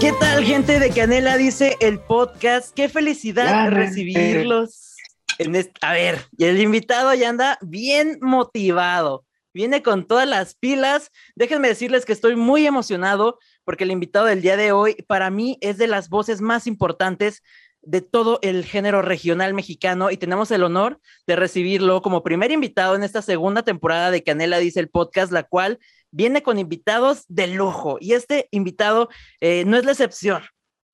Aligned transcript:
¿Qué 0.00 0.12
tal, 0.12 0.44
gente 0.44 0.78
de 0.78 0.90
Canela? 0.90 1.36
Dice 1.36 1.76
el 1.80 1.98
podcast. 1.98 2.72
Qué 2.72 2.88
felicidad 2.88 3.68
recibirlos. 3.70 4.94
En 5.38 5.56
A 5.80 5.92
ver, 5.92 6.20
y 6.36 6.44
el 6.44 6.60
invitado 6.60 7.12
ya 7.14 7.28
anda 7.28 7.58
bien 7.62 8.18
motivado. 8.20 9.24
Viene 9.52 9.82
con 9.82 10.06
todas 10.06 10.28
las 10.28 10.54
pilas. 10.54 11.10
Déjenme 11.34 11.66
decirles 11.66 12.04
que 12.04 12.12
estoy 12.12 12.36
muy 12.36 12.64
emocionado 12.64 13.40
porque 13.64 13.82
el 13.82 13.90
invitado 13.90 14.26
del 14.26 14.40
día 14.40 14.56
de 14.56 14.70
hoy 14.70 14.94
para 15.08 15.30
mí 15.30 15.58
es 15.62 15.78
de 15.78 15.88
las 15.88 16.08
voces 16.08 16.40
más 16.40 16.68
importantes 16.68 17.42
de 17.82 18.00
todo 18.00 18.38
el 18.42 18.64
género 18.64 19.02
regional 19.02 19.52
mexicano 19.52 20.12
y 20.12 20.16
tenemos 20.16 20.52
el 20.52 20.62
honor 20.62 21.00
de 21.26 21.34
recibirlo 21.34 22.02
como 22.02 22.22
primer 22.22 22.52
invitado 22.52 22.94
en 22.94 23.02
esta 23.02 23.22
segunda 23.22 23.62
temporada 23.62 24.12
de 24.12 24.22
Canela 24.22 24.58
Dice 24.58 24.78
el 24.78 24.90
podcast, 24.90 25.32
la 25.32 25.42
cual 25.42 25.80
viene 26.10 26.42
con 26.42 26.58
invitados 26.58 27.24
de 27.28 27.46
lujo 27.48 27.98
y 28.00 28.12
este 28.12 28.48
invitado 28.50 29.08
eh, 29.40 29.64
no 29.66 29.76
es 29.76 29.84
la 29.84 29.92
excepción. 29.92 30.42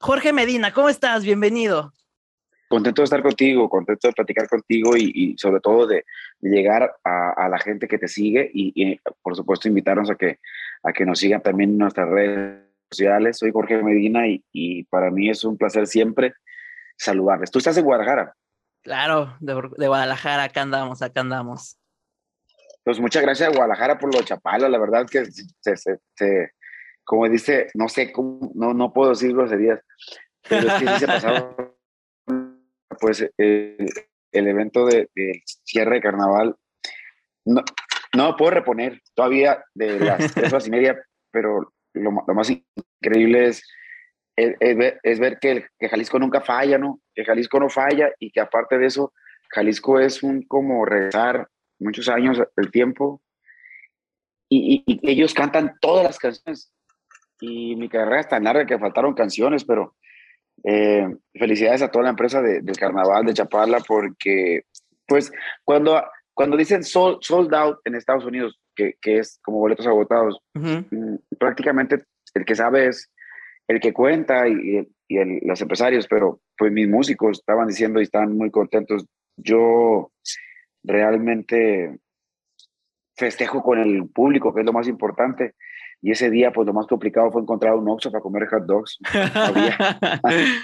Jorge 0.00 0.32
Medina, 0.32 0.72
¿cómo 0.72 0.88
estás? 0.88 1.24
Bienvenido. 1.24 1.92
Contento 2.68 3.02
de 3.02 3.04
estar 3.04 3.22
contigo, 3.22 3.68
contento 3.68 4.08
de 4.08 4.14
platicar 4.14 4.48
contigo 4.48 4.96
y, 4.96 5.36
sobre 5.38 5.60
todo 5.60 5.86
de, 5.86 6.04
llegar 6.40 6.94
a, 7.04 7.48
la 7.48 7.58
gente 7.58 7.86
que 7.86 7.98
te 7.98 8.08
sigue 8.08 8.50
y, 8.52 8.98
por 9.22 9.36
supuesto 9.36 9.68
invitarnos 9.68 10.10
a 10.10 10.16
que, 10.16 10.40
a 10.82 10.92
que 10.92 11.04
nos 11.04 11.20
sigan 11.20 11.42
también 11.42 11.70
en 11.70 11.78
nuestras 11.78 12.08
redes 12.08 12.62
sociales. 12.90 13.38
Soy 13.38 13.52
Jorge 13.52 13.82
Medina 13.82 14.26
y, 14.26 14.44
y 14.52 14.84
para 14.84 15.10
mí 15.10 15.30
es 15.30 15.44
un 15.44 15.56
placer 15.56 15.86
siempre 15.86 16.34
saludarles. 16.96 17.50
¿Tú 17.50 17.58
estás 17.58 17.76
en 17.76 17.84
Guadalajara? 17.84 18.34
Claro, 18.82 19.36
de, 19.40 19.54
de 19.76 19.88
Guadalajara, 19.88 20.44
acá 20.44 20.62
andamos, 20.62 21.00
acá 21.00 21.20
andamos. 21.20 21.78
Pues 22.84 23.00
muchas 23.00 23.22
gracias 23.22 23.48
a 23.48 23.52
Guadalajara 23.52 23.98
por 23.98 24.14
lo 24.14 24.22
chapalo, 24.22 24.68
la 24.68 24.78
verdad 24.78 25.06
que 25.10 25.24
se, 25.24 26.50
como 27.02 27.26
dice, 27.28 27.68
no 27.74 27.88
sé 27.88 28.12
cómo, 28.12 28.52
no, 28.54 28.74
no 28.74 28.92
puedo 28.92 29.10
decir 29.10 29.32
groserías, 29.32 29.80
pero 30.46 30.68
es 30.68 30.74
que 30.74 30.88
sí 30.88 30.98
se 30.98 31.06
pasaron, 31.06 31.74
pues 33.00 33.26
el 33.38 33.78
evento 34.32 34.84
de, 34.84 35.08
cierre 35.64 35.96
de 35.96 36.02
carnaval, 36.02 36.56
no, 37.46 37.62
no 38.14 38.36
puedo 38.36 38.50
reponer 38.50 39.00
todavía 39.14 39.64
de 39.74 40.00
las 40.00 40.18
tres 40.34 40.52
horas 40.52 40.66
y 40.66 40.70
media, 40.70 41.02
pero 41.30 41.72
lo, 41.94 42.10
más 42.10 42.50
increíble 42.50 43.46
es, 43.46 43.62
es, 44.36 45.18
ver, 45.18 45.38
que, 45.40 45.66
que 45.78 45.88
Jalisco 45.88 46.18
nunca 46.18 46.42
falla, 46.42 46.76
¿no? 46.76 47.00
Que 47.14 47.24
Jalisco 47.24 47.60
no 47.60 47.70
falla 47.70 48.10
y 48.18 48.30
que 48.30 48.40
aparte 48.40 48.76
de 48.76 48.86
eso, 48.86 49.14
Jalisco 49.48 50.00
es 50.00 50.22
un 50.22 50.42
como 50.42 50.84
rezar 50.84 51.48
muchos 51.84 52.08
años 52.08 52.42
el 52.56 52.70
tiempo, 52.70 53.22
y, 54.48 54.84
ellos 55.02 55.34
cantan 55.34 55.76
todas 55.80 56.04
las 56.04 56.18
canciones. 56.18 56.72
Y 57.40 57.76
mi 57.76 57.88
carrera 57.88 58.20
es 58.20 58.28
tan 58.28 58.44
larga 58.44 58.66
que 58.66 58.78
faltaron 58.78 59.14
canciones, 59.14 59.64
pero 59.64 59.96
eh, 60.62 61.06
felicidades 61.34 61.82
a 61.82 61.90
toda 61.90 62.04
la 62.04 62.10
empresa 62.10 62.40
del 62.40 62.76
carnaval 62.76 63.26
de 63.26 63.34
Chapala, 63.34 63.80
porque 63.86 64.62
pues 65.06 65.32
cuando, 65.64 66.02
cuando 66.32 66.56
dicen 66.56 66.84
sold, 66.84 67.18
sold 67.20 67.52
out 67.54 67.78
en 67.84 67.96
Estados 67.96 68.24
Unidos, 68.24 68.58
que, 68.74 68.94
que 69.00 69.18
es 69.18 69.38
como 69.42 69.58
boletos 69.58 69.86
agotados, 69.86 70.38
mm, 70.54 71.16
prácticamente 71.38 72.04
el 72.34 72.44
que 72.44 72.54
sabe 72.54 72.88
es 72.88 73.10
el 73.68 73.80
que 73.80 73.92
cuenta 73.92 74.48
y, 74.48 74.88
y 75.08 75.46
los 75.46 75.60
empresarios, 75.60 76.06
pero 76.06 76.40
pues 76.56 76.72
mis 76.72 76.88
músicos 76.88 77.38
estaban 77.38 77.68
diciendo 77.68 78.00
y 78.00 78.04
están 78.04 78.36
muy 78.36 78.50
contentos. 78.50 79.06
Yo 79.36 80.12
realmente 80.84 81.98
festejo 83.16 83.62
con 83.62 83.78
el 83.78 84.08
público, 84.08 84.54
que 84.54 84.60
es 84.60 84.66
lo 84.66 84.72
más 84.72 84.88
importante. 84.88 85.54
Y 86.02 86.10
ese 86.10 86.30
día, 86.30 86.52
pues 86.52 86.66
lo 86.66 86.74
más 86.74 86.86
complicado 86.86 87.32
fue 87.32 87.42
encontrar 87.42 87.74
un 87.74 87.88
Oxxo 87.88 88.10
para 88.10 88.22
comer 88.22 88.46
hot 88.48 88.64
dogs. 88.66 88.98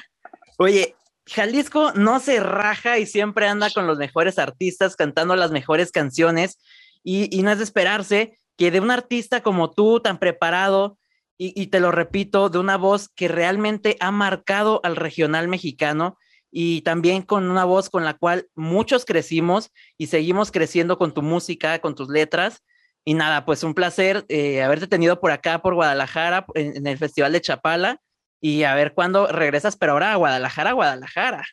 Oye, 0.59 0.95
Jalisco 1.27 1.93
no 1.93 2.21
se 2.21 2.41
raja 2.41 2.99
y 2.99 3.07
siempre 3.07 3.47
anda 3.47 3.71
con 3.71 3.87
los 3.87 3.99
mejores 3.99 4.39
artistas 4.39 4.97
cantando 4.97 5.37
las 5.37 5.51
mejores 5.51 5.93
canciones. 5.93 6.59
Y, 7.03 7.41
no 7.43 7.51
es 7.51 7.59
de 7.59 7.65
esperarse 7.65 8.39
que 8.59 8.71
de 8.71 8.81
un 8.81 8.91
artista 8.91 9.43
como 9.43 9.71
tú, 9.71 10.01
tan 10.01 10.19
preparado, 10.19 10.99
y, 11.43 11.69
te 11.69 11.81
lo 11.81 11.91
repito, 11.91 12.51
de 12.51 12.59
una 12.59 12.77
voz 12.77 13.09
que 13.09 13.27
realmente 13.27 13.97
ha 14.01 14.11
marcado 14.11 14.83
al 14.85 14.95
regional 14.95 15.49
mexicano, 15.49 16.19
y 16.51 16.83
también 16.83 17.23
con 17.23 17.49
una 17.49 17.65
voz 17.65 17.91
con 17.91 18.05
la 18.05 18.15
cual 18.15 18.49
muchos 18.55 19.05
crecimos 19.05 19.73
y 19.97 20.09
seguimos 20.09 20.51
creciendo 20.51 20.99
con 20.99 21.15
tu 21.15 21.23
música, 21.23 21.79
con 21.79 21.95
tus 21.95 22.09
letras. 22.09 22.65
Y 23.05 23.15
nada, 23.15 23.47
pues 23.47 23.63
un 23.63 23.75
placer 23.75 24.25
eh, 24.29 24.63
haberte 24.63 24.87
tenido 24.87 25.21
por 25.21 25.31
acá, 25.31 25.63
por 25.63 25.75
Guadalajara, 25.75 26.45
en, 26.55 26.87
el 26.87 26.99
Festival 26.99 27.33
de 27.33 27.41
Chapala, 27.41 28.01
y 28.41 28.65
a 28.65 28.75
ver 28.75 28.93
cuándo 28.93 29.27
regresas, 29.27 29.77
pero 29.77 29.93
ahora 29.93 30.13
a 30.13 30.17
Guadalajara, 30.17 30.73
Guadalajara. 30.73 31.47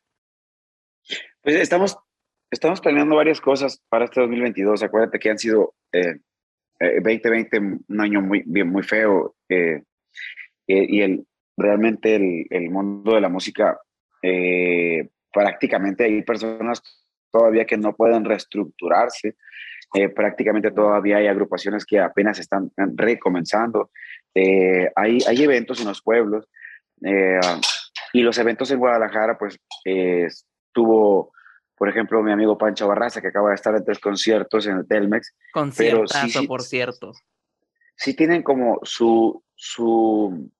Pues 1.41 1.55
estamos, 1.55 1.97
estamos 2.51 2.81
planeando 2.81 3.15
varias 3.15 3.39
cosas 3.39 3.81
para 3.87 4.05
este 4.05 4.19
2022. 4.19 4.83
Acuérdate 4.83 5.19
que 5.19 5.29
han 5.29 5.39
sido 5.39 5.73
2020 6.79 7.57
eh, 7.57 7.59
eh, 7.61 7.79
un 7.87 8.01
año 8.01 8.21
muy, 8.21 8.43
bien, 8.45 8.67
muy 8.69 8.83
feo, 8.83 9.35
y 9.47 11.01
el, 11.01 11.25
realmente 11.55 12.45
el 12.49 12.69
mundo 12.69 13.15
de 13.15 13.21
la 13.21 13.29
música 13.29 13.79
eh, 14.21 15.09
prácticamente 15.31 16.05
hay 16.05 16.23
personas 16.23 16.81
todavía 17.31 17.65
que 17.65 17.77
no 17.77 17.95
pueden 17.95 18.25
reestructurarse. 18.25 19.35
Eh, 19.93 20.09
prácticamente 20.09 20.71
todavía 20.71 21.17
hay 21.17 21.27
agrupaciones 21.27 21.85
que 21.85 21.99
apenas 21.99 22.39
están 22.39 22.71
recomenzando. 22.95 23.91
Eh, 24.33 24.91
hay, 24.95 25.19
hay 25.27 25.43
eventos 25.43 25.79
en 25.79 25.87
los 25.87 26.01
pueblos 26.01 26.47
y 28.13 28.21
los 28.21 28.37
eventos 28.39 28.71
en 28.71 28.79
Guadalajara, 28.79 29.37
pues 29.37 29.59
tuvo, 30.71 31.31
por 31.75 31.89
ejemplo, 31.89 32.21
mi 32.23 32.31
amigo 32.31 32.57
Pancho 32.57 32.87
Barraza, 32.87 33.21
que 33.21 33.27
acaba 33.27 33.49
de 33.49 33.55
estar 33.55 33.75
en 33.75 33.85
tres 33.85 33.99
conciertos 33.99 34.65
en 34.67 34.77
el 34.77 34.87
Telmex. 34.87 35.35
Conciertazo, 35.53 36.43
por 36.47 36.63
cierto. 36.63 37.11
Sí 37.95 38.15
tienen 38.15 38.43
como 38.43 38.79
su, 38.83 39.43
su, 39.55 40.51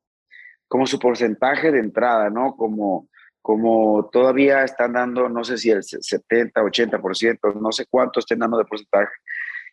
como 0.67 0.87
su 0.87 0.99
porcentaje 0.99 1.71
de 1.71 1.79
entrada, 1.79 2.29
¿no? 2.29 2.55
Como 2.55 3.09
como 3.47 4.09
todavía 4.11 4.65
están 4.65 4.91
dando, 4.91 5.29
no 5.29 5.41
sé 5.41 5.57
si 5.57 5.69
el 5.69 5.81
70, 5.81 6.61
80%, 6.61 7.61
no 7.61 7.71
sé 7.71 7.85
cuánto 7.89 8.19
estén 8.19 8.39
dando 8.39 8.57
de 8.57 8.65
porcentaje. 8.65 9.13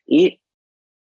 Y 0.06 0.40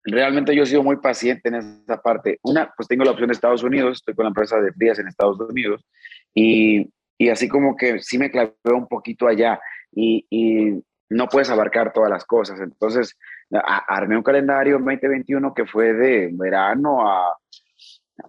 realmente 0.02 0.56
yo 0.56 0.64
he 0.64 0.66
sido 0.66 0.82
muy 0.82 0.96
paciente 0.96 1.50
en 1.50 1.54
esa 1.54 2.02
parte. 2.02 2.40
Una, 2.42 2.74
pues 2.76 2.88
tengo 2.88 3.04
la 3.04 3.12
opción 3.12 3.28
de 3.28 3.34
Estados 3.34 3.62
Unidos, 3.62 3.98
estoy 3.98 4.16
con 4.16 4.24
la 4.24 4.30
empresa 4.30 4.60
de 4.60 4.72
frías 4.72 4.98
en 4.98 5.06
Estados 5.06 5.38
Unidos, 5.38 5.86
y, 6.34 6.90
y 7.16 7.28
así 7.28 7.48
como 7.48 7.76
que 7.76 8.00
sí 8.00 8.18
me 8.18 8.28
clavé 8.28 8.56
un 8.64 8.88
poquito 8.88 9.28
allá, 9.28 9.60
y, 9.92 10.26
y 10.28 10.82
no 11.10 11.28
puedes 11.28 11.50
abarcar 11.50 11.92
todas 11.92 12.10
las 12.10 12.24
cosas. 12.24 12.58
Entonces, 12.60 13.16
armé 13.52 14.16
un 14.16 14.24
calendario 14.24 14.80
2021 14.80 15.54
que 15.54 15.64
fue 15.64 15.92
de 15.92 16.28
verano 16.32 17.08
a, 17.08 17.38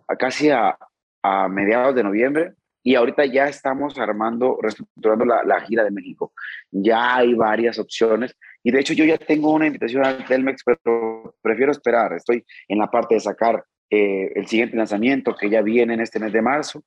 a 0.08 0.16
casi 0.18 0.52
a, 0.52 0.78
a 1.24 1.48
mediados 1.48 1.96
de 1.96 2.04
noviembre, 2.04 2.54
y 2.84 2.96
ahorita 2.96 3.26
ya 3.26 3.48
estamos 3.48 3.98
armando, 3.98 4.58
reestructurando 4.62 5.26
la, 5.26 5.62
gira 5.62 5.84
de 5.84 5.92
México. 5.92 6.34
Ya 6.72 7.18
hay 7.18 7.34
varias 7.34 7.78
opciones 7.78 8.36
y 8.64 8.72
de 8.72 8.80
hecho 8.80 8.94
yo 8.94 9.06
ya 9.06 9.18
tengo 9.18 9.54
una 9.54 9.68
invitación 9.68 10.06
al 10.06 10.26
Telmex, 10.26 10.64
pero 10.64 11.36
prefiero 11.42 11.72
esperar. 11.72 12.14
Estoy 12.14 12.46
en 12.68 12.78
la 12.78 12.90
parte 12.90 13.16
de 13.16 13.22
sacar 13.22 13.64
eh, 13.90 14.32
el 14.36 14.48
siguiente 14.48 14.78
lanzamiento 14.78 15.36
que 15.36 15.50
ya 15.50 15.62
viene 15.62 15.94
en 15.96 16.02
este 16.02 16.20
mes 16.20 16.32
de 16.32 16.42
marzo. 16.42 16.84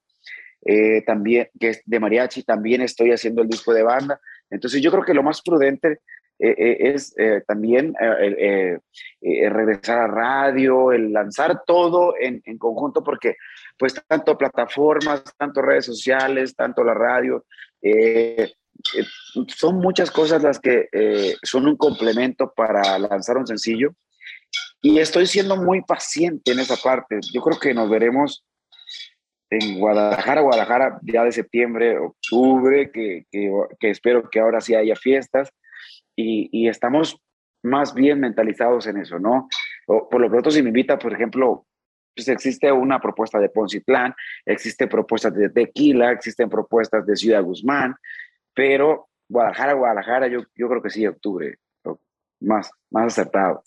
Eh, 0.64 1.02
también, 1.02 1.48
que 1.58 1.70
es 1.70 1.82
de 1.84 1.98
mariachi, 1.98 2.44
también 2.44 2.82
estoy 2.82 3.10
haciendo 3.10 3.42
el 3.42 3.48
disco 3.48 3.74
de 3.74 3.82
banda. 3.82 4.20
Entonces 4.48 4.80
yo 4.80 4.90
creo 4.90 5.04
que 5.04 5.14
lo 5.14 5.22
más 5.22 5.42
prudente 5.42 5.98
eh, 6.38 6.76
es 6.94 7.14
también 7.46 7.94
regresar 9.20 9.98
a 9.98 10.06
radio, 10.06 10.92
el 10.92 11.12
lanzar 11.12 11.62
todo 11.66 12.14
en, 12.18 12.40
en 12.44 12.58
conjunto, 12.58 13.02
porque 13.02 13.36
pues 13.78 13.94
tanto 14.06 14.36
plataformas, 14.36 15.22
tanto 15.36 15.62
redes 15.62 15.86
sociales, 15.86 16.54
tanto 16.54 16.84
la 16.84 16.94
radio. 16.94 17.44
Eh, 17.80 18.52
eh, 18.96 19.04
son 19.48 19.76
muchas 19.76 20.10
cosas 20.10 20.42
las 20.42 20.58
que 20.58 20.88
eh, 20.92 21.34
son 21.42 21.66
un 21.66 21.76
complemento 21.76 22.52
para 22.54 22.98
lanzar 22.98 23.36
un 23.36 23.46
sencillo. 23.46 23.94
Y 24.80 24.98
estoy 24.98 25.26
siendo 25.26 25.56
muy 25.56 25.82
paciente 25.82 26.52
en 26.52 26.58
esa 26.58 26.76
parte. 26.76 27.20
Yo 27.32 27.40
creo 27.40 27.58
que 27.58 27.74
nos 27.74 27.88
veremos 27.88 28.44
en 29.50 29.78
Guadalajara, 29.78 30.40
Guadalajara 30.40 30.98
ya 31.02 31.24
de 31.24 31.32
septiembre, 31.32 31.98
octubre, 31.98 32.90
que, 32.90 33.26
que, 33.30 33.90
espero 33.90 34.28
que 34.28 34.40
ahora 34.40 34.60
sí 34.60 34.74
haya 34.74 34.96
fiestas. 34.96 35.50
Y, 36.16 36.48
y, 36.52 36.68
estamos 36.68 37.16
más 37.62 37.94
bien 37.94 38.20
mentalizados 38.20 38.86
en 38.86 38.98
eso, 38.98 39.18
¿no? 39.18 39.48
por 39.86 40.20
lo 40.20 40.28
pronto, 40.30 40.50
si 40.50 40.62
me 40.62 40.68
invita, 40.68 40.98
por 40.98 41.12
ejemplo, 41.12 41.66
pues 42.14 42.28
existe 42.28 42.70
una 42.70 43.00
propuesta 43.00 43.38
de 43.38 43.48
Poncitlán, 43.48 44.14
existen 44.44 44.88
propuestas 44.88 45.34
de 45.34 45.48
Tequila, 45.48 46.12
existen 46.12 46.48
propuestas 46.48 47.06
de 47.06 47.16
Ciudad 47.16 47.42
Guzmán, 47.42 47.94
pero 48.54 49.08
Guadalajara, 49.28 49.72
Guadalajara, 49.72 50.26
yo, 50.28 50.40
yo 50.54 50.68
creo 50.68 50.82
que 50.82 50.90
sí, 50.90 51.06
octubre, 51.06 51.58
más, 52.40 52.70
más 52.90 53.06
acertado. 53.06 53.62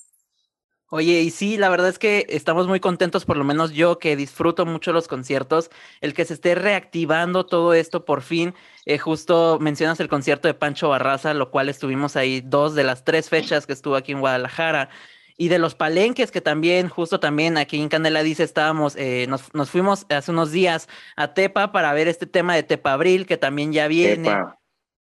Oye, 0.90 1.22
y 1.22 1.32
sí, 1.32 1.58
la 1.58 1.70
verdad 1.70 1.90
es 1.90 1.98
que 1.98 2.28
estamos 2.30 2.68
muy 2.68 2.80
contentos, 2.80 3.26
por 3.26 3.38
lo 3.38 3.44
menos 3.44 3.74
yo 3.74 3.98
que 3.98 4.16
disfruto 4.16 4.68
mucho 4.68 4.94
los 4.94 5.08
conciertos, 5.08 5.72
el 6.00 6.14
que 6.14 6.26
se 6.26 6.36
esté 6.36 6.54
reactivando 6.54 7.48
todo 7.48 7.74
esto 7.74 8.06
por 8.06 8.22
fin. 8.22 8.54
Eh, 8.86 9.00
justo 9.00 9.58
mencionas 9.60 10.00
el 10.00 10.08
concierto 10.08 10.48
de 10.48 10.54
Pancho 10.54 10.90
Barraza, 10.90 11.34
lo 11.34 11.50
cual 11.50 11.70
estuvimos 11.70 12.16
ahí 12.16 12.42
dos 12.42 12.76
de 12.76 12.84
las 12.84 13.04
tres 13.04 13.30
fechas 13.30 13.66
que 13.66 13.74
estuvo 13.74 13.96
aquí 13.96 14.12
en 14.12 14.20
Guadalajara. 14.20 14.90
Y 15.38 15.50
de 15.50 15.60
los 15.60 15.76
palenques, 15.76 16.32
que 16.32 16.42
también, 16.42 16.88
justo 16.88 17.20
también 17.20 17.58
aquí 17.58 17.82
en 17.82 17.90
Candela 17.90 18.24
dice, 18.24 18.44
estábamos, 18.44 18.96
eh, 18.96 19.26
nos, 19.28 19.54
nos, 19.54 19.70
fuimos 19.70 20.06
hace 20.10 20.32
unos 20.32 20.52
días 20.52 20.88
a 21.16 21.34
Tepa 21.34 21.72
para 21.72 21.94
ver 21.94 22.08
este 22.08 22.26
tema 22.26 22.56
de 22.56 22.64
Tepa 22.64 22.94
Abril, 22.94 23.26
que 23.26 23.38
también 23.38 23.74
ya 23.74 23.88
viene. 23.88 24.34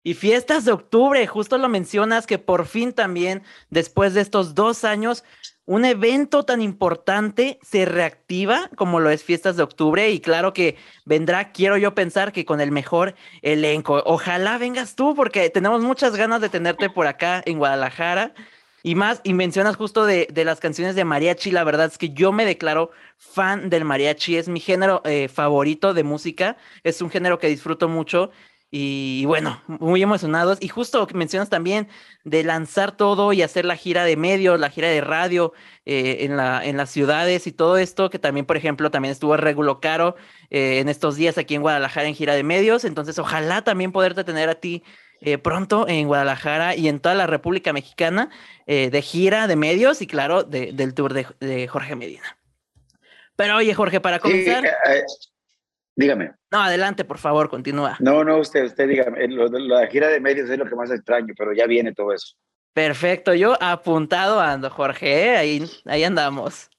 Y 0.04 0.14
fiestas 0.14 0.66
de 0.66 0.72
octubre, 0.72 1.26
justo 1.28 1.58
lo 1.58 1.70
mencionas 1.70 2.26
que 2.26 2.40
por 2.40 2.66
fin 2.66 2.94
también, 2.94 3.44
después 3.70 4.14
de 4.14 4.22
estos 4.22 4.56
dos 4.56 4.86
años, 4.86 5.24
un 5.70 5.86
evento 5.86 6.46
tan 6.46 6.64
importante 6.64 7.60
se 7.62 7.86
reactiva 7.86 8.72
como 8.76 9.00
lo 9.00 9.12
es 9.12 9.24
Fiestas 9.24 9.56
de 9.56 9.62
Octubre 9.62 10.10
y 10.10 10.20
claro 10.20 10.52
que 10.52 10.78
vendrá, 11.06 11.52
quiero 11.52 11.78
yo 11.78 11.94
pensar 11.94 12.32
que 12.32 12.44
con 12.44 12.60
el 12.60 12.72
mejor 12.72 13.14
elenco. 13.44 14.02
Ojalá 14.08 14.58
vengas 14.58 14.96
tú 14.96 15.14
porque 15.14 15.52
tenemos 15.52 15.84
muchas 15.84 16.16
ganas 16.16 16.42
de 16.42 16.50
tenerte 16.50 16.90
por 16.90 17.06
acá 17.06 17.44
en 17.46 17.60
Guadalajara. 17.60 18.34
Y 18.84 18.96
más, 18.96 19.22
y 19.24 19.34
mencionas 19.34 19.76
justo 19.76 20.06
de, 20.06 20.28
de 20.32 20.46
las 20.46 20.60
canciones 20.60 20.96
de 20.96 21.06
mariachi, 21.06 21.52
la 21.52 21.64
verdad 21.64 21.88
es 21.88 21.98
que 21.98 22.10
yo 22.10 22.32
me 22.32 22.46
declaro 22.46 22.92
fan 23.18 23.70
del 23.70 23.86
mariachi, 23.86 24.38
es 24.38 24.48
mi 24.48 24.60
género 24.60 25.02
eh, 25.06 25.28
favorito 25.28 25.94
de 25.94 26.04
música, 26.04 26.58
es 26.84 27.02
un 27.02 27.10
género 27.10 27.40
que 27.40 27.48
disfruto 27.48 27.90
mucho 27.90 28.32
y 28.72 29.26
bueno, 29.26 29.62
muy 29.68 30.02
emocionados. 30.02 30.60
Y 30.62 30.68
justo 30.68 31.08
mencionas 31.14 31.50
también 31.50 31.88
de 32.24 32.44
lanzar 32.44 32.96
todo 32.96 33.34
y 33.34 33.42
hacer 33.42 33.66
la 33.66 33.76
gira 33.76 34.04
de 34.06 34.16
medios, 34.16 34.60
la 34.60 34.70
gira 34.70 34.90
de 34.90 35.02
radio 35.02 35.54
eh, 35.86 36.18
en, 36.22 36.38
la, 36.38 36.64
en 36.64 36.78
las 36.78 36.92
ciudades 36.92 37.48
y 37.48 37.52
todo 37.52 37.78
esto, 37.78 38.10
que 38.10 38.20
también, 38.20 38.46
por 38.46 38.58
ejemplo, 38.58 38.92
también 38.92 39.12
estuvo 39.12 39.36
Regulo 39.38 39.80
Caro 39.80 40.16
eh, 40.52 40.80
en 40.80 40.90
estos 40.90 41.16
días 41.16 41.38
aquí 41.38 41.56
en 41.56 41.62
Guadalajara 41.62 42.08
en 42.08 42.16
gira 42.16 42.36
de 42.36 42.44
medios. 42.44 42.86
Entonces, 42.86 43.18
ojalá 43.18 43.64
también 43.64 43.92
poderte 43.92 44.24
tener 44.24 44.50
a 44.50 44.56
ti 44.56 44.84
eh, 45.22 45.38
pronto 45.38 45.88
en 45.88 46.08
Guadalajara 46.08 46.76
y 46.76 46.88
en 46.88 47.00
toda 47.00 47.16
la 47.16 47.28
República 47.28 47.74
Mexicana 47.74 48.30
de 48.68 49.02
gira 49.02 49.48
de 49.48 49.56
medios 49.56 50.00
y, 50.02 50.06
claro, 50.06 50.44
del 50.44 50.94
tour 50.94 51.14
de, 51.14 51.68
Jorge 51.68 51.96
Medina. 51.96 52.38
Pero 53.36 53.56
oye, 53.56 53.74
Jorge, 53.74 54.00
para 54.00 54.20
comenzar... 54.20 54.64
Dígame. 56.00 56.32
No, 56.50 56.62
adelante, 56.62 57.04
por 57.04 57.18
favor, 57.18 57.50
continúa. 57.50 57.98
No, 58.00 58.24
no, 58.24 58.38
usted, 58.38 58.64
usted 58.64 58.88
dígame. 58.88 59.28
la 59.28 59.86
gira 59.88 60.08
de 60.08 60.22
medios 60.22 60.50
es 60.50 60.58
lo 60.58 60.66
que 60.66 60.74
más 60.74 60.90
extraño, 60.92 61.34
pero 61.38 61.52
ya 61.52 61.68
viene 61.68 61.94
todo 61.94 62.14
eso. 62.14 62.38
Perfecto, 62.72 63.34
yo 63.34 63.62
apuntado 63.62 64.40
ando, 64.40 64.70
Jorge, 64.70 65.26
¿eh? 65.26 65.36
ahí, 65.36 65.70
ahí 65.84 66.06
andamos. 66.06 66.70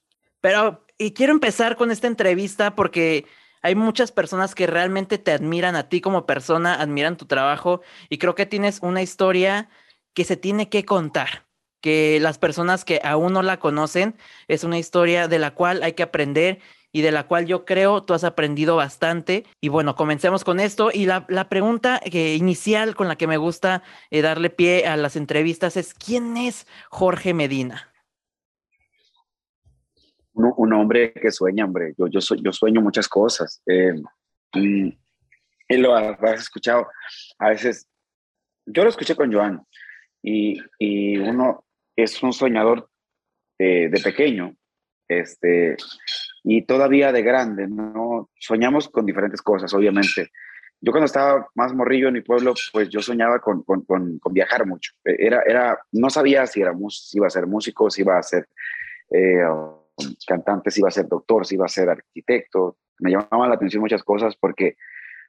Pero, 0.40 0.86
y 0.96 1.12
quiero 1.12 1.34
empezar 1.34 1.76
con 1.76 1.90
esta 1.90 2.06
entrevista 2.06 2.74
porque 2.74 3.26
hay 3.62 3.74
muchas 3.74 4.12
personas 4.12 4.54
que 4.54 4.66
realmente 4.66 5.18
te 5.18 5.32
admiran 5.32 5.76
a 5.76 5.88
ti 5.88 6.00
como 6.00 6.26
persona, 6.26 6.74
admiran 6.74 7.16
tu 7.16 7.26
trabajo 7.26 7.82
y 8.08 8.18
creo 8.18 8.34
que 8.34 8.46
tienes 8.46 8.80
una 8.82 9.02
historia 9.02 9.68
que 10.14 10.24
se 10.24 10.36
tiene 10.36 10.68
que 10.68 10.84
contar, 10.84 11.46
que 11.80 12.18
las 12.20 12.38
personas 12.38 12.84
que 12.84 13.00
aún 13.04 13.32
no 13.32 13.42
la 13.42 13.58
conocen 13.58 14.16
es 14.48 14.64
una 14.64 14.78
historia 14.78 15.28
de 15.28 15.38
la 15.38 15.54
cual 15.54 15.82
hay 15.82 15.92
que 15.92 16.02
aprender 16.02 16.60
y 16.92 17.02
de 17.02 17.12
la 17.12 17.26
cual 17.26 17.46
yo 17.46 17.64
creo 17.64 18.02
tú 18.02 18.14
has 18.14 18.24
aprendido 18.24 18.76
bastante. 18.76 19.44
Y 19.60 19.68
bueno, 19.68 19.94
comencemos 19.94 20.44
con 20.44 20.58
esto. 20.60 20.90
Y 20.92 21.06
la, 21.06 21.48
pregunta 21.48 22.00
que, 22.00 22.34
inicial 22.34 22.96
con 22.96 23.08
la 23.08 23.16
que 23.16 23.26
me 23.26 23.36
gusta 23.36 23.82
eh, 24.10 24.22
darle 24.22 24.50
pie 24.50 24.86
a 24.86 24.96
las 24.96 25.16
entrevistas 25.16 25.76
es, 25.76 25.94
¿quién 25.94 26.36
es 26.36 26.66
Jorge 26.88 27.32
Medina? 27.34 27.89
Un, 30.32 30.72
hombre 30.72 31.12
que 31.12 31.30
sueña, 31.30 31.64
hombre. 31.64 31.94
Yo, 31.98 32.06
yo, 32.06 32.20
yo 32.42 32.52
sueño 32.52 32.80
muchas 32.80 33.08
cosas. 33.08 33.62
Eh, 33.66 33.94
y, 34.54 34.96
lo 35.76 35.94
has 35.94 36.40
escuchado 36.40 36.88
a 37.38 37.50
veces. 37.50 37.88
Yo 38.66 38.82
lo 38.84 38.90
escuché 38.90 39.14
con 39.14 39.32
Joan 39.32 39.62
y, 40.22 40.60
y 40.78 41.16
uno 41.18 41.64
es 41.96 42.22
un 42.22 42.32
soñador 42.32 42.88
de 43.58 44.00
pequeño. 44.02 44.54
Este, 45.10 45.76
y 46.44 46.62
todavía 46.62 47.10
de 47.12 47.22
grande, 47.22 47.66
¿no? 47.66 48.30
Soñamos 48.38 48.88
con 48.88 49.04
diferentes 49.04 49.42
cosas, 49.42 49.74
obviamente. 49.74 50.30
Yo 50.80 50.92
cuando 50.92 51.06
estaba 51.06 51.48
más 51.54 51.74
morrillo 51.74 52.08
en 52.08 52.14
mi 52.14 52.20
pueblo, 52.22 52.54
pues 52.72 52.88
yo 52.88 53.02
soñaba 53.02 53.40
con, 53.40 53.62
con, 53.64 53.82
con, 53.82 54.32
viajar 54.32 54.66
mucho. 54.66 54.92
Era, 55.04 55.42
era, 55.46 55.78
no 55.92 56.08
sabía 56.08 56.46
si, 56.46 56.62
era, 56.62 56.72
si 56.88 57.18
iba 57.18 57.26
a 57.26 57.30
ser 57.30 57.46
músico, 57.46 57.90
si 57.90 58.00
iba 58.02 58.18
a 58.18 58.22
ser 58.22 58.48
eh, 59.10 59.42
cantante, 60.26 60.70
si 60.70 60.80
iba 60.80 60.88
a 60.88 60.92
ser 60.92 61.08
doctor, 61.08 61.46
si 61.46 61.54
iba 61.54 61.66
a 61.66 61.68
ser 61.68 61.88
arquitecto. 61.88 62.78
Me 62.98 63.10
llamaban 63.10 63.48
la 63.48 63.54
atención 63.54 63.80
muchas 63.80 64.02
cosas 64.02 64.36
porque, 64.36 64.76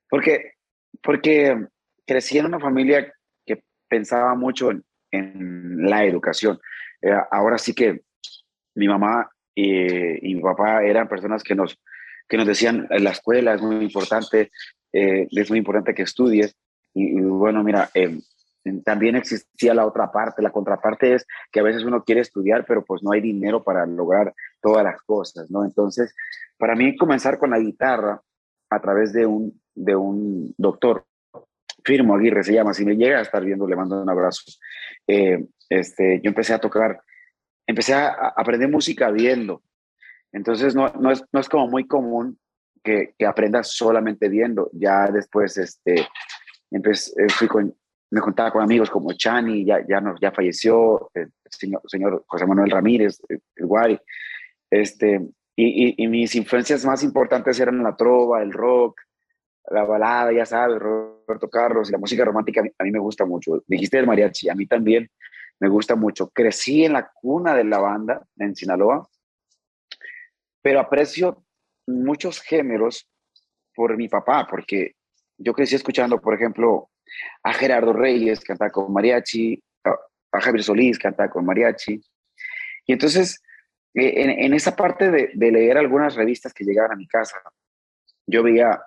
porque, 0.09 0.53
porque 1.01 1.67
crecí 2.05 2.37
en 2.37 2.47
una 2.47 2.59
familia 2.59 3.13
que 3.45 3.63
pensaba 3.87 4.35
mucho 4.35 4.71
en, 4.71 4.83
en 5.11 5.89
la 5.89 6.05
educación. 6.05 6.59
Eh, 7.01 7.13
ahora 7.31 7.57
sí 7.57 7.73
que 7.73 8.01
mi 8.75 8.87
mamá 8.87 9.29
y, 9.55 10.35
mi 10.35 10.41
papá 10.41 10.83
eran 10.83 11.07
personas 11.07 11.43
que 11.43 11.55
nos, 11.55 11.79
que 12.27 12.37
nos 12.37 12.47
decían, 12.47 12.87
la 12.89 13.11
escuela 13.11 13.53
es 13.53 13.61
muy 13.61 13.83
importante, 13.83 14.51
eh, 14.93 15.27
es 15.29 15.49
muy 15.49 15.59
importante 15.59 15.93
que 15.93 16.03
estudies. 16.03 16.55
Y, 16.93 17.19
bueno, 17.21 17.63
mira, 17.63 17.89
eh, 17.93 18.17
también 18.83 19.15
existía 19.15 19.73
la 19.73 19.85
otra 19.85 20.11
parte, 20.11 20.41
la 20.41 20.51
contraparte 20.51 21.15
es 21.15 21.25
que 21.51 21.59
a 21.59 21.63
veces 21.63 21.83
uno 21.83 22.03
quiere 22.03 22.21
estudiar, 22.21 22.65
pero 22.65 22.83
pues 22.83 23.01
no 23.03 23.11
hay 23.11 23.21
dinero 23.21 23.63
para 23.63 23.85
lograr 23.85 24.33
todas 24.61 24.83
las 24.83 25.01
cosas, 25.01 25.49
¿no? 25.49 25.63
Entonces, 25.63 26.15
para 26.57 26.75
mí 26.75 26.95
comenzar 26.95 27.39
con 27.39 27.49
la 27.51 27.59
guitarra 27.59 28.21
a 28.69 28.81
través 28.81 29.13
de 29.13 29.25
un, 29.25 29.59
de 29.73 29.95
un 29.95 30.53
doctor, 30.57 31.05
Firmo 31.83 32.15
Aguirre 32.15 32.43
se 32.43 32.53
llama, 32.53 32.73
si 32.73 32.85
me 32.85 32.95
llega 32.95 33.17
a 33.17 33.23
estar 33.23 33.43
viendo, 33.43 33.67
le 33.67 33.75
mando 33.75 34.01
un 34.01 34.09
abrazo. 34.09 34.43
Eh, 35.07 35.43
este, 35.69 36.21
yo 36.21 36.29
empecé 36.29 36.53
a 36.53 36.59
tocar 36.59 37.01
empecé 37.71 37.93
a, 37.93 38.33
aprender 38.35 38.69
música 38.69 39.09
viendo. 39.11 39.63
Entonces 40.31 40.75
no, 40.75 40.89
no, 40.93 41.11
es, 41.11 41.23
no 41.31 41.39
es 41.39 41.49
como 41.49 41.67
muy 41.67 41.87
común 41.87 42.39
que, 42.83 43.13
que 43.17 43.25
aprendas 43.25 43.71
solamente 43.71 44.29
viendo. 44.29 44.69
Ya 44.73 45.07
después 45.07 45.57
este, 45.57 46.07
empecé, 46.69 47.11
eh, 47.23 47.29
fui 47.29 47.47
con, 47.47 47.75
me 48.11 48.19
juntaba 48.19 48.51
con 48.51 48.61
amigos 48.61 48.89
como 48.89 49.13
Chani, 49.13 49.65
ya, 49.65 49.85
ya, 49.87 50.01
no, 50.01 50.15
ya 50.19 50.31
falleció, 50.31 51.09
el 51.13 51.31
señor, 51.87 52.23
José 52.27 52.45
Manuel 52.45 52.69
Ramírez, 52.69 53.21
el, 53.29 53.65
Guay. 53.65 53.99
Este, 54.69 55.21
y, 55.55 56.03
y, 56.03 56.07
mis 56.07 56.35
influencias 56.35 56.85
más 56.85 57.03
importantes 57.03 57.59
eran 57.59 57.81
la 57.81 57.95
trova, 57.95 58.41
el 58.41 58.51
rock, 58.51 58.99
la 59.69 59.85
balada, 59.85 60.33
ya 60.33 60.45
sabes, 60.45 60.77
Roberto 60.79 61.49
Carlos, 61.49 61.87
y 61.89 61.93
la 61.93 61.97
música 61.97 62.25
romántica 62.25 62.61
a 62.77 62.83
mí, 62.83 62.91
me 62.91 62.99
gusta 62.99 63.25
mucho. 63.25 63.63
Dijiste 63.65 63.97
el 63.97 64.07
mariachi, 64.07 64.49
a 64.49 64.55
mí 64.55 64.65
también 64.65 65.09
me 65.59 65.69
gusta 65.69 65.95
mucho. 65.95 66.29
Crecí 66.29 66.83
en 66.83 66.93
la 66.93 67.09
cuna 67.13 67.55
de 67.55 67.63
la 67.63 67.79
banda 67.79 68.25
en 68.37 68.55
Sinaloa, 68.55 69.07
pero 70.61 70.81
aprecio 70.81 71.45
muchos 71.87 72.41
géneros 72.41 73.09
por 73.73 73.95
mi 73.95 74.09
papá, 74.09 74.47
porque 74.49 74.95
yo 75.37 75.53
crecí 75.53 75.75
escuchando, 75.75 76.19
por 76.19 76.33
ejemplo, 76.33 76.90
a 77.43 77.53
Gerardo 77.53 77.93
Reyes, 77.93 78.39
cantar 78.41 78.71
con 78.71 78.91
mariachi, 78.91 79.61
a, 79.83 80.39
Javier 80.39 80.63
Solís, 80.63 80.99
cantar 80.99 81.29
con 81.29 81.45
mariachi. 81.45 82.01
Y 82.85 82.93
entonces, 82.93 83.41
eh, 83.93 84.13
en, 84.39 84.53
esa 84.53 84.75
parte 84.75 85.11
de, 85.11 85.51
leer 85.51 85.77
algunas 85.77 86.15
revistas 86.15 86.53
que 86.53 86.63
llegaban 86.63 86.93
a 86.93 86.95
mi 86.95 87.07
casa, 87.07 87.37
yo 88.25 88.43
veía, 88.43 88.81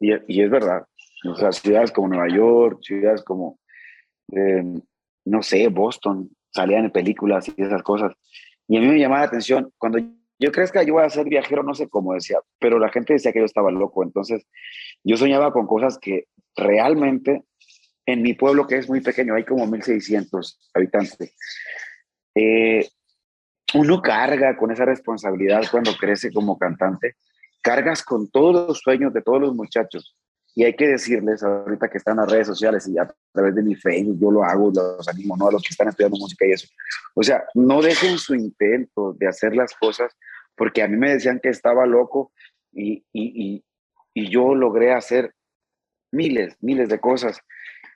y, 0.00 0.42
es 0.42 0.50
verdad, 0.50 0.86
o 1.24 1.52
ciudades 1.52 1.92
como 1.92 2.08
Nueva 2.08 2.28
York, 2.28 2.80
ciudades 2.82 3.22
como 3.22 3.58
eh, 4.32 4.62
no 5.26 5.42
sé, 5.42 5.68
Boston, 5.68 6.30
salían 6.50 6.86
en 6.86 6.90
películas 6.90 7.48
y 7.48 7.62
esas 7.62 7.82
cosas. 7.82 8.12
Y 8.68 8.78
a 8.78 8.80
mí 8.80 8.86
me 8.86 8.98
llamaba 8.98 9.22
la 9.22 9.26
atención, 9.26 9.72
cuando 9.78 9.98
yo 10.38 10.52
crezca 10.52 10.82
yo 10.82 10.94
voy 10.94 11.04
a 11.04 11.10
ser 11.10 11.26
viajero, 11.26 11.62
no 11.62 11.74
sé 11.74 11.88
cómo 11.88 12.14
decía, 12.14 12.38
pero 12.58 12.78
la 12.78 12.90
gente 12.90 13.14
decía 13.14 13.32
que 13.32 13.40
yo 13.40 13.44
estaba 13.44 13.70
loco, 13.70 14.02
entonces 14.02 14.46
yo 15.02 15.16
soñaba 15.16 15.52
con 15.52 15.66
cosas 15.66 15.98
que 15.98 16.26
realmente 16.54 17.44
en 18.06 18.22
mi 18.22 18.34
pueblo, 18.34 18.66
que 18.66 18.76
es 18.76 18.88
muy 18.88 19.00
pequeño, 19.00 19.34
hay 19.34 19.44
como 19.44 19.66
1.600 19.66 20.58
habitantes, 20.74 21.34
eh, 22.34 22.88
uno 23.74 24.00
carga 24.00 24.56
con 24.56 24.70
esa 24.70 24.84
responsabilidad 24.84 25.64
cuando 25.70 25.96
crece 25.96 26.32
como 26.32 26.58
cantante, 26.58 27.16
cargas 27.62 28.04
con 28.04 28.30
todos 28.30 28.68
los 28.68 28.78
sueños 28.78 29.12
de 29.12 29.22
todos 29.22 29.40
los 29.40 29.54
muchachos 29.54 30.16
y 30.58 30.64
hay 30.64 30.74
que 30.74 30.88
decirles 30.88 31.42
ahorita 31.42 31.88
que 31.88 31.98
están 31.98 32.12
en 32.12 32.20
las 32.22 32.32
redes 32.32 32.46
sociales 32.46 32.88
y 32.88 32.96
a 32.96 33.06
través 33.30 33.54
de 33.54 33.62
mi 33.62 33.74
Facebook, 33.74 34.18
yo 34.18 34.30
lo 34.30 34.42
hago, 34.42 34.72
los 34.74 35.06
animo, 35.06 35.36
¿no? 35.36 35.48
A 35.48 35.52
los 35.52 35.62
que 35.62 35.68
están 35.70 35.88
estudiando 35.88 36.16
música 36.16 36.46
y 36.46 36.52
eso. 36.52 36.66
O 37.14 37.22
sea, 37.22 37.44
no 37.54 37.82
dejen 37.82 38.16
su 38.16 38.34
intento 38.34 39.14
de 39.18 39.28
hacer 39.28 39.54
las 39.54 39.74
cosas, 39.74 40.16
porque 40.56 40.82
a 40.82 40.88
mí 40.88 40.96
me 40.96 41.12
decían 41.12 41.40
que 41.40 41.50
estaba 41.50 41.84
loco 41.84 42.32
y, 42.72 43.04
y, 43.12 43.62
y, 44.14 44.30
yo 44.30 44.54
logré 44.54 44.94
hacer 44.94 45.34
miles, 46.10 46.56
miles 46.62 46.88
de 46.88 47.00
cosas. 47.00 47.38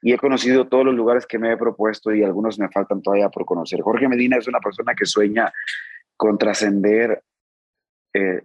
y 0.02 0.12
he 0.12 0.18
conocido 0.18 0.68
todos 0.68 0.84
los 0.84 0.94
lugares 0.94 1.26
que 1.26 1.38
me 1.38 1.50
he 1.50 1.56
propuesto 1.56 2.14
y 2.14 2.22
algunos 2.22 2.58
me 2.58 2.68
faltan 2.68 3.00
todavía 3.00 3.30
por 3.30 3.46
conocer. 3.46 3.80
Jorge 3.80 4.06
Medina 4.06 4.36
es 4.36 4.46
una 4.46 4.60
persona 4.60 4.94
que 4.94 5.06
sueña 5.06 5.50
con 6.14 6.36
trascender 6.36 7.22
eh, 8.12 8.42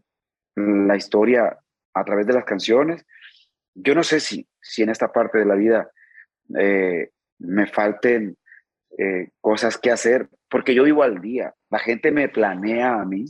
la 0.55 0.95
historia 0.95 1.59
a 1.93 2.05
través 2.05 2.25
de 2.27 2.33
las 2.33 2.45
canciones. 2.45 3.05
Yo 3.75 3.93
no 3.93 4.03
sé 4.03 4.19
si, 4.19 4.47
si 4.61 4.83
en 4.83 4.89
esta 4.89 5.11
parte 5.11 5.37
de 5.37 5.45
la 5.45 5.55
vida 5.55 5.91
eh, 6.57 7.09
me 7.39 7.67
falten 7.67 8.37
eh, 8.97 9.29
cosas 9.41 9.77
que 9.77 9.91
hacer, 9.91 10.29
porque 10.49 10.73
yo 10.73 10.83
vivo 10.83 11.03
al 11.03 11.21
día. 11.21 11.53
La 11.69 11.79
gente 11.79 12.11
me 12.11 12.29
planea 12.29 13.01
a 13.01 13.05
mí, 13.05 13.25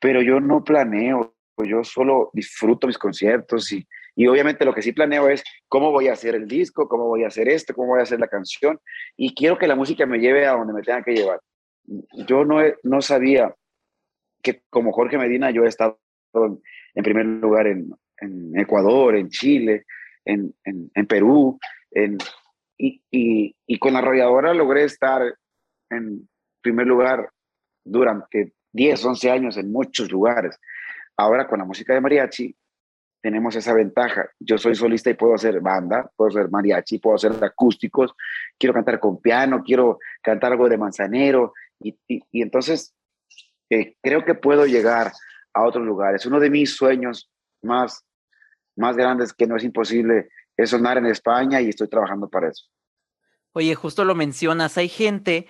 pero 0.00 0.22
yo 0.22 0.40
no 0.40 0.62
planeo, 0.62 1.34
yo 1.58 1.84
solo 1.84 2.30
disfruto 2.32 2.86
mis 2.86 2.98
conciertos 2.98 3.72
y, 3.72 3.86
y 4.14 4.26
obviamente 4.26 4.64
lo 4.64 4.74
que 4.74 4.82
sí 4.82 4.92
planeo 4.92 5.28
es 5.28 5.42
cómo 5.68 5.90
voy 5.90 6.08
a 6.08 6.12
hacer 6.12 6.34
el 6.34 6.46
disco, 6.46 6.88
cómo 6.88 7.06
voy 7.06 7.24
a 7.24 7.28
hacer 7.28 7.48
esto, 7.48 7.74
cómo 7.74 7.88
voy 7.88 8.00
a 8.00 8.04
hacer 8.04 8.20
la 8.20 8.28
canción 8.28 8.78
y 9.16 9.34
quiero 9.34 9.58
que 9.58 9.66
la 9.66 9.76
música 9.76 10.06
me 10.06 10.18
lleve 10.18 10.46
a 10.46 10.52
donde 10.52 10.72
me 10.72 10.82
tenga 10.82 11.02
que 11.02 11.14
llevar. 11.14 11.40
Yo 12.26 12.44
no, 12.44 12.60
no 12.82 13.02
sabía 13.02 13.54
que 14.42 14.62
como 14.70 14.92
Jorge 14.92 15.18
Medina 15.18 15.50
yo 15.50 15.64
he 15.64 15.68
estado 15.68 15.98
en, 16.94 17.02
primer 17.02 17.26
lugar 17.26 17.66
en, 17.66 17.94
en, 18.22 18.58
Ecuador, 18.58 19.16
en 19.16 19.28
Chile, 19.28 19.84
en, 20.24 20.54
en 20.64 21.06
Perú, 21.06 21.58
y, 22.78 23.02
y, 23.10 23.56
y, 23.66 23.78
con 23.78 23.92
la 23.92 23.98
arrolladora 23.98 24.54
logré 24.54 24.84
estar 24.84 25.22
en 25.90 26.28
primer 26.62 26.86
lugar 26.86 27.30
durante 27.84 28.54
10, 28.72 29.04
11 29.04 29.30
años 29.30 29.56
en 29.56 29.70
muchos 29.70 30.10
lugares. 30.10 30.58
Ahora 31.16 31.46
con 31.46 31.58
la 31.58 31.64
música 31.64 31.94
de 31.94 32.00
mariachi 32.00 32.56
tenemos 33.20 33.54
esa 33.54 33.72
ventaja. 33.74 34.28
Yo 34.40 34.58
soy 34.58 34.74
solista 34.74 35.10
y 35.10 35.14
puedo 35.14 35.34
hacer 35.34 35.60
banda, 35.60 36.10
puedo 36.16 36.30
hacer 36.30 36.50
mariachi, 36.50 36.98
puedo 36.98 37.16
hacer 37.16 37.32
acústicos, 37.44 38.14
quiero 38.58 38.74
cantar 38.74 38.98
con 38.98 39.20
piano, 39.20 39.62
quiero 39.64 39.98
cantar 40.22 40.52
algo 40.52 40.68
de 40.68 40.78
manzanero 40.78 41.52
y, 41.78 41.96
y, 42.08 42.42
entonces 42.42 42.94
eh, 43.70 43.96
creo 44.02 44.24
que 44.24 44.34
puedo 44.34 44.66
llegar 44.66 45.12
a 45.54 45.62
otros 45.62 45.84
lugares. 45.84 46.26
Uno 46.26 46.40
de 46.40 46.50
mis 46.50 46.74
sueños 46.74 47.30
más, 47.62 48.04
más 48.76 48.96
grandes 48.96 49.32
que 49.32 49.46
no 49.46 49.56
es 49.56 49.64
imposible 49.64 50.28
es 50.56 50.70
sonar 50.70 50.98
en 50.98 51.06
España 51.06 51.60
y 51.60 51.68
estoy 51.68 51.88
trabajando 51.88 52.28
para 52.28 52.48
eso. 52.48 52.66
Oye, 53.52 53.74
justo 53.74 54.04
lo 54.04 54.14
mencionas, 54.14 54.78
hay 54.78 54.88
gente 54.88 55.46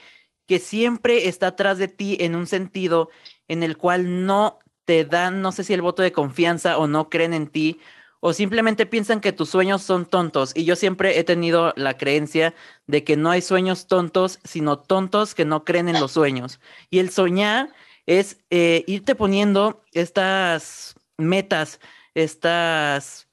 que 0.47 0.59
siempre 0.59 1.29
está 1.29 1.49
atrás 1.49 1.79
de 1.79 1.89
ti 1.89 2.17
en 2.21 2.35
un 2.35 2.47
sentido 2.47 3.11
en 3.49 3.63
el 3.63 3.77
cual 3.77 4.27
no 4.27 4.59
te 4.85 5.05
dan, 5.05 5.41
no 5.41 5.53
sé 5.53 5.65
si 5.65 5.73
el 5.73 5.83
voto 5.83 6.03
de 6.03 6.13
confianza 6.13 6.79
o 6.79 6.87
no 6.87 7.09
creen 7.09 7.33
en 7.35 7.47
ti 7.47 7.81
o 8.25 8.33
simplemente 8.33 8.87
piensan 8.87 9.21
que 9.21 9.33
tus 9.33 9.51
sueños 9.51 9.83
son 9.83 10.07
tontos. 10.07 10.53
Y 10.55 10.65
yo 10.65 10.77
siempre 10.77 11.19
he 11.19 11.25
tenido 11.25 11.73
la 11.75 11.97
creencia 11.97 12.55
de 12.87 13.03
que 13.03 13.17
no 13.17 13.33
hay 13.33 13.43
sueños 13.43 13.89
tontos, 13.89 14.39
sino 14.45 14.79
tontos 14.79 15.35
que 15.35 15.45
no 15.45 15.65
creen 15.65 15.89
en 15.89 15.99
los 15.99 16.13
sueños. 16.13 16.61
Y 16.89 17.01
el 17.01 17.11
soñar 17.11 17.71
es 18.07 18.39
eh, 18.51 18.85
irte 18.87 19.17
poniendo 19.17 19.83
estas 19.93 20.95
metas, 21.19 21.81
estas, 22.15 23.29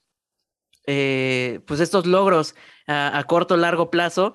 eh, 0.86 1.60
pues 1.66 1.80
estos 1.80 2.06
logros 2.06 2.56
a, 2.88 3.24
corto, 3.28 3.58
largo 3.58 3.92
plazo, 3.92 4.34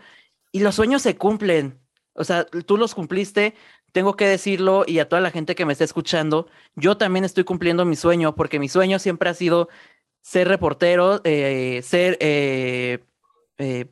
y 0.52 0.60
los 0.60 0.76
sueños 0.76 1.02
se 1.02 1.16
cumplen. 1.16 1.80
O 2.14 2.22
sea, 2.24 2.44
tú 2.44 2.76
los 2.76 2.94
cumpliste, 2.94 3.54
tengo 3.92 4.16
que 4.16 4.28
decirlo 4.28 4.84
y 4.86 5.00
a 5.00 5.08
toda 5.08 5.20
la 5.20 5.32
gente 5.32 5.54
que 5.54 5.64
me 5.66 5.72
está 5.72 5.84
escuchando, 5.84 6.48
yo 6.76 6.96
también 6.96 7.24
estoy 7.24 7.44
cumpliendo 7.44 7.84
mi 7.84 7.96
sueño, 7.96 8.34
porque 8.36 8.60
mi 8.60 8.68
sueño 8.68 8.98
siempre 8.98 9.30
ha 9.30 9.34
sido 9.34 9.68
ser 10.20 10.48
reportero, 10.48 11.20
eh, 11.24 11.80
ser, 11.82 12.16
eh, 12.20 13.00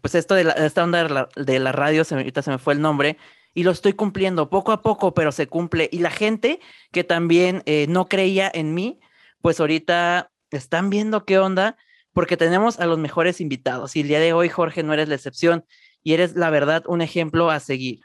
pues 0.01 0.15
esto 0.15 0.35
de 0.35 0.45
la, 0.45 0.53
esta 0.53 0.85
onda 0.85 1.03
de 1.03 1.09
la, 1.09 1.29
de 1.35 1.59
la 1.59 1.73
radio, 1.73 2.05
se 2.05 2.15
ahorita 2.15 2.43
se 2.43 2.51
me 2.51 2.59
fue 2.59 2.75
el 2.75 2.81
nombre, 2.81 3.17
y 3.55 3.65
lo 3.65 3.71
estoy 3.71 3.93
cumpliendo 3.93 4.49
poco 4.49 4.73
a 4.73 4.83
poco, 4.83 5.15
pero 5.15 5.33
se 5.33 5.47
cumple. 5.47 5.89
Y 5.93 5.99
la 5.99 6.11
gente 6.11 6.61
que 6.91 7.05
también 7.05 7.63
no 7.89 8.09
creía 8.09 8.51
en 8.55 8.73
mí, 8.73 8.99
pues 9.43 9.61
ahorita 9.61 10.32
están 10.57 10.91
viendo 10.91 11.25
qué 11.25 11.39
onda, 11.39 11.77
porque 12.13 12.37
tenemos 12.37 12.81
a 12.81 12.87
los 12.87 12.99
mejores 12.99 13.41
invitados. 13.41 13.97
Y 13.97 14.01
el 14.01 14.09
día 14.09 14.21
de 14.21 14.33
hoy, 14.33 14.49
Jorge, 14.49 14.83
no 14.83 14.93
eres 14.93 15.09
la 15.09 15.15
excepción 15.15 15.65
y 16.03 16.15
eres, 16.15 16.35
la 16.37 16.51
verdad, 16.51 16.85
un 16.87 17.01
ejemplo 17.01 17.51
a 17.51 17.61
seguir. 17.61 18.01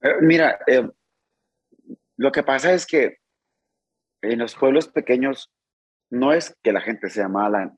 Eh, 0.00 0.14
mira, 0.20 0.58
eh, 0.66 0.88
lo 2.16 2.32
que 2.32 2.42
pasa 2.42 2.72
es 2.72 2.86
que 2.86 3.18
en 4.22 4.38
los 4.38 4.54
pueblos 4.54 4.88
pequeños 4.88 5.52
no 6.10 6.32
es 6.32 6.56
que 6.62 6.72
la 6.72 6.80
gente 6.80 7.10
sea 7.10 7.28
mala, 7.28 7.74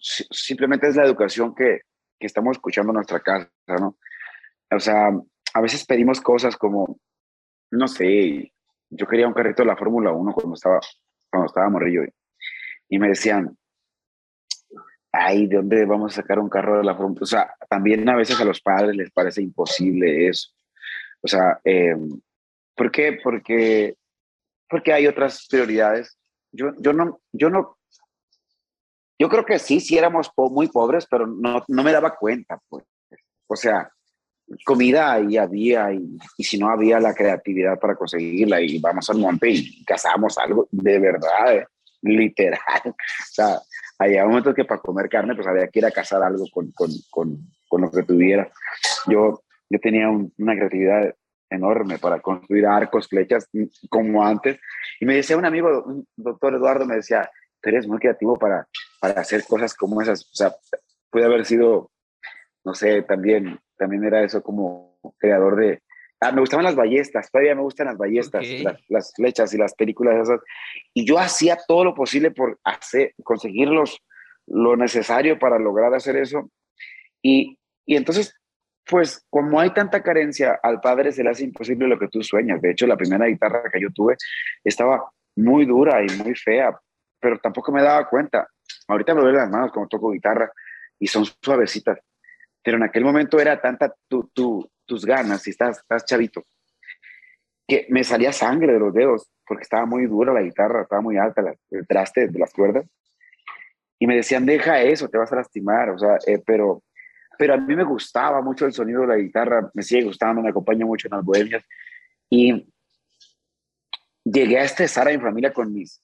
simplemente 0.00 0.88
es 0.88 0.96
la 0.96 1.04
educación 1.04 1.54
que, 1.54 1.80
que, 2.18 2.26
estamos 2.26 2.56
escuchando 2.56 2.92
en 2.92 2.96
nuestra 2.96 3.20
casa, 3.20 3.50
¿no? 3.66 3.98
O 4.70 4.80
sea, 4.80 5.08
a 5.54 5.60
veces 5.60 5.84
pedimos 5.84 6.20
cosas 6.20 6.56
como, 6.56 6.98
no 7.70 7.88
sé, 7.88 8.52
yo 8.90 9.06
quería 9.06 9.26
un 9.26 9.34
carrito 9.34 9.62
de 9.62 9.68
la 9.68 9.76
Fórmula 9.76 10.12
1 10.12 10.32
cuando 10.32 10.54
estaba, 10.54 10.80
cuando 11.34 11.46
estaba 11.46 11.68
morrillo 11.68 12.02
y 12.88 12.98
me 12.98 13.08
decían, 13.08 13.56
ay, 15.12 15.46
¿de 15.46 15.56
dónde 15.56 15.84
vamos 15.84 16.12
a 16.12 16.22
sacar 16.22 16.38
un 16.38 16.48
carro 16.48 16.78
de 16.78 16.84
la 16.84 16.94
Fórmula? 16.94 17.20
O 17.22 17.26
sea, 17.26 17.54
también 17.68 18.08
a 18.08 18.16
veces 18.16 18.40
a 18.40 18.44
los 18.44 18.60
padres 18.60 18.94
les 18.96 19.10
parece 19.10 19.42
imposible 19.42 20.28
eso. 20.28 20.50
O 21.22 21.28
sea, 21.28 21.60
eh, 21.64 21.96
¿por 22.76 22.90
qué? 22.90 23.18
Porque, 23.22 23.96
porque 24.68 24.92
hay 24.92 25.06
otras 25.06 25.46
prioridades. 25.48 26.18
Yo, 26.52 26.72
yo, 26.78 26.92
no, 26.92 27.20
yo 27.32 27.50
no, 27.50 27.78
yo 29.18 29.28
creo 29.28 29.44
que 29.44 29.58
sí, 29.58 29.80
sí 29.80 29.96
éramos 29.96 30.30
muy 30.36 30.68
pobres, 30.68 31.06
pero 31.10 31.26
no, 31.26 31.64
no 31.66 31.82
me 31.82 31.92
daba 31.92 32.14
cuenta, 32.16 32.60
pues. 32.68 32.84
O 33.46 33.56
sea, 33.56 33.90
comida 34.64 35.12
ahí 35.12 35.36
había 35.36 35.92
y, 35.92 36.18
y, 36.36 36.44
si 36.44 36.58
no 36.58 36.68
había 36.68 37.00
la 37.00 37.14
creatividad 37.14 37.78
para 37.78 37.96
conseguirla 37.96 38.60
y 38.60 38.78
vamos 38.78 39.08
al 39.10 39.18
monte 39.18 39.50
y 39.50 39.84
cazamos 39.84 40.36
algo 40.38 40.68
de 40.70 40.98
verdad, 40.98 41.56
eh, 41.56 41.66
literal. 42.02 42.82
O 42.86 42.94
sea, 43.32 43.58
había 43.98 44.24
momentos 44.26 44.54
que 44.54 44.64
para 44.64 44.80
comer 44.80 45.08
carne 45.08 45.34
pues 45.34 45.46
había 45.46 45.68
que 45.68 45.78
ir 45.78 45.86
a 45.86 45.90
cazar 45.90 46.22
algo 46.22 46.44
con, 46.52 46.70
con, 46.72 46.90
con, 47.10 47.38
con 47.68 47.80
lo 47.80 47.90
que 47.90 48.02
tuviera. 48.02 48.50
Yo 49.06 49.44
yo 49.74 49.80
tenía 49.80 50.08
una 50.08 50.54
creatividad 50.54 51.14
enorme 51.50 51.98
para 51.98 52.20
construir 52.20 52.66
arcos, 52.66 53.08
flechas, 53.08 53.48
como 53.88 54.24
antes. 54.24 54.60
Y 55.00 55.06
me 55.06 55.16
decía 55.16 55.36
un 55.36 55.44
amigo, 55.44 55.82
un 55.84 56.06
doctor 56.16 56.54
Eduardo, 56.54 56.86
me 56.86 56.96
decía, 56.96 57.30
tú 57.60 57.70
eres 57.70 57.86
muy 57.86 57.98
creativo 57.98 58.36
para, 58.38 58.68
para 59.00 59.20
hacer 59.20 59.44
cosas 59.44 59.74
como 59.74 60.00
esas. 60.02 60.24
O 60.24 60.34
sea, 60.34 60.54
puede 61.10 61.26
haber 61.26 61.44
sido, 61.44 61.90
no 62.64 62.74
sé, 62.74 63.02
también, 63.02 63.58
también 63.76 64.04
era 64.04 64.22
eso 64.22 64.42
como 64.42 64.98
creador 65.18 65.56
de... 65.56 65.82
Ah, 66.20 66.32
me 66.32 66.40
gustaban 66.40 66.64
las 66.64 66.76
ballestas, 66.76 67.30
todavía 67.30 67.54
me 67.54 67.62
gustan 67.62 67.86
las 67.86 67.98
ballestas, 67.98 68.46
las, 68.62 68.80
las, 68.88 69.12
flechas 69.14 69.52
y 69.52 69.58
las 69.58 69.74
películas 69.74 70.22
esas. 70.22 70.40
Y 70.94 71.04
yo 71.04 71.18
hacía 71.18 71.58
todo 71.68 71.84
lo 71.84 71.94
posible 71.94 72.30
por 72.30 72.58
hacer, 72.64 73.12
conseguir 73.22 73.68
lo 74.46 74.76
necesario 74.76 75.38
para 75.38 75.58
lograr 75.58 75.92
hacer 75.92 76.16
eso. 76.16 76.50
Y, 77.20 77.58
y 77.84 77.96
entonces 77.96 78.34
pues 78.86 79.24
como 79.30 79.60
hay 79.60 79.70
tanta 79.70 80.02
carencia, 80.02 80.58
al 80.62 80.80
padre 80.80 81.12
se 81.12 81.22
le 81.22 81.30
hace 81.30 81.44
imposible 81.44 81.88
lo 81.88 81.98
que 81.98 82.08
tú 82.08 82.22
sueñas. 82.22 82.60
De 82.60 82.70
hecho, 82.70 82.86
la 82.86 82.96
primera 82.96 83.26
guitarra 83.26 83.70
que 83.72 83.80
yo 83.80 83.90
tuve 83.90 84.16
estaba 84.62 85.10
muy 85.36 85.64
dura 85.64 86.02
y 86.02 86.06
muy 86.22 86.34
fea, 86.34 86.78
pero 87.18 87.38
tampoco 87.38 87.72
me 87.72 87.82
daba 87.82 88.08
cuenta. 88.08 88.46
Ahorita 88.88 89.14
me 89.14 89.22
duelen 89.22 89.40
las 89.40 89.50
manos 89.50 89.72
cuando 89.72 89.88
toco 89.88 90.10
guitarra 90.10 90.50
y 90.98 91.06
son 91.06 91.24
suavecitas, 91.42 91.98
pero 92.64 92.78
en 92.78 92.82
aquel 92.82 93.04
momento 93.04 93.38
era 93.38 93.60
tanta 93.60 93.94
tu, 94.08 94.28
tu, 94.34 94.68
tus 94.84 95.04
ganas 95.04 95.46
y 95.46 95.50
estás, 95.50 95.78
estás 95.78 96.04
chavito 96.04 96.42
que 97.66 97.86
me 97.88 98.04
salía 98.04 98.32
sangre 98.32 98.72
de 98.72 98.78
los 98.78 98.92
dedos 98.92 99.30
porque 99.46 99.62
estaba 99.62 99.86
muy 99.86 100.06
dura 100.06 100.32
la 100.32 100.42
guitarra, 100.42 100.82
estaba 100.82 101.00
muy 101.00 101.16
alta 101.16 101.42
el 101.70 101.86
traste 101.86 102.28
de 102.28 102.38
las 102.38 102.52
cuerdas. 102.52 102.84
Y 103.98 104.06
me 104.06 104.16
decían, 104.16 104.44
deja 104.44 104.82
eso, 104.82 105.08
te 105.08 105.16
vas 105.16 105.32
a 105.32 105.36
lastimar. 105.36 105.90
O 105.90 105.98
sea, 105.98 106.18
eh, 106.26 106.42
pero 106.44 106.82
pero 107.38 107.54
a 107.54 107.56
mí 107.56 107.74
me 107.74 107.84
gustaba 107.84 108.40
mucho 108.42 108.66
el 108.66 108.72
sonido 108.72 109.02
de 109.02 109.08
la 109.08 109.16
guitarra, 109.16 109.70
me 109.74 109.82
sigue 109.82 110.04
gustando, 110.04 110.42
me 110.42 110.50
acompaña 110.50 110.86
mucho 110.86 111.08
en 111.08 111.16
las 111.16 111.24
bohemias. 111.24 111.64
Y 112.30 112.72
llegué 114.24 114.58
a 114.58 114.64
estresar 114.64 115.08
a 115.08 115.12
mi 115.12 115.18
familia 115.18 115.52
con 115.52 115.72
mis, 115.72 116.02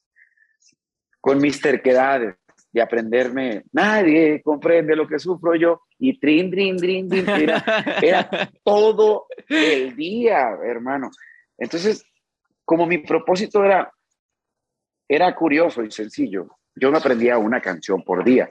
con 1.21 1.39
mis 1.39 1.61
terquedades 1.61 2.37
de 2.73 2.83
aprenderme, 2.83 3.65
nadie 3.73 4.41
comprende 4.43 4.95
lo 4.95 5.07
que 5.07 5.19
sufro 5.19 5.55
yo, 5.55 5.83
y 5.99 6.19
trin, 6.19 6.51
trin, 6.51 6.77
trin, 6.77 7.09
trin, 7.09 7.29
era, 7.29 7.65
era 8.01 8.31
todo 8.65 9.27
el 9.49 9.97
día, 9.97 10.51
hermano. 10.65 11.11
Entonces, 11.59 12.05
como 12.65 12.87
mi 12.87 12.99
propósito 12.99 13.65
era, 13.65 13.93
era 15.09 15.35
curioso 15.35 15.83
y 15.83 15.91
sencillo, 15.91 16.47
yo 16.75 16.91
me 16.91 16.99
aprendía 16.99 17.39
una 17.39 17.61
canción 17.61 18.03
por 18.05 18.25
día. 18.25 18.51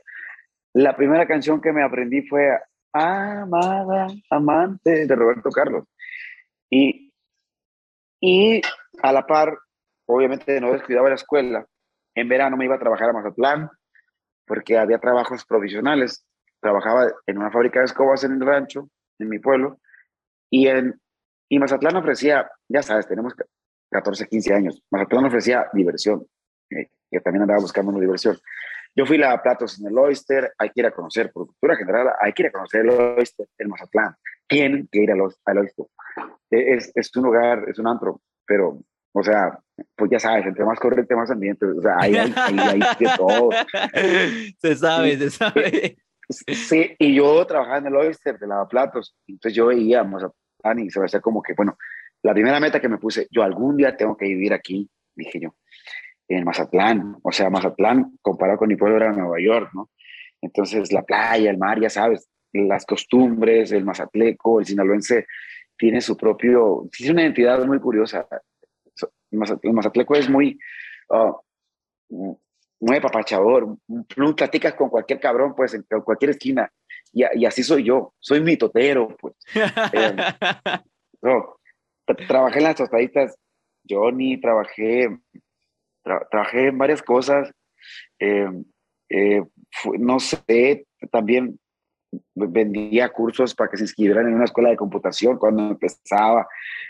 La 0.74 0.96
primera 0.96 1.26
canción 1.26 1.62
que 1.62 1.72
me 1.72 1.84
aprendí 1.84 2.22
fue 2.28 2.60
Amada, 2.92 4.08
amante 4.30 5.06
de 5.06 5.16
Roberto 5.16 5.50
Carlos. 5.52 5.86
Y, 6.70 7.14
y 8.20 8.62
a 9.02 9.12
la 9.12 9.26
par, 9.26 9.58
obviamente 10.06 10.60
no 10.60 10.74
descuidaba 10.74 11.10
la 11.10 11.16
escuela. 11.16 11.66
En 12.16 12.28
verano 12.28 12.58
me 12.58 12.66
iba 12.66 12.76
a 12.76 12.80
trabajar 12.80 13.10
a 13.10 13.14
Mazatlán 13.14 13.70
porque 14.50 14.80
había 14.80 14.98
trabajos 14.98 15.46
provisionales 15.46 16.26
trabajaba 16.60 17.08
en 17.28 17.38
una 17.38 17.52
fábrica 17.52 17.80
de 17.80 17.86
escobas 17.86 18.24
en 18.24 18.34
el 18.34 18.42
rancho, 18.42 18.90
en 19.20 19.30
mi 19.30 19.38
pueblo, 19.38 19.80
y 20.50 20.68
en 20.68 21.00
y 21.52 21.58
Mazatlán 21.58 21.96
ofrecía, 21.96 22.50
ya 22.68 22.82
sabes, 22.82 23.08
tenemos 23.08 23.34
14, 23.92 24.28
15 24.28 24.54
años, 24.54 24.84
Mazatlán 24.90 25.26
ofrecía 25.26 25.68
diversión, 25.72 26.26
eh, 26.72 26.90
que 27.10 27.22
también 27.22 27.44
andaba 27.44 27.62
buscando 27.62 27.92
una 27.92 28.02
diversión. 28.02 28.38
Yo 28.96 29.06
fui 29.06 29.22
a 29.24 29.42
Platos 29.42 29.80
en 29.80 29.88
el 29.88 29.98
Oyster, 29.98 30.52
hay 30.58 30.70
que 30.72 30.82
ir 30.82 30.88
a 30.88 30.92
conocer, 30.92 31.32
por 31.32 31.46
cultura 31.46 31.76
general, 31.76 32.10
hay 32.20 32.34
que 32.34 32.42
ir 32.44 32.48
a 32.50 32.52
conocer 32.52 32.82
el 32.82 32.90
Oyster, 32.90 33.48
el 33.58 33.68
Mazatlán, 33.68 34.16
tienen 34.48 34.90
que 34.92 35.04
ir 35.04 35.12
al, 35.12 35.22
Oyster. 35.22 35.86
E, 36.50 36.74
es, 36.74 36.92
es 36.96 37.16
un 37.16 37.24
lugar, 37.24 37.66
es 37.68 37.78
un 37.78 37.88
antro, 37.88 38.20
pero 38.46 38.80
o 39.14 39.24
sea, 39.24 39.60
pues 39.96 40.12
ya 40.12 40.20
sabes, 40.20 40.46
entre 40.46 40.66
más 40.66 40.80
corriente, 40.80 41.16
más 41.16 41.32
ambiente. 41.32 41.66
O 41.66 41.82
sea, 41.82 41.96
ahí 42.00 42.16
hay, 42.16 42.34
hay, 42.36 42.80
todo. 43.18 43.50
Se 44.62 44.76
sabe, 44.76 45.18
se 45.18 45.30
sabe. 45.30 45.98
Sí, 46.30 46.96
y 47.00 47.16
yo 47.16 47.46
trabajaba 47.48 47.80
en 47.80 47.88
el 47.88 47.96
Oyster 47.96 48.38
de 48.38 48.48
lavaplatos. 48.48 49.16
Entonces 49.28 49.56
yo 49.56 49.68
veía 49.68 50.04
Mazatlán 50.04 50.80
y 50.80 50.90
se 50.92 51.00
me 51.00 51.08
hacía 51.08 51.22
como 51.22 51.42
que, 51.42 51.54
bueno, 51.56 51.76
la 52.22 52.34
primera 52.34 52.60
meta 52.60 52.80
que 52.80 52.90
me 52.90 53.00
puse, 53.00 53.28
yo 53.32 53.42
algún 53.42 53.78
día 53.78 53.98
tengo 53.98 54.16
que 54.16 54.26
vivir 54.26 54.54
aquí, 54.54 54.88
dije 55.16 55.40
yo, 55.40 55.56
en 56.28 56.44
Mazatlán. 56.44 57.18
O 57.24 57.32
sea, 57.32 57.50
Mazatlán, 57.50 58.20
comparado 58.22 58.60
con 58.60 58.68
mi 58.68 58.76
pueblo, 58.76 58.98
era 58.98 59.12
Nueva 59.12 59.40
York, 59.42 59.72
¿no? 59.74 59.90
Entonces, 60.42 60.92
la 60.94 61.02
playa, 61.02 61.50
el 61.50 61.58
mar, 61.58 61.80
ya 61.82 61.90
sabes, 61.90 62.30
las 62.54 62.86
costumbres, 62.86 63.72
el 63.72 63.86
mazatleco, 63.86 64.60
el 64.60 64.66
sinaloense, 64.66 65.26
tiene 65.78 66.02
su 66.02 66.16
propio, 66.18 66.88
tiene 66.96 67.14
una 67.14 67.22
identidad 67.24 67.66
muy 67.66 67.80
curiosa 67.80 68.28
el 69.32 69.74
Mazatleco 69.74 70.16
es 70.16 70.30
muy, 70.30 70.60
uh, 71.10 71.34
muy 72.80 72.98
apapachador. 72.98 73.78
platicas 74.36 74.74
con 74.74 74.90
cualquier 74.90 75.20
cabrón, 75.20 75.54
pues, 75.56 75.74
en 75.74 75.86
cualquier 76.04 76.32
esquina. 76.32 76.72
Y, 77.12 77.46
así 77.46 77.64
soy 77.64 77.84
yo. 77.84 78.14
Soy 78.20 78.42
mitotero, 78.42 79.16
pues. 79.18 79.36
Em, 79.94 80.18
trabajé 82.28 82.58
en 82.58 82.64
las 82.64 82.76
tostaditas 82.76 83.38
Johnny, 83.88 84.40
trabajé, 84.40 85.10
trabajé 86.04 86.68
en 86.68 86.78
varias 86.78 87.02
cosas. 87.02 87.52
Em, 88.20 88.64
eh, 89.10 89.44
no 90.00 90.20
sé, 90.20 90.86
también 91.12 91.60
vendía 92.36 93.10
cursos 93.10 93.56
para 93.56 93.70
que 93.70 93.78
se 93.78 93.84
inscribieran 93.84 94.28
en 94.28 94.36
una 94.36 94.46
escuela 94.46 94.70
de 94.70 94.78
computación 94.78 95.38
cuando 95.38 95.70
empezaba. 95.70 96.48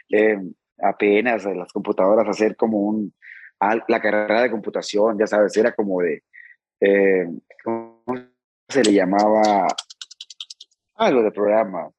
Eh, 0.10 0.40
apenas 0.82 1.46
en 1.46 1.60
las 1.60 1.72
computadoras 1.72 2.28
hacer 2.28 2.56
como 2.56 2.80
un, 2.80 3.14
la 3.88 4.02
carrera 4.02 4.44
de 4.44 4.52
computación, 4.52 5.18
ya 5.18 5.28
sabes, 5.28 5.56
era 5.58 5.74
como 5.74 6.02
de, 6.02 6.24
eh, 6.80 7.28
¿cómo 7.64 8.04
se 8.68 8.84
le 8.84 8.94
llamaba? 8.94 9.68
Algo 10.96 11.24
de 11.24 11.32
programa. 11.32 11.90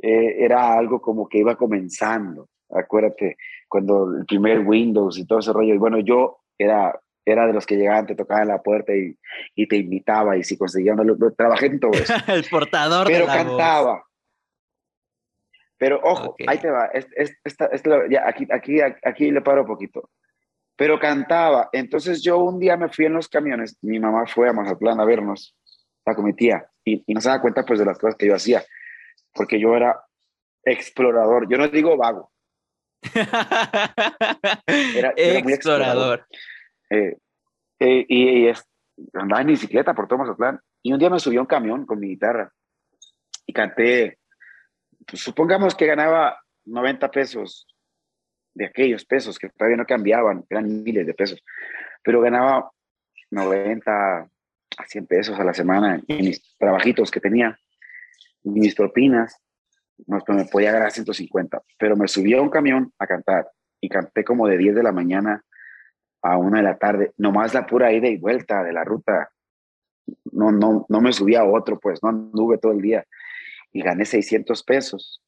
Eh, 0.00 0.44
era 0.44 0.74
algo 0.74 1.00
como 1.00 1.28
que 1.28 1.38
iba 1.38 1.56
comenzando, 1.56 2.48
acuérdate, 2.70 3.36
cuando 3.68 4.16
el 4.16 4.26
primer 4.26 4.60
Windows 4.60 5.18
y 5.18 5.26
todo 5.26 5.40
ese 5.40 5.52
rollo, 5.52 5.74
y 5.74 5.78
bueno, 5.78 5.98
yo 5.98 6.38
era, 6.56 6.98
era 7.24 7.46
de 7.46 7.52
los 7.52 7.66
que 7.66 7.76
llegaban, 7.76 8.06
te 8.06 8.14
tocaban 8.14 8.48
la 8.48 8.62
puerta 8.62 8.94
y, 8.94 9.16
y 9.54 9.66
te 9.66 9.76
invitaba, 9.76 10.36
y 10.36 10.44
si 10.44 10.56
conseguían, 10.56 10.98
trabajé 11.36 11.66
en 11.66 11.80
todo 11.80 11.92
eso. 11.92 12.14
el 12.28 12.44
portador 12.44 13.06
Pero 13.08 13.20
de 13.20 13.26
la 13.26 13.36
cantaba. 13.36 14.07
Pero 15.78 16.00
ojo, 16.02 16.34
ahí 16.46 16.58
te 16.58 16.70
va. 16.70 16.86
Es, 16.86 17.06
ya, 18.10 18.26
aquí, 18.26 18.46
aquí, 18.50 18.80
aquí 18.80 19.30
le 19.30 19.40
paro 19.40 19.62
un 19.62 19.68
poquito. 19.68 20.10
Pero 20.76 20.98
cantaba. 20.98 21.70
Entonces 21.72 22.22
yo 22.22 22.38
un 22.38 22.58
día 22.58 22.76
me 22.76 22.88
fui 22.88 23.06
en 23.06 23.14
los 23.14 23.28
camiones. 23.28 23.78
Mi 23.82 24.00
mamá 24.00 24.26
fue 24.26 24.48
a 24.48 24.52
Mazatlán 24.52 25.00
a 25.00 25.04
vernos, 25.04 25.56
la 26.04 26.14
con 26.14 26.24
mi 26.24 26.34
tía, 26.34 26.68
y, 26.84 27.04
y 27.06 27.14
no 27.14 27.20
se 27.20 27.28
da 27.28 27.40
cuenta 27.40 27.64
pues 27.64 27.78
de 27.78 27.84
las 27.84 27.98
cosas 27.98 28.16
que 28.16 28.26
yo 28.26 28.34
hacía. 28.34 28.64
Porque 29.32 29.60
yo 29.60 29.76
era 29.76 30.04
explorador. 30.64 31.48
Yo 31.48 31.58
no 31.58 31.68
digo 31.68 31.96
vago. 31.96 32.32
era, 34.66 35.42
muy 35.42 35.52
explorador. 35.54 36.26
Eh, 36.90 37.16
eh, 37.78 38.06
y, 38.08 38.48
andaba 39.14 39.42
en 39.42 39.46
bicicleta 39.48 39.94
por 39.94 40.08
todo 40.08 40.18
Mazatlán. 40.18 40.60
Y 40.82 40.92
un 40.92 40.98
día 40.98 41.10
me 41.10 41.20
subió 41.20 41.40
un 41.40 41.46
camión 41.46 41.86
con 41.86 42.00
mi 42.00 42.08
guitarra 42.08 42.52
y 43.46 43.52
canté 43.52 44.17
pues, 45.08 45.22
supongamos 45.22 45.74
que 45.74 45.86
ganaba 45.86 46.38
90 46.66 47.10
pesos 47.10 47.66
de 48.54 48.66
aquellos 48.66 49.04
pesos 49.04 49.38
que 49.38 49.48
todavía 49.48 49.76
no 49.76 49.86
cambiaban, 49.86 50.44
eran 50.50 50.82
miles 50.82 51.06
de 51.06 51.14
pesos, 51.14 51.42
pero 52.02 52.20
ganaba 52.20 52.70
90 53.30 53.90
a 53.90 54.86
100 54.86 55.06
pesos 55.06 55.38
a 55.38 55.44
la 55.44 55.54
semana 55.54 56.00
en 56.06 56.24
mis 56.24 56.56
trabajitos 56.58 57.10
que 57.10 57.20
tenía, 57.20 57.58
mis 58.42 58.74
propinas, 58.74 59.40
no, 60.06 60.18
pues, 60.20 60.38
me 60.38 60.44
podía 60.44 60.72
ganar 60.72 60.92
150, 60.92 61.62
pero 61.78 61.96
me 61.96 62.06
subí 62.06 62.34
a 62.34 62.42
un 62.42 62.50
camión 62.50 62.92
a 62.98 63.06
cantar 63.06 63.48
y 63.80 63.88
canté 63.88 64.24
como 64.24 64.46
de 64.46 64.58
10 64.58 64.76
de 64.76 64.82
la 64.82 64.92
mañana 64.92 65.44
a 66.22 66.36
1 66.36 66.56
de 66.56 66.62
la 66.62 66.76
tarde, 66.76 67.12
nomás 67.16 67.54
la 67.54 67.66
pura 67.66 67.92
ida 67.92 68.08
y 68.08 68.16
vuelta 68.16 68.62
de 68.62 68.72
la 68.72 68.84
ruta. 68.84 69.30
No, 70.32 70.50
no, 70.50 70.86
no 70.88 71.00
me 71.00 71.12
subí 71.12 71.34
a 71.34 71.44
otro, 71.44 71.78
pues 71.78 72.02
no 72.02 72.08
anduve 72.08 72.58
todo 72.58 72.72
el 72.72 72.80
día 72.80 73.04
y 73.72 73.82
gané 73.82 74.04
600 74.04 74.62
pesos. 74.62 75.22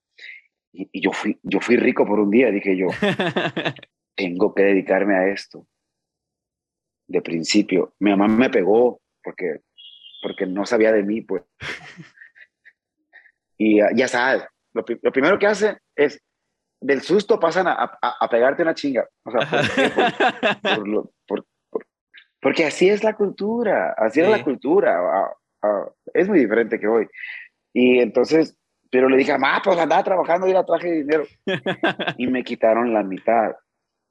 Y, 0.72 1.00
yo, 1.00 1.12
fui, 1.12 1.38
yo 1.42 1.60
fui 1.60 1.76
rico 1.76 2.06
por 2.06 2.20
un 2.20 2.30
día, 2.30 2.50
dije 2.50 2.76
yo, 2.76 2.88
tengo 4.16 4.54
que 4.54 4.62
dedicarme 4.62 5.16
a 5.16 5.28
esto. 5.28 5.66
De 7.08 7.22
principio, 7.22 7.94
mi 7.98 8.10
mamá 8.10 8.28
me 8.28 8.50
pegó 8.50 9.00
porque, 9.22 9.60
porque 10.22 10.46
no 10.46 10.64
sabía 10.64 10.92
de 10.92 11.02
mí, 11.02 11.22
pues. 11.22 11.42
Y 13.58 13.78
ya 13.94 14.08
sabes, 14.08 14.44
lo, 14.72 14.84
primero 14.84 15.38
que 15.38 15.46
hace 15.46 15.76
es, 15.94 16.22
del 16.80 17.02
susto 17.02 17.38
pasan 17.38 17.66
a, 17.68 17.98
a, 18.00 18.28
pegarte 18.30 18.62
una 18.62 18.74
chinga. 18.74 19.06
O 19.24 19.30
sea, 19.30 19.40
porque 22.40 22.64
así 22.64 22.88
es 22.88 23.04
la 23.04 23.14
cultura, 23.14 23.94
así 23.98 24.20
es 24.20 24.28
la 24.28 24.42
cultura. 24.42 24.98
es 26.14 26.28
muy 26.28 26.38
diferente 26.38 26.80
que 26.80 26.88
hoy. 26.88 27.06
Y 27.72 28.00
entonces, 28.00 28.56
pero 28.90 29.08
le 29.08 29.16
dije, 29.16 29.32
mamá, 29.32 29.60
pues 29.64 29.78
andaba 29.78 30.02
trabajando 30.02 30.46
y 30.46 30.50
era 30.50 30.64
traje 30.64 30.90
dinero. 30.90 31.24
y 32.18 32.26
me 32.26 32.42
quitaron 32.42 32.92
la 32.92 33.02
mitad. 33.02 33.54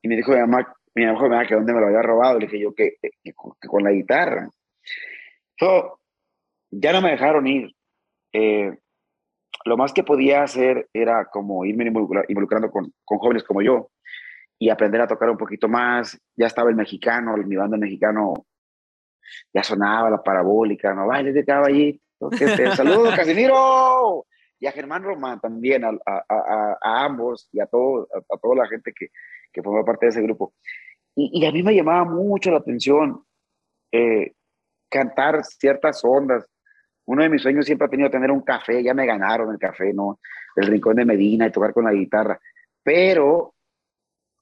Y 0.02 0.08
me 0.08 0.16
dijo 0.16 0.32
mi 0.32 0.40
mamá, 0.40 0.74
mi 0.96 1.06
mamá, 1.06 1.46
que 1.46 1.56
dónde 1.56 1.74
me 1.74 1.82
lo 1.82 1.88
había 1.88 2.02
robado. 2.02 2.40
Le 2.40 2.46
dije 2.46 2.60
yo, 2.60 2.74
que, 2.74 2.98
con 3.36 3.84
la 3.84 3.92
guitarra. 3.92 4.50
So, 5.60 6.00
ya 6.72 6.94
no 6.94 7.02
me 7.02 7.12
dejaron 7.12 7.48
ir. 7.48 7.76
Eh, 8.32 8.78
lo 9.66 9.76
más 9.76 9.92
que 9.92 10.04
podía 10.04 10.44
hacer 10.44 10.88
era 10.94 11.26
como 11.26 11.66
irme 11.66 11.86
involucrando 11.86 12.72
con, 12.72 12.94
con, 13.04 13.18
jóvenes 13.18 13.44
como 13.44 13.62
yo 13.62 13.90
y 14.58 14.70
aprender 14.70 15.02
a 15.02 15.08
tocar 15.08 15.30
un 15.30 15.38
poquito 15.38 15.68
más. 15.68 16.18
Ya 16.38 16.48
estaba 16.48 16.70
el 16.70 16.76
mexicano, 16.78 17.36
mi 17.38 17.56
banda 17.58 17.78
mexicano 17.78 18.46
ya 19.54 19.64
sonaba 19.64 20.10
la 20.10 20.24
parabólica, 20.24 20.94
no 20.94 21.08
bailes 21.08 21.34
de 21.34 21.46
caballito 21.46 22.02
este, 22.32 22.76
saludos, 22.76 23.16
Casimiro. 23.16 24.26
Y 24.60 24.68
a 24.68 24.72
Germán 24.74 25.04
Román 25.04 25.40
también, 25.40 25.86
a, 25.86 25.92
a, 26.06 26.78
a, 26.82 27.06
ambos 27.06 27.48
y 27.54 27.62
a, 27.62 27.66
todo, 27.66 28.10
a, 28.14 28.38
toda 28.38 28.56
la 28.56 28.68
gente 28.68 28.92
que, 28.94 29.08
que 29.54 29.64
formó 29.64 29.86
parte 29.86 30.08
de 30.08 30.10
ese 30.10 30.22
grupo. 30.22 30.54
Y, 31.16 31.42
y, 31.42 31.46
a 31.46 31.52
mí 31.52 31.64
me 31.64 31.74
llamaba 31.74 32.04
mucho 32.04 32.52
la 32.52 32.58
atención 32.58 33.24
eh, 33.92 34.34
cantar 34.90 35.46
ciertas 35.46 36.04
ondas. 36.04 36.46
Uno 37.06 37.24
de 37.24 37.30
mis 37.30 37.42
sueños 37.42 37.66
siempre 37.66 37.88
ha 37.88 37.90
tenido 37.90 38.10
tener 38.10 38.32
un 38.32 38.42
café, 38.42 38.84
ya 38.84 38.94
me 38.94 39.06
ganaron 39.06 39.52
el 39.52 39.58
café, 39.58 39.94
¿no? 39.94 40.20
El 40.58 40.68
Rincón 40.68 40.98
de 40.98 41.06
Medina 41.06 41.48
y 41.48 41.52
tocar 41.52 41.74
con 41.74 41.86
la 41.86 41.94
guitarra. 41.94 42.38
Pero 42.84 43.54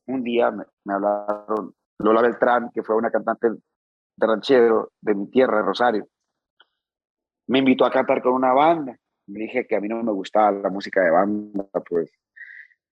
un 0.07 0.23
día 0.23 0.49
me, 0.49 0.63
me 0.83 0.95
hablaron 0.95 1.75
Lola 1.99 2.23
Beltrán, 2.23 2.71
que 2.73 2.81
fue 2.81 2.95
una 2.95 3.11
cantante 3.11 3.49
de 3.49 4.27
ranchero 4.27 4.93
de 4.99 5.13
mi 5.13 5.29
tierra, 5.29 5.57
de 5.57 5.63
Rosario 5.63 6.07
me 7.47 7.60
invitó 7.60 7.86
a 7.86 7.91
cantar 7.91 8.21
con 8.21 8.33
una 8.33 8.53
banda. 8.53 8.97
Me 9.27 9.39
dije 9.39 9.65
que 9.65 9.75
a 9.75 9.81
mí 9.81 9.88
no 9.88 10.03
me 10.03 10.12
gustaba 10.12 10.51
la 10.51 10.69
música 10.69 11.01
de 11.01 11.12
banda, 11.12 11.65
pues 11.88 12.12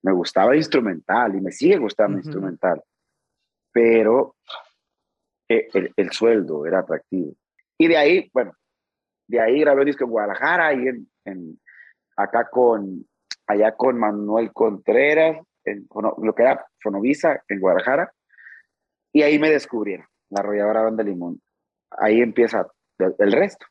me 0.02 0.12
gustaba 0.12 0.56
instrumental 0.56 1.36
y 1.36 1.42
me 1.42 1.52
sigue 1.52 1.78
gustando 1.78 2.20
instrumental, 2.20 2.84
pero 3.72 4.36
eh, 5.50 5.68
el, 5.96 6.12
sueldo 6.12 6.66
era 6.66 6.80
atractivo. 6.80 7.34
Y 7.78 7.88
de 7.88 7.98
ahí, 7.98 8.30
bueno, 8.32 8.54
de 9.28 9.42
ahí 9.42 9.62
grabé 9.62 9.82
un 9.82 9.88
disco 9.88 10.04
en 10.04 10.12
Guadalajara 10.12 10.74
y 10.74 10.88
en, 11.26 11.60
acá 12.16 12.48
con, 12.52 13.04
allá 13.48 13.76
con 13.76 13.98
Manuel 13.98 14.54
Contreras, 14.54 15.44
en, 15.64 15.88
lo 16.22 16.36
que 16.36 16.44
era 16.44 16.66
Fonovisa 16.80 17.44
en 17.48 17.60
Guadalajara, 17.60 18.14
y 19.12 19.24
ahí 19.24 19.40
me 19.40 19.50
descubrieron, 19.50 20.06
la 20.30 20.42
arrolladora 20.42 20.84
Banda 20.84 21.04
Limón. 21.04 21.42
Ahí 21.90 22.22
empieza 22.22 22.68
el 23.00 23.32
resto. 23.32 23.66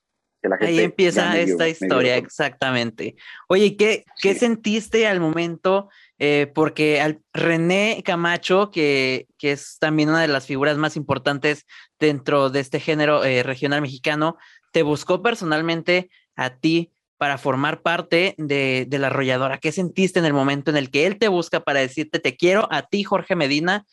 Ahí 0.60 0.80
empieza 0.80 1.38
esta 1.38 1.68
historia, 1.68 2.16
exactamente. 2.16 3.16
Oye, 3.48 3.76
¿qué, 3.76 4.04
¿qué 4.20 4.34
sentiste 4.34 5.06
al 5.06 5.20
momento? 5.20 5.88
Eh, 6.18 6.50
porque 6.54 7.00
al 7.00 7.22
René 7.32 8.02
Camacho, 8.04 8.70
que, 8.70 9.26
que, 9.38 9.52
es 9.52 9.78
también 9.78 10.10
una 10.10 10.20
de 10.20 10.28
las 10.28 10.46
figuras 10.46 10.76
más 10.76 10.96
importantes 10.96 11.66
dentro 11.98 12.50
de 12.50 12.60
este 12.60 12.78
género 12.78 13.24
eh, 13.24 13.42
regional 13.42 13.82
mexicano, 13.82 14.36
te 14.72 14.82
buscó 14.82 15.22
personalmente 15.22 16.10
a 16.36 16.56
ti 16.56 16.92
para 17.16 17.38
formar 17.38 17.80
parte 17.82 18.34
de, 18.38 18.86
de, 18.88 18.98
la 18.98 19.06
arrolladora? 19.06 19.58
¿Qué 19.58 19.72
sentiste 19.72 20.18
en 20.18 20.24
el 20.24 20.32
momento 20.32 20.70
en 20.70 20.76
el 20.76 20.90
que 20.90 21.06
él 21.06 21.18
te 21.18 21.28
busca 21.28 21.60
para 21.60 21.80
decirte 21.80 22.18
te 22.18 22.36
quiero 22.36 22.68
a 22.70 22.82
ti, 22.82 23.02
Jorge 23.02 23.36
Medina, 23.36 23.86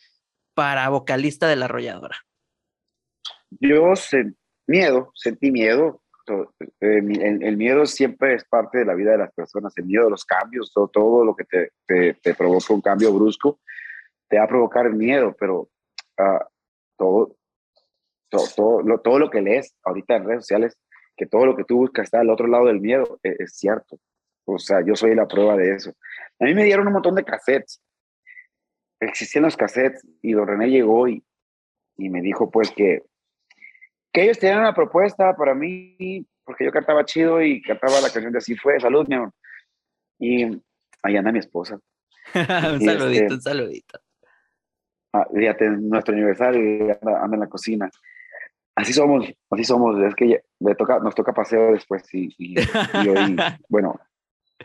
para 0.54 0.88
vocalista 0.88 1.48
de 1.48 1.56
la 1.56 1.64
arrolladora? 1.64 2.16
Yo 3.60 3.94
sentí 3.96 4.36
miedo, 4.66 5.12
sentí 5.14 5.50
miedo. 5.50 6.01
Eh, 6.28 7.02
el, 7.40 7.56
miedo 7.56 7.84
siempre 7.86 8.34
es 8.34 8.44
parte 8.44 8.78
de 8.78 8.84
la 8.84 8.94
vida 8.94 9.12
de 9.12 9.18
las 9.18 9.32
personas, 9.32 9.76
el 9.76 9.86
miedo 9.86 10.06
a 10.06 10.10
los 10.10 10.24
cambios, 10.24 10.72
todo, 10.72 10.88
todo 10.88 11.24
lo 11.24 11.34
que 11.34 11.44
te, 11.44 12.14
te, 12.14 12.34
provoca 12.34 12.72
un 12.72 12.80
cambio 12.80 13.12
brusco, 13.12 13.60
te 14.28 14.38
va 14.38 14.44
a 14.44 14.48
provocar 14.48 14.90
miedo, 14.92 15.34
pero 15.38 15.68
uh, 16.18 16.44
todo, 16.96 17.36
todo, 18.28 18.44
todo, 18.54 18.82
lo, 18.82 19.00
todo 19.00 19.18
lo 19.18 19.30
que 19.30 19.42
lees 19.42 19.74
ahorita 19.82 20.16
en 20.16 20.24
redes 20.24 20.44
sociales, 20.44 20.78
que 21.16 21.26
todo 21.26 21.46
lo 21.46 21.56
que 21.56 21.64
tú 21.64 21.78
buscas 21.78 22.04
está 22.04 22.20
al 22.20 22.30
otro 22.30 22.46
lado 22.46 22.66
del 22.66 22.80
miedo, 22.80 23.18
es, 23.22 23.40
es 23.40 23.56
cierto. 23.56 23.98
O 24.44 24.58
sea, 24.58 24.84
yo 24.84 24.96
soy 24.96 25.14
la 25.14 25.26
prueba 25.26 25.56
de 25.56 25.74
eso. 25.74 25.92
A 26.38 26.44
mí 26.44 26.54
me 26.54 26.64
dieron 26.64 26.86
un 26.86 26.94
montón 26.94 27.14
de 27.14 27.24
cassettes. 27.24 27.80
Existían 29.00 29.44
los 29.44 29.56
cassettes 29.56 30.06
y 30.20 30.32
don 30.32 30.46
René 30.46 30.68
llegó 30.68 31.08
y, 31.08 31.24
y 31.96 32.08
me 32.08 32.20
dijo 32.20 32.50
pues 32.50 32.70
que 32.70 33.02
que 34.12 34.22
ellos 34.22 34.38
tenían 34.38 34.60
una 34.60 34.74
propuesta 34.74 35.34
para 35.34 35.54
mí, 35.54 36.26
porque 36.44 36.64
yo 36.64 36.70
cantaba 36.70 37.04
chido 37.04 37.40
y 37.40 37.62
cantaba 37.62 38.00
la 38.00 38.10
canción 38.10 38.32
de 38.32 38.38
Así 38.38 38.56
fue, 38.56 38.78
salud, 38.78 39.06
mi 39.08 39.14
amor. 39.14 39.32
Y 40.18 40.44
ahí 41.02 41.16
anda 41.16 41.32
mi 41.32 41.38
esposa. 41.38 41.78
un 42.34 42.80
saludito, 42.80 43.22
este, 43.22 43.34
un 43.34 43.40
saludito. 43.40 44.00
Ah, 45.14 45.26
fíjate, 45.34 45.70
nuestro 45.70 46.14
aniversario 46.14 46.98
anda, 47.00 47.22
anda, 47.22 47.36
en 47.36 47.40
la 47.40 47.48
cocina. 47.48 47.90
Así 48.74 48.92
somos, 48.92 49.30
así 49.50 49.64
somos, 49.64 50.00
es 50.02 50.14
que 50.14 50.42
toca, 50.78 50.98
nos 50.98 51.14
toca 51.14 51.32
paseo 51.32 51.72
después 51.72 52.02
y, 52.14 52.34
y, 52.38 52.58
y 52.58 52.64
bueno, 53.68 54.00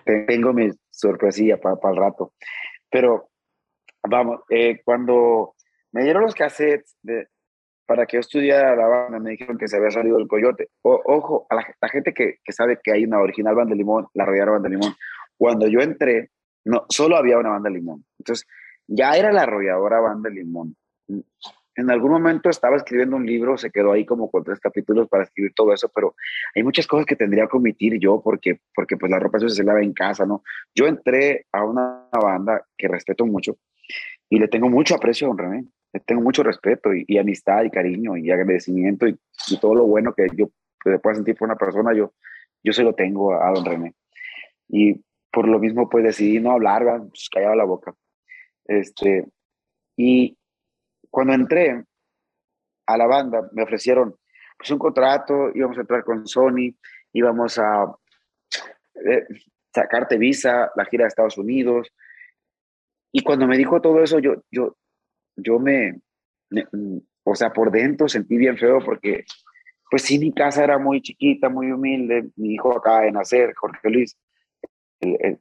tengo 0.06 0.54
mi 0.54 0.72
sorpresilla 0.90 1.60
para, 1.60 1.76
para 1.76 1.94
el 1.94 2.00
rato. 2.00 2.34
Pero 2.90 3.30
vamos, 4.08 4.42
eh, 4.50 4.82
cuando 4.84 5.56
me 5.92 6.04
dieron 6.04 6.24
los 6.24 6.36
cassettes 6.36 6.96
de, 7.02 7.28
para 7.88 8.06
que 8.06 8.18
yo 8.18 8.20
estudiara 8.20 8.76
la 8.76 8.86
banda, 8.86 9.18
me 9.20 9.32
dijeron 9.32 9.58
que 9.58 9.68
se 9.68 9.78
había 9.78 9.90
salido 9.90 10.20
el 10.20 10.28
coyote. 10.28 10.70
ojo, 10.82 11.48
a 11.50 11.56
la, 11.56 11.90
gente 11.90 12.14
que, 12.14 12.40
sabe 12.50 12.80
que 12.84 12.92
hay 12.92 13.06
una 13.06 13.20
original 13.20 13.56
banda 13.56 13.72
de 13.72 13.78
limón, 13.78 14.08
la 14.14 14.26
rodearon 14.26 14.56
banda 14.56 14.70
de 14.70 14.76
limón. 14.76 14.94
Cuando 15.38 15.68
yo 15.68 15.80
entré, 15.80 16.30
no, 16.66 16.86
solo 16.90 17.16
había 17.16 17.38
una 17.38 17.50
banda 17.50 17.70
de 17.70 17.76
limón. 17.76 18.04
Entonces, 18.20 18.46
ya 18.88 19.14
era 19.14 19.32
la 19.32 19.44
arrolladora 19.44 20.02
banda 20.02 20.30
de 20.30 20.36
limón. 20.36 20.76
En 21.76 21.92
algún 21.92 22.12
momento 22.12 22.50
estaba 22.50 22.76
escribiendo 22.76 23.16
un 23.16 23.26
libro, 23.26 23.58
se 23.58 23.72
quedó 23.72 23.94
ahí 23.94 24.06
como 24.06 24.30
con 24.30 24.44
tres 24.44 24.60
capítulos 24.60 25.08
para 25.08 25.24
escribir 25.24 25.54
todo 25.56 25.74
eso, 25.74 25.90
pero 25.94 26.16
hay 26.56 26.64
muchas 26.64 26.88
cosas 26.88 27.06
que 27.06 27.16
tendría 27.16 27.48
que 27.48 27.56
omitir 27.56 27.98
yo 28.00 28.20
porque, 28.22 28.60
porque 28.76 28.98
pues 28.98 29.10
la 29.10 29.20
ropa 29.20 29.40
se 29.40 29.64
lava 29.64 29.82
en 29.82 29.94
casa, 29.94 30.26
¿no? 30.26 30.44
Yo 30.76 30.88
entré 30.88 31.46
a 31.54 31.64
una 31.64 32.10
banda 32.12 32.66
que 32.78 32.88
respeto 32.88 33.26
mucho 33.26 33.58
y 34.28 34.40
le 34.40 34.48
tengo 34.48 34.70
mucho 34.70 34.96
aprecio 34.96 35.28
a 35.28 35.30
Don 35.30 35.38
René 35.38 35.68
tengo 36.06 36.22
mucho 36.22 36.44
respeto 36.44 36.90
y, 36.94 37.18
amistad 37.18 37.64
y 37.64 37.70
cariño 37.70 38.18
y 38.18 38.32
agradecimiento 38.32 39.08
y, 39.08 39.18
todo 39.60 39.76
lo 39.76 39.86
bueno 39.86 40.14
que 40.14 40.28
yo 40.36 40.50
pueda 41.02 41.16
sentir 41.16 41.36
por 41.36 41.48
una 41.48 41.58
persona, 41.58 41.94
yo, 41.94 42.14
yo 42.64 42.74
se 42.74 42.84
lo 42.84 42.94
tengo 42.94 43.34
a, 43.34 43.52
don 43.52 43.66
René. 43.66 43.96
Y 44.70 45.02
por 45.32 45.48
lo 45.48 45.60
mismo, 45.60 45.90
pues 45.90 46.04
decidí 46.04 46.40
no 46.40 46.52
hablar, 46.52 46.84
pues, 47.10 47.30
callaba 47.30 47.56
la 47.56 47.66
boca. 47.66 47.94
Este, 48.66 49.28
y 49.96 50.38
cuando 51.10 51.34
entré 51.34 51.84
a 52.86 52.98
la 52.98 53.06
banda, 53.06 53.50
me 53.52 53.64
ofrecieron 53.64 54.16
pues, 54.58 54.72
un 54.72 54.80
contrato, 54.80 55.52
íbamos 55.54 55.78
a 55.78 55.82
entrar 55.82 56.04
con 56.04 56.28
Sony, 56.28 56.76
íbamos 57.14 57.60
a 57.60 57.94
eh, 59.06 59.26
sacarte 59.74 60.18
visa, 60.18 60.72
la 60.76 60.86
gira 60.86 61.04
de 61.04 61.10
Estados 61.10 61.38
Unidos. 61.38 61.94
Y 63.12 63.22
cuando 63.24 63.48
me 63.48 63.58
dijo 63.58 63.82
todo 63.82 64.02
eso, 64.04 64.20
yo, 64.20 64.44
yo, 64.52 64.78
yo 65.38 65.60
me, 65.60 66.02
o 67.24 67.36
sea, 67.36 67.54
por 67.54 67.72
dentro 67.72 68.08
sentí 68.08 68.38
bien 68.38 68.58
feo 68.58 68.80
porque, 68.84 69.26
pues 69.90 70.02
sí, 70.02 70.20
mi 70.20 70.34
casa 70.34 70.64
era 70.64 70.78
muy 70.78 71.02
chiquita, 71.02 71.50
muy 71.50 71.72
humilde, 71.72 72.30
mi 72.36 72.56
hijo 72.56 72.78
acaba 72.78 73.02
de 73.02 73.12
nacer, 73.12 73.54
Jorge 73.56 73.90
Luis, 73.90 74.18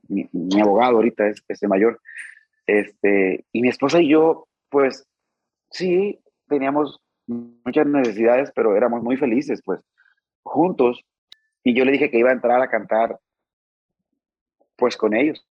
mi, 0.09 0.61
abogado 0.61 0.96
ahorita 0.96 1.28
es, 1.28 1.42
mayor, 1.62 2.00
este, 2.66 3.44
y 3.52 3.62
mi 3.62 3.68
esposa 3.68 4.00
y 4.00 4.09
yo, 4.09 4.46
pues 4.68 5.09
sí, 5.70 6.20
teníamos 6.48 7.00
muchas 7.26 7.87
necesidades, 7.87 8.52
pero 8.54 8.76
éramos 8.76 9.02
muy 9.02 9.16
felices, 9.16 9.62
pues, 9.64 9.80
juntos, 10.42 11.04
y 11.64 11.74
yo 11.74 11.85
le 11.85 11.92
dije 11.92 12.11
que 12.11 12.18
iba 12.18 12.30
a 12.30 12.35
entrar 12.35 12.61
a 12.61 12.68
cantar, 12.68 13.18
pues, 14.76 14.96
con 14.96 15.14
ellos, 15.14 15.48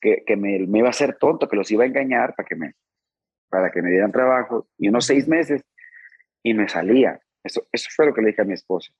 que, 0.00 0.24
que 0.26 0.36
me, 0.36 0.58
me 0.66 0.80
iba 0.80 0.88
a 0.88 0.90
hacer 0.90 1.16
tonto, 1.16 1.48
que 1.48 1.56
los 1.56 1.70
iba 1.70 1.84
a 1.84 1.86
engañar 1.86 2.34
para 2.34 2.46
que 2.46 2.56
me, 2.56 2.74
para 3.48 3.70
que 3.70 3.82
me 3.82 3.90
dieran 3.90 4.12
trabajo 4.12 4.68
y 4.78 4.88
unos 4.88 5.06
seis 5.06 5.28
meses 5.28 5.62
y 6.42 6.54
me 6.54 6.68
salía. 6.68 7.20
Eso, 7.42 7.62
eso 7.72 7.88
fue 7.94 8.06
lo 8.06 8.14
que 8.14 8.22
le 8.22 8.28
dije 8.28 8.42
a 8.42 8.46
mi 8.46 8.54
esposa. 8.54 8.92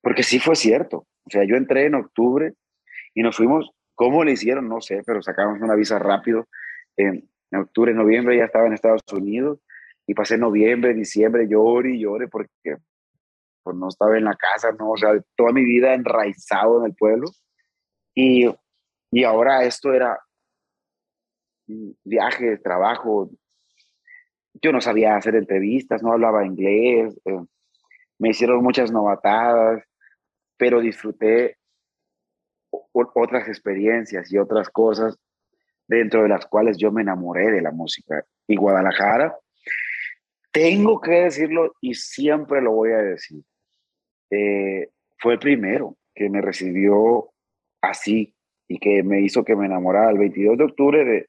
Porque 0.00 0.22
sí 0.22 0.38
fue 0.38 0.54
cierto. 0.54 1.06
O 1.24 1.30
sea, 1.30 1.44
yo 1.44 1.56
entré 1.56 1.86
en 1.86 1.94
octubre 1.94 2.54
y 3.14 3.22
nos 3.22 3.36
fuimos, 3.36 3.70
¿cómo 3.94 4.24
le 4.24 4.32
hicieron? 4.32 4.68
No 4.68 4.80
sé, 4.80 5.02
pero 5.06 5.22
sacamos 5.22 5.60
una 5.60 5.74
visa 5.74 5.98
rápido. 5.98 6.48
En, 6.96 7.28
octubre, 7.52 7.94
noviembre 7.94 8.36
ya 8.36 8.44
estaba 8.44 8.66
en 8.66 8.72
Estados 8.72 9.02
Unidos 9.12 9.60
y 10.06 10.14
pasé 10.14 10.36
noviembre, 10.36 10.92
diciembre, 10.92 11.46
lloré 11.48 11.92
y 11.92 12.00
lloré 12.00 12.26
porque 12.28 12.76
pues 13.62 13.76
no 13.76 13.88
estaba 13.88 14.18
en 14.18 14.24
la 14.24 14.34
casa, 14.34 14.72
¿no? 14.72 14.90
O 14.90 14.96
sea, 14.96 15.12
toda 15.36 15.52
mi 15.52 15.64
vida 15.64 15.94
enraizado 15.94 16.80
en 16.80 16.86
el 16.90 16.96
pueblo. 16.96 17.28
Y, 18.14 18.52
y 19.10 19.24
ahora 19.24 19.64
esto 19.64 19.94
era 19.94 20.18
viaje, 21.66 22.58
trabajo, 22.58 23.30
yo 24.62 24.72
no 24.72 24.80
sabía 24.80 25.16
hacer 25.16 25.34
entrevistas, 25.34 26.02
no 26.02 26.12
hablaba 26.12 26.46
inglés, 26.46 27.18
eh, 27.24 27.40
me 28.18 28.30
hicieron 28.30 28.62
muchas 28.62 28.90
novatadas, 28.90 29.82
pero 30.56 30.80
disfruté 30.80 31.58
otras 32.92 33.48
experiencias 33.48 34.32
y 34.32 34.38
otras 34.38 34.68
cosas 34.68 35.18
dentro 35.86 36.22
de 36.22 36.28
las 36.28 36.46
cuales 36.46 36.78
yo 36.78 36.92
me 36.92 37.02
enamoré 37.02 37.50
de 37.50 37.60
la 37.60 37.70
música. 37.70 38.24
Y 38.46 38.56
Guadalajara, 38.56 39.36
tengo 40.52 41.00
que 41.00 41.12
decirlo 41.12 41.74
y 41.80 41.94
siempre 41.94 42.62
lo 42.62 42.72
voy 42.72 42.92
a 42.92 42.98
decir, 42.98 43.42
eh, 44.30 44.88
fue 45.18 45.34
el 45.34 45.38
primero 45.38 45.96
que 46.14 46.30
me 46.30 46.40
recibió 46.40 47.30
así 47.80 48.34
y 48.68 48.78
que 48.78 49.02
me 49.02 49.20
hizo 49.20 49.44
que 49.44 49.56
me 49.56 49.66
enamorara 49.66 50.10
el 50.10 50.18
22 50.18 50.58
de 50.58 50.64
octubre 50.64 51.04
de, 51.04 51.28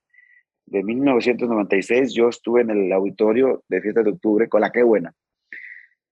de 0.66 0.84
1996 0.84 2.14
yo 2.14 2.30
estuve 2.30 2.62
en 2.62 2.72
el 2.72 2.92
auditorio 2.92 3.64
de 3.68 3.82
Fiesta 3.82 4.02
de 4.02 4.12
Octubre 4.12 4.50
con 4.50 4.62
la 4.62 4.72
que 4.72 4.84
buena. 4.84 5.14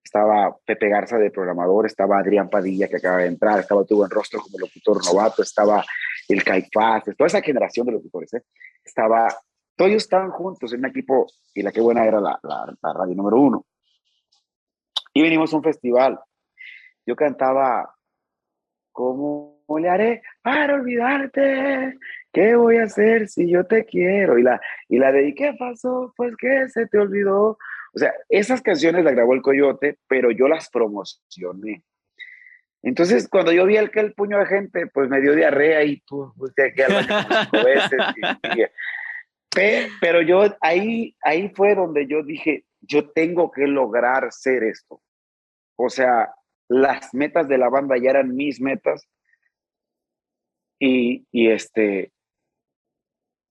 Estaba 0.04 0.56
Pepe 0.66 0.90
Garza 0.90 1.18
de 1.18 1.32
programador, 1.32 1.86
estaba 1.86 2.20
Adrián 2.20 2.50
Padilla 2.50 2.88
que 2.88 2.98
acaba 2.98 3.18
de 3.18 3.28
entrar, 3.28 3.60
estaba 3.60 3.84
tuvo 3.84 4.04
en 4.04 4.12
rostro 4.12 4.42
como 4.42 4.60
locutor 4.60 5.04
novato, 5.06 5.42
estaba 5.42 5.84
el 6.28 6.44
Caifás, 6.44 7.04
toda 7.18 7.28
esa 7.28 7.42
generación 7.42 7.86
de 7.88 7.94
locutores. 7.94 8.34
¿eh? 8.34 8.44
Estaba, 8.84 9.28
todos 9.76 9.90
ellos 9.90 10.04
estaban 10.04 10.30
juntos 10.30 10.72
en 10.74 10.80
un 10.80 10.86
equipo 10.86 11.26
y 11.54 11.64
la 11.64 11.72
que 11.72 11.82
buena 11.82 12.06
era 12.06 12.20
la, 12.20 12.40
la, 12.44 12.74
la 12.82 12.94
radio 12.94 13.16
número 13.16 13.40
uno. 13.40 13.66
Y 15.14 15.22
venimos 15.22 15.54
a 15.54 15.58
un 15.58 15.64
festival. 15.64 16.20
Yo 17.06 17.16
cantaba, 17.16 17.96
¿cómo 18.92 19.64
le 19.80 19.90
haré 19.90 20.22
para 20.42 20.76
olvidarte? 20.76 21.98
¿Qué 22.34 22.56
voy 22.56 22.78
a 22.78 22.86
hacer 22.86 23.30
si 23.30 23.50
yo 23.50 23.66
te 23.68 23.86
quiero? 23.86 24.40
Y 24.40 24.44
la, 24.44 24.60
y 24.90 24.98
la 24.98 25.12
de, 25.12 25.28
¿y 25.28 25.36
qué 25.36 25.54
pasó? 25.58 26.14
Pues 26.18 26.36
que 26.36 26.68
se 26.70 26.88
te 26.88 26.98
olvidó. 26.98 27.60
O 27.94 28.00
sea, 28.00 28.12
esas 28.28 28.64
canciones 28.64 29.04
las 29.04 29.14
grabó 29.14 29.36
el 29.36 29.44
Coyote, 29.44 30.00
pero 30.08 30.32
yo 30.32 30.48
las 30.48 30.70
promocioné. 30.72 31.84
Entonces, 32.82 33.30
cuando 33.30 33.52
yo 33.52 33.68
vi 33.68 33.78
aquel 33.78 34.14
puño 34.14 34.40
de 34.40 34.48
gente, 34.48 34.88
pues 34.88 35.10
me 35.10 35.22
dio 35.22 35.36
diarrea 35.36 35.84
y 35.84 36.02
tú 36.02 36.34
baño 36.36 37.52
veces. 37.64 38.00
pero 40.02 40.22
yo 40.24 40.58
ahí, 40.60 41.16
ahí 41.22 41.50
fue 41.56 41.76
donde 41.76 42.08
yo 42.08 42.24
dije, 42.24 42.66
yo 42.82 43.12
tengo 43.12 43.52
que 43.52 43.68
lograr 43.68 44.32
ser 44.32 44.64
esto. 44.64 45.02
O 45.76 45.90
sea, 45.90 46.34
las 46.68 47.14
metas 47.14 47.48
de 47.48 47.60
la 47.60 47.70
banda 47.70 47.96
ya 47.98 48.10
eran 48.10 48.36
mis 48.36 48.60
metas. 48.60 49.08
Y, 50.80 51.26
y 51.32 51.52
este, 51.52 52.13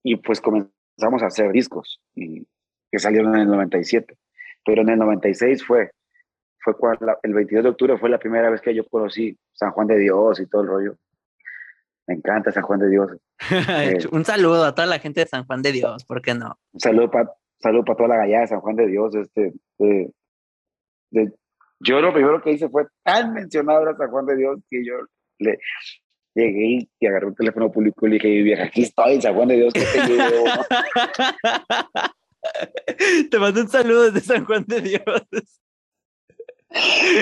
y 0.03 0.17
pues 0.17 0.41
comenzamos 0.41 1.23
a 1.23 1.27
hacer 1.27 1.51
discos 1.51 2.01
y, 2.15 2.45
que 2.91 2.99
salieron 2.99 3.33
en 3.35 3.41
el 3.41 3.47
97. 3.47 4.15
Pero 4.65 4.83
en 4.83 4.89
el 4.89 4.99
96 4.99 5.65
fue, 5.65 5.91
fue 6.59 6.77
cuando, 6.77 7.17
el 7.23 7.33
22 7.33 7.63
de 7.63 7.69
octubre 7.69 7.97
fue 7.97 8.09
la 8.09 8.19
primera 8.19 8.49
vez 8.49 8.61
que 8.61 8.75
yo 8.75 8.85
conocí 8.87 9.37
San 9.53 9.71
Juan 9.71 9.87
de 9.87 9.97
Dios 9.97 10.39
y 10.39 10.47
todo 10.47 10.61
el 10.61 10.67
rollo. 10.67 10.95
Me 12.05 12.15
encanta 12.15 12.51
San 12.51 12.63
Juan 12.63 12.79
de 12.79 12.89
Dios. 12.89 13.11
Eh, 13.51 13.97
un 14.11 14.23
saludo 14.23 14.63
a 14.63 14.75
toda 14.75 14.87
la 14.87 14.99
gente 14.99 15.21
de 15.21 15.27
San 15.27 15.45
Juan 15.45 15.61
de 15.61 15.71
Dios, 15.71 16.05
¿por 16.05 16.21
qué 16.21 16.33
no? 16.33 16.57
Un 16.71 16.79
saludo 16.79 17.11
para 17.11 17.33
saludo 17.63 17.85
para 17.85 17.97
toda 17.97 18.09
la 18.09 18.17
gallada 18.17 18.41
de 18.41 18.47
San 18.47 18.59
Juan 18.59 18.75
de 18.75 18.87
Dios. 18.87 19.15
Este, 19.15 19.53
de, 19.79 21.33
Yo 21.79 22.01
lo 22.01 22.13
primero 22.13 22.41
que 22.41 22.51
hice 22.51 22.69
fue 22.69 22.85
tan 23.03 23.33
mencionado 23.33 23.89
a 23.89 23.95
San 23.95 24.11
Juan 24.11 24.25
de 24.25 24.35
Dios 24.35 24.59
que 24.69 24.85
yo 24.85 24.93
le 25.39 25.57
llegué 26.35 26.87
y 26.99 27.07
agarré 27.07 27.27
un 27.27 27.35
teléfono 27.35 27.71
público 27.71 28.05
y 28.05 28.09
le 28.09 28.15
dije, 28.15 28.41
vieja, 28.41 28.63
aquí 28.63 28.83
estoy 28.83 29.21
San 29.21 29.35
Juan 29.35 29.47
de 29.47 29.55
Dios, 29.55 29.73
que 29.73 29.81
te 29.81 30.07
llevo? 30.07 30.45
Te 33.31 33.39
mando 33.39 33.61
un 33.61 33.69
saludo 33.69 34.11
desde 34.11 34.19
San 34.19 34.45
Juan 34.45 34.65
de 34.67 34.81
Dios. 34.81 35.01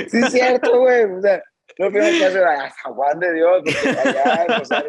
Sí, 0.08 0.18
es 0.18 0.32
cierto, 0.32 0.80
güey. 0.80 1.04
O 1.04 1.22
sea, 1.22 1.44
lo 1.78 1.92
primero 1.92 2.18
que 2.18 2.26
hacer 2.26 2.44
a 2.44 2.72
San 2.72 2.94
Juan 2.94 3.20
de 3.20 3.34
Dios, 3.34 3.62
porque 3.64 4.10
allá, 4.10 4.62
o 4.62 4.66
sea, 4.66 4.84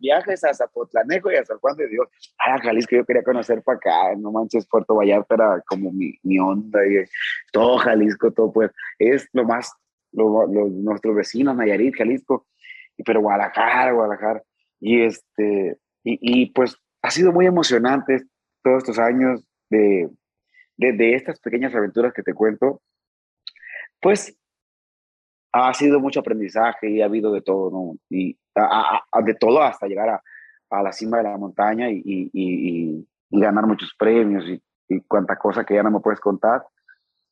viajes 0.00 0.44
a 0.44 0.54
Zapotlanejo 0.54 1.30
y 1.30 1.36
a 1.36 1.44
San 1.44 1.58
Juan 1.58 1.76
de 1.76 1.88
Dios. 1.88 2.08
Ah, 2.38 2.58
Jalisco 2.60 2.96
yo 2.96 3.04
quería 3.04 3.22
conocer 3.22 3.62
para 3.62 3.76
acá, 3.76 4.14
no 4.16 4.32
manches, 4.32 4.66
Puerto 4.68 4.94
Vallarta 4.94 5.34
era 5.34 5.62
como 5.66 5.92
mi, 5.92 6.14
mi 6.22 6.38
onda, 6.38 6.80
y 6.86 7.04
todo 7.52 7.78
Jalisco, 7.78 8.32
todo 8.32 8.52
pues, 8.52 8.70
es 8.98 9.28
lo 9.32 9.44
más, 9.44 9.72
lo, 10.12 10.46
nuestros 10.46 11.14
vecinos, 11.14 11.56
Nayarit, 11.56 11.96
Jalisco, 11.96 12.46
pero 13.04 13.20
Guadalajara, 13.20 13.92
Guadalajara, 13.92 14.42
y 14.80 15.02
este, 15.02 15.78
y, 16.04 16.18
y 16.42 16.46
pues 16.52 16.76
ha 17.02 17.10
sido 17.10 17.32
muy 17.32 17.46
emocionante 17.46 18.24
todos 18.62 18.78
estos 18.78 18.98
años 18.98 19.44
de, 19.70 20.08
de, 20.76 20.92
de 20.92 21.14
estas 21.14 21.38
pequeñas 21.40 21.74
aventuras 21.74 22.12
que 22.12 22.22
te 22.22 22.34
cuento, 22.34 22.80
pues 24.00 24.36
ha 25.52 25.72
sido 25.74 26.00
mucho 26.00 26.20
aprendizaje 26.20 26.90
y 26.90 27.02
ha 27.02 27.06
habido 27.06 27.32
de 27.32 27.42
todo, 27.42 27.70
¿no? 27.70 27.98
Y 28.10 28.38
de 29.24 29.34
todo 29.34 29.62
hasta 29.62 29.86
llegar 29.86 30.08
a, 30.08 30.22
a, 30.70 30.82
la 30.82 30.92
cima 30.92 31.18
de 31.18 31.24
la 31.24 31.36
montaña 31.36 31.90
y, 31.90 32.02
y, 32.04 32.30
y, 32.32 33.08
ganar 33.30 33.66
muchos 33.66 33.94
premios 33.98 34.44
y, 34.48 34.62
y 34.88 35.00
cuánta 35.02 35.36
cosa 35.36 35.64
que 35.64 35.74
ya 35.74 35.82
no 35.82 35.90
me 35.90 36.00
puedes 36.00 36.20
contar. 36.20 36.64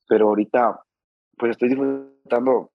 Pero 0.08 0.28
ahorita, 0.28 0.80
pues 1.36 1.52
estoy 1.52 1.70
disfrutando 1.70 2.72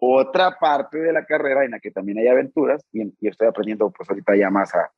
otra 0.00 0.58
parte 0.58 0.98
de 0.98 1.12
la 1.12 1.24
carrera 1.24 1.64
en 1.64 1.72
la 1.72 1.80
que 1.80 1.90
también 1.90 2.18
hay 2.18 2.28
aventuras 2.28 2.84
y, 2.92 3.12
estoy 3.26 3.48
aprendiendo, 3.48 3.90
pues 3.90 4.08
ahorita 4.08 4.36
ya 4.36 4.50
más 4.50 4.74
a. 4.74 4.90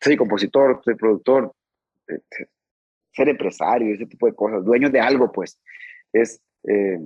Soy 0.00 0.16
compositor, 0.16 0.80
soy 0.84 0.94
productor, 0.94 1.52
eh, 2.08 2.20
ser 3.12 3.28
empresario, 3.28 3.94
ese 3.94 4.06
tipo 4.06 4.26
de 4.26 4.34
cosas, 4.34 4.64
dueño 4.64 4.90
de 4.90 5.00
algo, 5.00 5.30
pues. 5.30 5.60
Es. 6.12 6.40
Eh, 6.64 6.98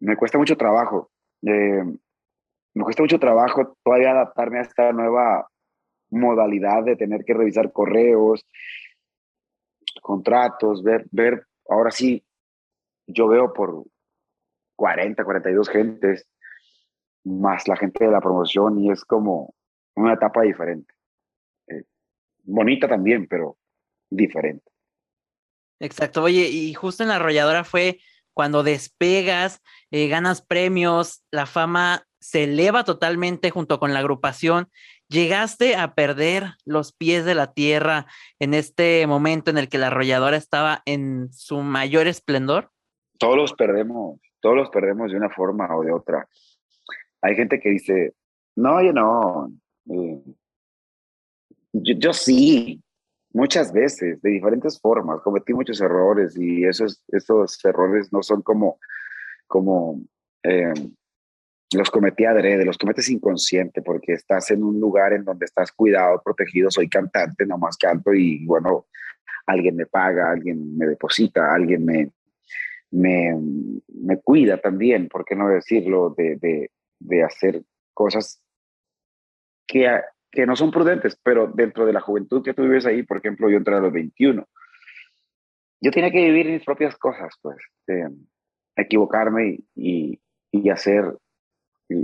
me 0.00 0.16
cuesta 0.16 0.38
mucho 0.38 0.56
trabajo. 0.56 1.10
Eh, 1.42 1.84
me 2.74 2.82
cuesta 2.82 3.02
mucho 3.02 3.18
trabajo 3.18 3.76
todavía 3.84 4.10
adaptarme 4.10 4.58
a 4.58 4.62
esta 4.62 4.92
nueva 4.92 5.48
modalidad 6.10 6.84
de 6.84 6.96
tener 6.96 7.24
que 7.24 7.34
revisar 7.34 7.72
correos, 7.72 8.44
contratos, 10.02 10.82
ver, 10.82 11.06
ver, 11.10 11.46
ahora 11.68 11.90
sí, 11.90 12.24
yo 13.06 13.28
veo 13.28 13.52
por 13.52 13.84
40, 14.76 15.24
42 15.24 15.68
gentes, 15.68 16.28
más 17.24 17.66
la 17.68 17.76
gente 17.76 18.04
de 18.04 18.10
la 18.10 18.20
promoción 18.20 18.78
y 18.78 18.90
es 18.90 19.04
como 19.04 19.54
una 19.96 20.14
etapa 20.14 20.42
diferente. 20.42 20.92
Eh, 21.68 21.84
bonita 22.42 22.88
también, 22.88 23.26
pero 23.26 23.56
diferente. 24.10 24.70
Exacto, 25.80 26.22
oye, 26.22 26.48
y 26.48 26.74
justo 26.74 27.02
en 27.02 27.08
la 27.08 27.16
arrolladora 27.16 27.64
fue 27.64 27.98
cuando 28.32 28.62
despegas, 28.62 29.62
eh, 29.90 30.08
ganas 30.08 30.42
premios, 30.42 31.24
la 31.30 31.46
fama 31.46 32.06
se 32.20 32.44
eleva 32.44 32.84
totalmente 32.84 33.50
junto 33.50 33.78
con 33.78 33.92
la 33.92 34.00
agrupación. 34.00 34.68
¿Llegaste 35.08 35.76
a 35.76 35.94
perder 35.94 36.54
los 36.64 36.92
pies 36.92 37.24
de 37.24 37.34
la 37.34 37.52
tierra 37.52 38.06
en 38.38 38.54
este 38.54 39.06
momento 39.06 39.50
en 39.50 39.58
el 39.58 39.68
que 39.68 39.78
la 39.78 39.88
arrolladora 39.88 40.36
estaba 40.36 40.82
en 40.86 41.32
su 41.32 41.60
mayor 41.60 42.06
esplendor? 42.08 42.70
Todos 43.18 43.36
los 43.36 43.52
perdemos, 43.52 44.18
todos 44.44 44.56
los 44.56 44.68
perdemos 44.68 45.10
de 45.10 45.16
una 45.16 45.30
forma 45.30 45.74
o 45.74 45.82
de 45.82 45.90
otra. 45.90 46.28
Hay 47.22 47.34
gente 47.34 47.58
que 47.58 47.70
dice, 47.70 48.12
no, 48.56 48.82
yo 48.82 48.92
no, 48.92 49.50
eh, 49.88 50.22
yo, 51.72 52.12
sí, 52.12 52.78
muchas 53.32 53.72
veces, 53.72 54.20
de 54.20 54.30
diferentes 54.30 54.78
formas, 54.78 55.22
cometí 55.22 55.54
muchos 55.54 55.80
errores 55.80 56.36
y 56.36 56.62
esos, 56.62 57.02
esos 57.08 57.64
errores 57.64 58.12
no 58.12 58.22
son 58.22 58.42
como, 58.42 58.78
como 59.46 60.02
eh, 60.42 60.74
los 61.72 61.90
cometí 61.90 62.26
adrede, 62.26 62.66
los 62.66 62.76
cometes 62.76 63.08
inconsciente 63.08 63.80
porque 63.80 64.12
estás 64.12 64.50
en 64.50 64.62
un 64.62 64.78
lugar 64.78 65.14
en 65.14 65.24
donde 65.24 65.46
estás 65.46 65.72
cuidado, 65.72 66.20
protegido, 66.22 66.70
soy 66.70 66.90
cantante, 66.90 67.46
nomás 67.46 67.78
canto 67.78 68.12
y 68.12 68.44
bueno, 68.44 68.88
alguien 69.46 69.74
me 69.74 69.86
paga, 69.86 70.32
alguien 70.32 70.76
me 70.76 70.86
deposita, 70.86 71.54
alguien 71.54 71.82
me, 71.86 72.10
me, 72.94 73.34
me 73.88 74.20
cuida 74.20 74.58
también, 74.58 75.08
¿por 75.08 75.24
qué 75.24 75.34
no 75.34 75.48
decirlo? 75.48 76.14
De, 76.16 76.36
de, 76.36 76.70
de 77.00 77.22
hacer 77.22 77.62
cosas 77.92 78.40
que 79.66 79.88
que 80.34 80.46
no 80.46 80.56
son 80.56 80.72
prudentes, 80.72 81.16
pero 81.22 81.46
dentro 81.46 81.86
de 81.86 81.92
la 81.92 82.00
juventud 82.00 82.42
que 82.42 82.54
tú 82.54 82.62
vives 82.62 82.84
ahí, 82.86 83.04
por 83.04 83.18
ejemplo, 83.18 83.48
yo 83.48 83.56
entré 83.56 83.76
a 83.76 83.80
los 83.80 83.92
21, 83.92 84.44
yo 85.80 85.90
tenía 85.92 86.10
que 86.10 86.24
vivir 86.24 86.46
mis 86.46 86.64
propias 86.64 86.96
cosas, 86.96 87.32
pues, 87.40 87.56
eh, 87.86 88.08
equivocarme 88.74 89.60
y, 89.76 90.20
y, 90.50 90.70
hacer 90.70 91.16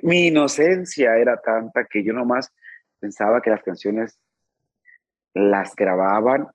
mi 0.02 0.28
inocencia 0.28 1.16
era 1.16 1.40
tanta 1.40 1.84
que 1.84 2.02
yo 2.02 2.12
nomás 2.12 2.52
pensaba 2.98 3.40
que 3.40 3.50
las 3.50 3.62
canciones 3.62 4.18
las 5.34 5.74
grababan 5.74 6.48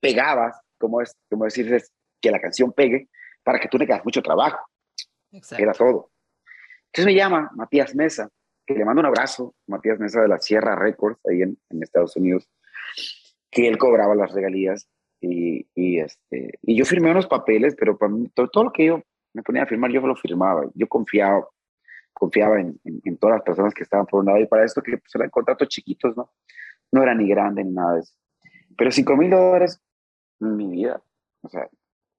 pegabas, 0.00 0.60
como, 0.78 1.00
es, 1.00 1.16
como 1.30 1.44
decir, 1.44 1.82
que 2.20 2.30
la 2.30 2.40
canción 2.40 2.72
pegue, 2.72 3.08
para 3.42 3.58
que 3.58 3.68
tú 3.68 3.78
le 3.78 3.84
hagas 3.84 4.04
mucho 4.04 4.22
trabajo. 4.22 4.58
Era 5.56 5.72
todo. 5.72 6.10
Entonces 6.86 7.06
me 7.06 7.14
llama 7.14 7.50
Matías 7.54 7.94
Mesa, 7.94 8.28
que 8.66 8.74
le 8.74 8.84
mando 8.84 9.00
un 9.00 9.06
abrazo, 9.06 9.54
Matías 9.66 9.98
Mesa 9.98 10.20
de 10.20 10.28
la 10.28 10.38
Sierra 10.38 10.76
Records, 10.76 11.18
ahí 11.26 11.42
en, 11.42 11.58
en 11.70 11.82
Estados 11.82 12.16
Unidos, 12.16 12.48
que 13.50 13.66
él 13.66 13.78
cobraba 13.78 14.14
las 14.14 14.32
regalías 14.32 14.88
y, 15.26 15.66
y, 15.74 16.00
este, 16.00 16.58
y 16.62 16.76
yo 16.76 16.84
firmé 16.84 17.10
unos 17.10 17.26
papeles, 17.26 17.74
pero 17.78 17.96
para 17.96 18.12
todo, 18.34 18.64
lo 18.64 18.72
que 18.72 18.86
yo 18.86 19.02
me 19.32 19.42
ponía 19.42 19.62
a 19.62 19.66
firmar, 19.66 19.90
yo 19.90 20.00
lo 20.00 20.16
firmaba. 20.16 20.64
Yo 20.74 20.86
confiaba, 20.86 21.46
confiaba 22.12 22.60
en, 22.60 22.78
en, 22.84 23.16
todas 23.16 23.36
las 23.36 23.44
personas 23.44 23.72
que 23.72 23.82
estaban 23.82 24.06
por 24.06 24.20
un 24.20 24.26
lado 24.26 24.40
y 24.40 24.46
para 24.46 24.64
esto 24.64 24.82
que 24.82 24.98
pues, 24.98 25.14
eran 25.14 25.30
contratos 25.30 25.68
chiquitos, 25.68 26.16
¿no? 26.16 26.30
No 26.92 27.02
era 27.02 27.14
ni 27.14 27.28
grande 27.28 27.64
ni 27.64 27.72
nada 27.72 27.94
de 27.94 28.00
eso. 28.00 28.14
Pero 28.76 28.90
5 28.90 29.16
mil 29.16 29.30
dólares 29.30 29.80
mi 30.40 30.70
vida. 30.70 31.02
O 31.42 31.48
sea, 31.48 31.68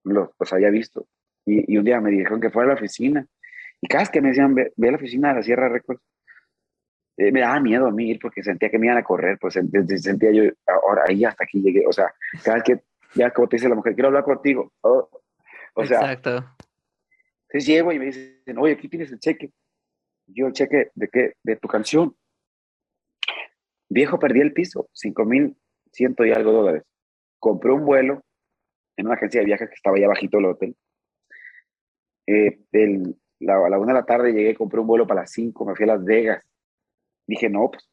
los, 0.04 0.30
había 0.52 0.70
visto. 0.70 1.08
Y, 1.46 1.78
un 1.78 1.86
día 1.86 2.02
me 2.02 2.12
dijeron 2.12 2.42
que 2.42 2.50
fuera 2.50 2.72
a 2.72 2.74
la 2.74 2.80
oficina. 2.80 3.26
Y 3.82 3.88
cada 3.88 4.04
vez 4.04 4.10
que 4.10 4.22
me 4.22 4.30
decían, 4.30 4.56
ve, 4.56 4.74
a 4.78 4.92
la 4.92 4.98
oficina 4.98 5.30
de 5.30 5.36
la 5.36 5.44
Sierra 5.44 5.70
Records, 5.70 6.02
eh, 7.18 7.32
me 7.32 7.42
daba 7.42 7.60
miedo 7.60 7.88
a 7.88 7.92
mí 7.92 8.10
ir 8.10 8.20
porque 8.20 8.44
sentía 8.44 8.70
que 8.70 8.80
me 8.80 8.88
iban 8.88 8.98
a 8.98 9.04
correr. 9.04 9.38
Pues 9.40 9.54
sentía 9.54 10.32
yo, 10.32 10.44
ahora 10.68 11.04
ahí 11.08 11.24
hasta 11.24 11.44
aquí 11.44 11.62
llegué. 11.62 11.86
O 11.88 11.94
sea, 11.94 12.14
cada 12.44 12.58
vez 12.58 12.64
que, 12.64 12.84
ya 13.16 13.32
como 13.32 13.48
te 13.48 13.56
dice 13.58 13.70
la 13.70 13.76
mujer, 13.76 13.94
quiero 13.94 14.08
hablar 14.08 14.24
contigo. 14.24 14.72
o 14.82 15.86
sea, 15.86 16.00
Exacto. 16.00 16.56
Entonces 17.48 17.66
llego 17.68 17.92
y 17.92 18.00
me 18.00 18.06
dicen, 18.06 18.58
oye, 18.58 18.74
aquí 18.74 18.90
tienes 18.90 19.12
el 19.12 19.20
cheque. 19.20 19.52
Yo, 20.28 20.48
el 20.48 20.54
cheque 20.54 20.92
de 20.96 21.08
qué? 21.08 21.34
De 21.44 21.56
tu 21.56 21.68
canción. 21.68 22.16
Viejo, 23.88 24.20
perdí 24.20 24.42
el 24.42 24.54
piso, 24.54 24.90
cinco 24.94 25.26
mil 25.26 25.56
ciento 25.92 26.26
y 26.26 26.32
algo 26.32 26.52
dólares. 26.52 26.84
Compré 27.40 27.72
un 27.72 27.86
vuelo 27.86 28.22
en 28.98 29.06
una 29.06 29.16
agencia 29.16 29.40
de 29.40 29.46
viajes 29.46 29.70
que 29.70 29.76
estaba 29.76 29.96
allá 29.96 30.08
bajito 30.08 30.38
del 30.38 30.48
hotel. 30.48 30.76
Eh, 32.28 32.60
la, 33.40 33.66
a 33.66 33.70
la 33.70 33.78
una 33.80 33.94
de 33.94 34.00
la 34.00 34.06
tarde 34.06 34.34
llegué, 34.34 34.56
compré 34.56 34.80
un 34.80 34.88
vuelo 34.88 35.08
para 35.08 35.22
las 35.22 35.32
cinco, 35.32 35.66
me 35.66 35.76
fui 35.76 35.84
a 35.84 35.94
Las 35.94 36.04
Vegas. 36.04 36.44
Dije, 37.28 37.50
no, 37.50 37.72
pues, 37.72 37.90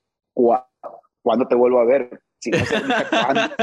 ¿cuándo 1.23 1.47
te 1.47 1.55
vuelvo 1.55 1.81
a 1.81 1.85
ver? 1.85 2.21
Si 2.39 2.51
no 2.51 2.59
sé 2.65 2.75
cuándo. 3.11 3.55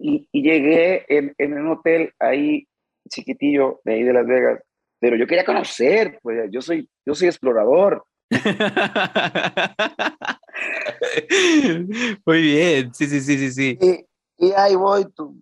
Y, 0.00 0.28
y, 0.30 0.42
llegué 0.42 1.04
en, 1.08 1.34
en, 1.38 1.54
un 1.54 1.72
hotel 1.72 2.12
ahí 2.20 2.68
chiquitillo 3.08 3.80
de 3.84 3.94
ahí 3.94 4.04
de 4.04 4.12
Las 4.12 4.26
Vegas, 4.26 4.62
pero 5.00 5.16
yo 5.16 5.26
quería 5.26 5.44
conocer, 5.44 6.20
pues 6.22 6.48
yo 6.52 6.62
soy, 6.62 6.88
yo 7.04 7.14
soy 7.14 7.26
explorador. 7.28 8.04
Muy 12.26 12.42
bien, 12.42 12.94
sí, 12.94 13.06
sí, 13.06 13.20
sí, 13.20 13.38
sí, 13.38 13.50
sí. 13.50 13.78
Y, 13.80 14.04
y 14.46 14.52
ahí 14.52 14.76
voy, 14.76 15.06
tú, 15.14 15.40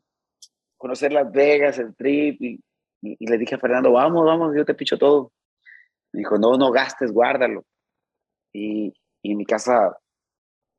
conocer 0.77 1.13
Las 1.13 1.31
Vegas, 1.33 1.79
el 1.79 1.95
trip, 1.95 2.41
y, 2.41 2.61
y, 3.03 3.27
le 3.27 3.39
dije 3.39 3.57
a 3.57 3.59
Fernando, 3.59 3.93
vamos, 3.93 4.25
vamos, 4.25 4.55
yo 4.57 4.65
te 4.65 4.75
picho 4.75 4.99
todo. 4.99 5.33
Me 6.13 6.21
dijo, 6.21 6.39
no, 6.39 6.57
no 6.57 6.71
gastes, 6.71 7.13
guárdalo. 7.13 7.65
Y, 8.53 8.95
y 9.23 9.33
en 9.33 9.39
mi 9.39 9.45
casa, 9.45 9.97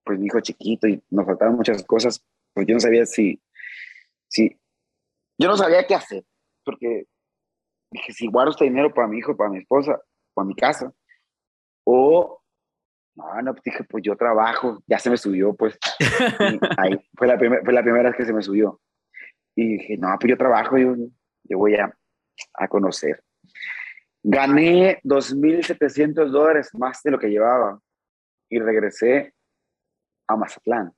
pues 0.03 0.19
mi 0.19 0.27
hijo 0.27 0.39
chiquito 0.39 0.87
y 0.87 1.01
nos 1.09 1.25
faltaban 1.25 1.55
muchas 1.55 1.83
cosas, 1.83 2.23
pues 2.53 2.65
yo 2.65 2.73
no 2.73 2.79
sabía 2.79 3.05
si, 3.05 3.39
si, 4.27 4.59
yo 5.39 5.47
no 5.47 5.57
sabía 5.57 5.85
qué 5.85 5.95
hacer, 5.95 6.23
porque 6.63 7.05
dije, 7.91 8.13
si 8.13 8.27
guardo 8.27 8.51
este 8.51 8.65
dinero 8.65 8.93
para 8.93 9.07
mi 9.07 9.19
hijo, 9.19 9.35
para 9.35 9.49
mi 9.49 9.59
esposa, 9.59 9.99
para 10.33 10.47
mi 10.47 10.55
casa, 10.55 10.91
o, 11.85 12.41
no, 13.15 13.41
no, 13.41 13.53
pues 13.53 13.63
dije, 13.63 13.83
pues 13.85 14.03
yo 14.03 14.15
trabajo, 14.15 14.79
ya 14.87 14.99
se 14.99 15.09
me 15.09 15.17
subió, 15.17 15.55
pues, 15.55 15.77
ahí 16.77 16.99
fue 17.15 17.27
la, 17.27 17.37
fue 17.37 17.73
la 17.73 17.83
primera 17.83 18.09
vez 18.09 18.17
que 18.17 18.25
se 18.25 18.33
me 18.33 18.41
subió. 18.41 18.81
Y 19.55 19.77
dije, 19.77 19.97
no, 19.97 20.15
pues 20.19 20.29
yo 20.29 20.37
trabajo, 20.37 20.77
yo, 20.77 20.95
yo 21.43 21.57
voy 21.57 21.75
a, 21.75 21.91
a 22.53 22.67
conocer. 22.67 23.23
Gané 24.21 24.99
2.700 25.03 26.29
dólares 26.29 26.69
más 26.73 27.01
de 27.03 27.11
lo 27.11 27.19
que 27.19 27.29
llevaba 27.29 27.79
y 28.49 28.59
regresé 28.59 29.33
a 30.27 30.35
Mazatlán 30.35 30.91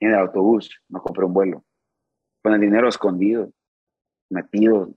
en 0.00 0.08
el 0.08 0.18
autobús. 0.18 0.82
No 0.88 1.02
compré 1.02 1.24
un 1.26 1.34
vuelo 1.34 1.65
con 2.46 2.54
el 2.54 2.60
dinero 2.60 2.88
escondido, 2.88 3.50
metido 4.30 4.94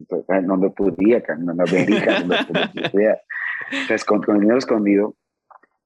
donde 0.00 0.70
podía, 0.70 1.22
la 1.28 1.64
verija, 1.70 2.18
donde 2.18 2.90
podía. 2.90 3.22
Entonces, 3.70 4.04
con, 4.04 4.20
con, 4.24 4.34
el 4.34 4.40
dinero 4.40 4.58
escondido, 4.58 5.14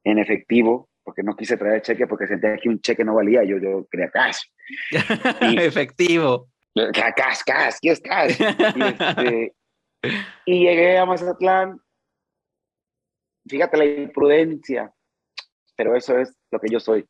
en 0.02 0.18
efectivo, 0.18 0.88
porque 1.04 1.22
no 1.22 1.36
quise 1.36 1.58
traer 1.58 1.82
cheque 1.82 2.06
porque 2.06 2.26
sentía 2.26 2.56
que 2.56 2.70
un 2.70 2.80
cheque 2.80 3.04
no 3.04 3.14
valía, 3.14 3.44
yo, 3.44 3.58
yo 3.58 3.86
quería 3.90 4.08
cash. 4.08 4.38
Y, 5.52 5.58
efectivo. 5.58 6.48
Cash, 6.94 7.40
cash, 7.44 7.74
¿qué 7.82 7.90
es 7.90 8.00
cash? 8.00 8.40
Y, 8.40 8.82
este, 8.82 9.54
y 10.46 10.60
llegué 10.60 10.96
a 10.96 11.04
Mazatlán, 11.04 11.78
fíjate 13.46 13.76
la 13.76 13.84
imprudencia, 13.84 14.90
pero 15.76 15.94
eso 15.94 16.16
es 16.16 16.34
lo 16.50 16.58
que 16.58 16.72
yo 16.72 16.80
soy. 16.80 17.06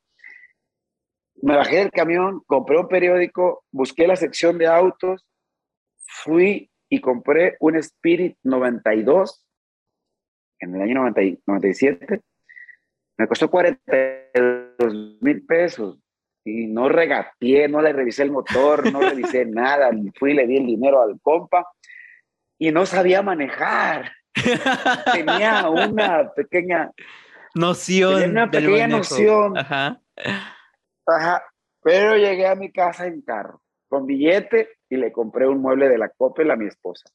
Me 1.43 1.57
bajé 1.57 1.79
del 1.79 1.91
camión, 1.91 2.43
compré 2.47 2.79
un 2.79 2.87
periódico, 2.87 3.65
busqué 3.73 4.07
la 4.07 4.15
sección 4.15 4.59
de 4.59 4.69
autos, 4.69 5.27
fui 6.07 6.71
y 6.89 7.01
compré 7.01 7.57
un 7.59 7.77
Spirit 7.77 8.37
92 8.45 9.45
en 10.61 10.77
el 10.77 10.83
año 10.83 11.13
97. 11.47 12.21
Me 13.19 13.27
costó 13.27 13.51
42 13.51 15.19
mil 15.21 15.45
pesos 15.45 15.99
y 16.45 16.69
no 16.69 16.89
regateé, 16.89 17.69
no 17.69 17.83
le 17.83 17.93
revisé 17.93 18.23
el 18.23 18.31
motor, 18.31 18.93
no 18.93 19.01
revisé 19.11 19.45
nada. 19.45 19.91
Fui 20.19 20.31
y 20.31 20.35
le 20.35 20.47
di 20.47 20.59
el 20.59 20.67
dinero 20.67 21.03
al 21.03 21.21
compa 21.21 21.67
y 22.57 22.71
no 22.71 22.87
sabía 22.87 23.21
manejar. 23.23 24.13
tenía 25.13 25.69
una 25.69 26.33
pequeña 26.33 26.93
noción. 27.55 28.21
Tenía 28.21 28.31
una 28.31 28.51
pequeña 28.51 28.87
noción. 28.87 29.59
Ajá. 29.59 30.01
Ajá. 31.07 31.43
Pero 31.83 32.17
llegué 32.17 32.47
a 32.47 32.55
mi 32.55 32.71
casa 32.71 33.07
en 33.07 33.23
carro, 33.23 33.61
con 33.89 34.07
billete 34.07 34.77
y 34.89 34.97
le 34.97 35.11
compré 35.11 35.49
un 35.49 35.61
mueble 35.61 35.89
de 35.89 35.99
la 35.99 36.09
Coppel 36.11 36.51
a 36.51 36.57
mi 36.57 36.67
esposa. 36.67 37.11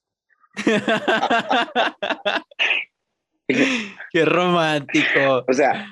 Qué 3.47 4.25
romántico. 4.25 5.45
O 5.47 5.53
sea, 5.53 5.87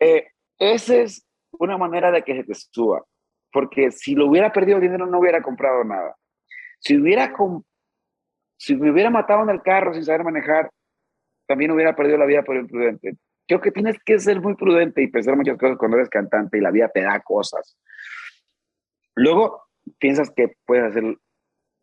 eh, 0.00 0.28
esa 0.58 0.96
es 0.96 1.26
una 1.52 1.76
manera 1.76 2.10
de 2.10 2.22
que 2.22 2.36
se 2.36 2.44
te 2.44 2.54
suba. 2.54 3.02
Porque 3.52 3.90
si 3.90 4.14
lo 4.14 4.26
hubiera 4.26 4.52
perdido 4.52 4.80
dinero, 4.80 5.06
no 5.06 5.20
hubiera 5.20 5.42
comprado 5.42 5.84
nada. 5.84 6.16
Si, 6.80 6.96
hubiera 6.96 7.32
si 8.56 8.74
me 8.76 8.90
hubiera 8.90 9.10
matado 9.10 9.42
en 9.42 9.50
el 9.50 9.62
carro 9.62 9.94
sin 9.94 10.04
saber 10.04 10.24
manejar, 10.24 10.70
también 11.46 11.70
hubiera 11.70 11.94
perdido 11.94 12.18
la 12.18 12.26
vida 12.26 12.42
por 12.42 12.56
imprudente. 12.56 13.16
Creo 13.46 13.60
que 13.60 13.70
tienes 13.70 13.98
que 14.04 14.18
ser 14.18 14.40
muy 14.40 14.54
prudente 14.54 15.02
y 15.02 15.08
pensar 15.08 15.36
muchas 15.36 15.58
cosas 15.58 15.76
cuando 15.76 15.98
eres 15.98 16.08
cantante 16.08 16.58
y 16.58 16.60
la 16.60 16.70
vida 16.70 16.88
te 16.88 17.02
da 17.02 17.20
cosas. 17.20 17.76
Luego, 19.14 19.64
piensas 19.98 20.30
que 20.30 20.56
puedes 20.64 20.84
hacer 20.84 21.16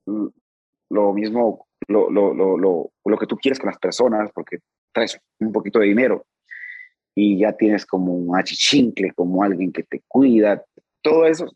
lo 0.06 1.13
mismo, 1.13 1.67
lo, 1.88 2.10
lo, 2.10 2.34
lo, 2.34 2.91
lo, 3.06 3.17
que 3.17 3.28
tú 3.28 3.38
quieres 3.38 3.60
con 3.60 3.67
las 3.67 3.80
personas, 3.80 4.32
porque 4.34 4.60
traes 4.91 5.19
un 5.39 5.52
poquito 5.52 5.80
de 5.80 5.86
dinero 5.88 6.26
y 7.13 7.39
ya 7.39 7.54
tienes 7.54 7.86
como 7.86 8.13
un 8.13 8.38
achichincle, 8.38 9.13
como 9.13 9.43
alguien 9.43 9.71
que 9.71 9.84
te 9.84 10.02
cuida, 10.08 10.63
todo 11.02 11.26
eso 11.26 11.47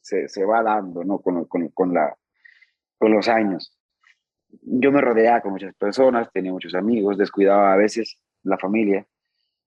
se, 0.00 0.28
se 0.28 0.44
va 0.44 0.62
dando, 0.62 1.04
¿no? 1.04 1.18
Con, 1.18 1.44
con, 1.44 1.68
con, 1.68 1.94
la, 1.94 2.16
con 2.98 3.12
los 3.12 3.28
años. 3.28 3.76
Yo 4.62 4.90
me 4.90 5.00
rodeaba 5.00 5.40
con 5.40 5.52
muchas 5.52 5.74
personas, 5.74 6.30
tenía 6.32 6.52
muchos 6.52 6.74
amigos, 6.74 7.18
descuidaba 7.18 7.72
a 7.72 7.76
veces 7.76 8.18
la 8.42 8.58
familia 8.58 9.06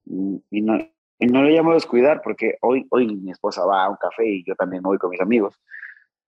y 0.10 0.62
no, 0.62 0.78
y 1.20 1.28
no 1.28 1.44
le 1.44 1.52
llamo 1.52 1.74
descuidar 1.74 2.22
porque 2.24 2.58
hoy, 2.62 2.86
hoy 2.90 3.16
mi 3.16 3.32
esposa 3.32 3.66
va 3.66 3.86
a 3.86 3.90
un 3.90 3.98
café 3.98 4.28
y 4.28 4.44
yo 4.44 4.56
también 4.56 4.82
voy 4.82 4.98
con 4.98 5.12
mis 5.12 5.22
amigos 5.22 5.60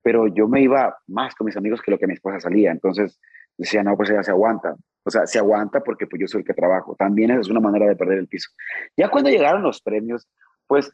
pero 0.01 0.27
yo 0.27 0.47
me 0.47 0.61
iba 0.61 0.97
más 1.07 1.35
con 1.35 1.45
mis 1.45 1.57
amigos 1.57 1.81
que 1.81 1.91
lo 1.91 1.97
que 1.97 2.07
mi 2.07 2.13
esposa 2.13 2.39
salía. 2.39 2.71
Entonces 2.71 3.19
decía, 3.57 3.83
no, 3.83 3.95
pues 3.95 4.09
ella 4.09 4.23
se 4.23 4.31
aguanta. 4.31 4.75
O 5.03 5.11
sea, 5.11 5.25
se 5.25 5.39
aguanta 5.39 5.81
porque 5.81 6.07
pues 6.07 6.19
yo 6.21 6.27
soy 6.27 6.41
el 6.41 6.47
que 6.47 6.53
trabajo. 6.53 6.95
También 6.97 7.31
es 7.31 7.49
una 7.49 7.59
manera 7.59 7.87
de 7.87 7.95
perder 7.95 8.19
el 8.19 8.27
piso. 8.27 8.49
Ya 8.97 9.09
cuando 9.09 9.29
llegaron 9.29 9.63
los 9.63 9.81
premios, 9.81 10.27
pues 10.67 10.91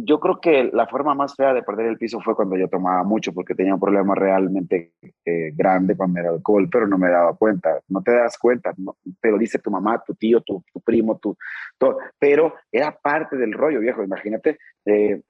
yo 0.00 0.20
creo 0.20 0.40
que 0.40 0.70
la 0.72 0.86
forma 0.86 1.12
más 1.14 1.34
fea 1.34 1.52
de 1.52 1.64
perder 1.64 1.86
el 1.86 1.98
piso 1.98 2.20
fue 2.20 2.36
cuando 2.36 2.56
yo 2.56 2.68
tomaba 2.68 3.02
mucho, 3.02 3.32
porque 3.32 3.54
tenía 3.54 3.74
un 3.74 3.80
problema 3.80 4.14
realmente 4.14 4.92
eh, 5.24 5.50
grande 5.54 5.96
con 5.96 6.16
el 6.16 6.26
alcohol, 6.26 6.68
pero 6.70 6.86
no 6.86 6.98
me 6.98 7.08
daba 7.10 7.34
cuenta. 7.36 7.80
No 7.88 8.00
te 8.02 8.12
das 8.12 8.38
cuenta, 8.38 8.72
no, 8.76 8.96
te 9.20 9.30
lo 9.30 9.38
dice 9.38 9.58
tu 9.58 9.72
mamá, 9.72 10.00
tu 10.06 10.14
tío, 10.14 10.40
tu, 10.42 10.62
tu 10.72 10.80
primo, 10.80 11.18
tu, 11.18 11.36
todo. 11.76 11.98
Pero 12.16 12.54
era 12.70 12.92
parte 12.96 13.36
del 13.36 13.52
rollo, 13.52 13.80
viejo. 13.80 14.04
Imagínate, 14.04 14.58
eh, 14.84 15.20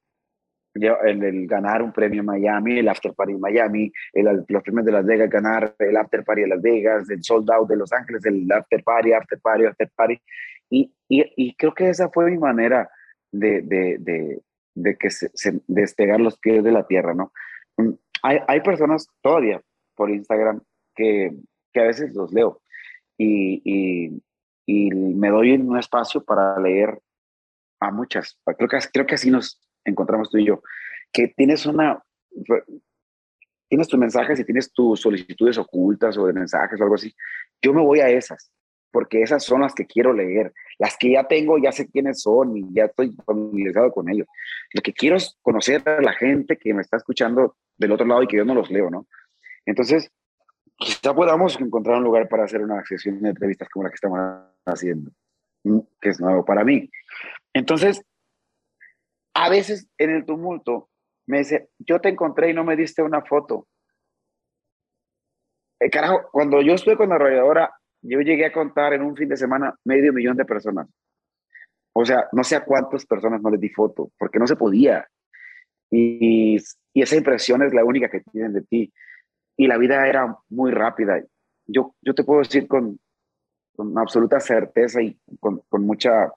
el, 0.74 1.24
el, 1.24 1.46
ganar 1.46 1.82
un 1.82 1.92
premio 1.92 2.20
en 2.20 2.26
Miami, 2.26 2.80
el 2.80 2.88
After 2.90 3.14
Party 3.14 3.32
en 3.32 3.40
Miami, 3.40 3.90
el, 4.12 4.44
los 4.46 4.62
premios 4.62 4.84
de 4.84 4.92
Las 4.92 5.06
Vegas, 5.06 5.30
ganar 5.30 5.74
el 5.78 5.96
After 5.96 6.22
Party 6.22 6.42
de 6.42 6.48
Las 6.48 6.60
Vegas, 6.60 7.08
el 7.08 7.24
Sold 7.24 7.50
Out 7.50 7.70
de 7.70 7.76
Los 7.76 7.90
Ángeles, 7.92 8.24
el 8.26 8.46
After 8.52 8.84
Party, 8.84 9.12
After 9.14 9.40
Party, 9.40 9.64
After 9.64 9.90
Party. 9.96 10.20
Y, 10.68 10.92
y, 11.08 11.24
y 11.36 11.54
creo 11.56 11.72
que 11.72 11.88
esa 11.88 12.10
fue 12.10 12.30
mi 12.30 12.36
manera 12.36 12.90
de, 13.32 13.62
de, 13.62 13.96
de, 13.98 14.42
de 14.82 14.96
que 14.96 15.10
se, 15.10 15.30
despegar 15.66 16.20
los 16.20 16.38
pies 16.38 16.62
de 16.64 16.72
la 16.72 16.86
tierra, 16.86 17.14
¿no? 17.14 17.32
Mm, 17.76 17.92
hay, 18.22 18.38
hay 18.46 18.60
personas 18.60 19.08
todavía 19.22 19.60
por 19.94 20.10
Instagram 20.10 20.60
que, 20.94 21.32
que 21.72 21.80
a 21.80 21.84
veces 21.84 22.14
los 22.14 22.32
leo 22.32 22.62
y, 23.16 23.60
y, 23.64 24.22
y 24.66 24.90
me 24.90 25.30
doy 25.30 25.52
un 25.52 25.78
espacio 25.78 26.24
para 26.24 26.58
leer 26.60 26.98
a 27.80 27.90
muchas. 27.90 28.38
Creo 28.56 28.68
que, 28.68 28.78
creo 28.92 29.06
que 29.06 29.14
así 29.14 29.30
nos, 29.30 29.60
encontramos 29.84 30.30
tú 30.30 30.38
y 30.38 30.46
yo, 30.46 30.62
que 31.12 31.28
tienes 31.28 31.66
una, 31.66 32.02
tienes 33.68 33.88
tus 33.88 33.98
mensajes 33.98 34.38
y 34.38 34.44
tienes 34.44 34.72
tus 34.72 35.00
solicitudes 35.00 35.58
ocultas 35.58 36.16
o 36.18 36.26
de 36.26 36.32
mensajes 36.32 36.80
o 36.80 36.82
algo 36.82 36.94
así, 36.94 37.14
yo 37.62 37.72
me 37.72 37.82
voy 37.82 38.00
a 38.00 38.08
esas, 38.08 38.52
porque 38.90 39.22
esas 39.22 39.44
son 39.44 39.60
las 39.60 39.74
que 39.74 39.86
quiero 39.86 40.12
leer. 40.12 40.52
Las 40.78 40.96
que 40.96 41.12
ya 41.12 41.24
tengo, 41.24 41.58
ya 41.58 41.72
sé 41.72 41.88
quiénes 41.88 42.22
son 42.22 42.56
y 42.56 42.64
ya 42.72 42.84
estoy 42.86 43.14
familiarizado 43.24 43.92
con 43.92 44.08
ellos. 44.08 44.26
Lo 44.72 44.82
que 44.82 44.92
quiero 44.92 45.16
es 45.16 45.36
conocer 45.42 45.86
a 45.88 46.00
la 46.00 46.12
gente 46.12 46.56
que 46.56 46.74
me 46.74 46.82
está 46.82 46.96
escuchando 46.96 47.56
del 47.76 47.92
otro 47.92 48.06
lado 48.06 48.22
y 48.22 48.26
que 48.26 48.36
yo 48.36 48.44
no 48.44 48.54
los 48.54 48.70
leo, 48.70 48.90
¿no? 48.90 49.06
Entonces, 49.66 50.10
quizá 50.76 51.14
podamos 51.14 51.60
encontrar 51.60 51.98
un 51.98 52.04
lugar 52.04 52.28
para 52.28 52.44
hacer 52.44 52.62
una 52.62 52.84
sesión 52.84 53.20
de 53.20 53.30
entrevistas 53.30 53.68
como 53.68 53.84
la 53.84 53.90
que 53.90 53.96
estamos 53.96 54.20
haciendo, 54.64 55.10
que 56.00 56.08
es 56.08 56.20
nuevo 56.20 56.44
para 56.44 56.64
mí. 56.64 56.90
Entonces, 57.52 58.02
a 59.34 59.48
veces 59.48 59.88
en 59.98 60.10
el 60.10 60.24
tumulto 60.24 60.88
me 61.26 61.38
dice, 61.38 61.68
yo 61.78 62.00
te 62.00 62.08
encontré 62.08 62.50
y 62.50 62.54
no 62.54 62.64
me 62.64 62.76
diste 62.76 63.02
una 63.02 63.22
foto. 63.22 63.66
Eh, 65.80 65.90
carajo, 65.90 66.28
cuando 66.32 66.62
yo 66.62 66.74
estuve 66.74 66.96
con 66.96 67.10
la 67.10 67.16
arrolladora, 67.16 67.74
yo 68.02 68.20
llegué 68.20 68.46
a 68.46 68.52
contar 68.52 68.92
en 68.92 69.02
un 69.02 69.16
fin 69.16 69.28
de 69.28 69.36
semana 69.36 69.74
medio 69.84 70.12
millón 70.12 70.36
de 70.36 70.44
personas. 70.44 70.88
O 71.92 72.04
sea, 72.04 72.28
no 72.32 72.44
sé 72.44 72.56
a 72.56 72.64
cuántas 72.64 73.04
personas 73.06 73.42
no 73.42 73.50
les 73.50 73.60
di 73.60 73.70
foto, 73.70 74.10
porque 74.18 74.38
no 74.38 74.46
se 74.46 74.56
podía. 74.56 75.06
Y, 75.90 76.58
y 76.92 77.02
esa 77.02 77.16
impresión 77.16 77.62
es 77.62 77.74
la 77.74 77.84
única 77.84 78.08
que 78.08 78.20
tienen 78.20 78.52
de 78.52 78.62
ti. 78.62 78.92
Y 79.56 79.66
la 79.66 79.78
vida 79.78 80.06
era 80.06 80.36
muy 80.48 80.70
rápida. 80.70 81.20
Yo, 81.66 81.94
yo 82.00 82.14
te 82.14 82.24
puedo 82.24 82.40
decir 82.40 82.68
con, 82.68 83.00
con 83.74 83.98
absoluta 83.98 84.38
certeza 84.40 85.02
y 85.02 85.18
con, 85.40 85.62
con 85.68 85.84
mucha... 85.84 86.32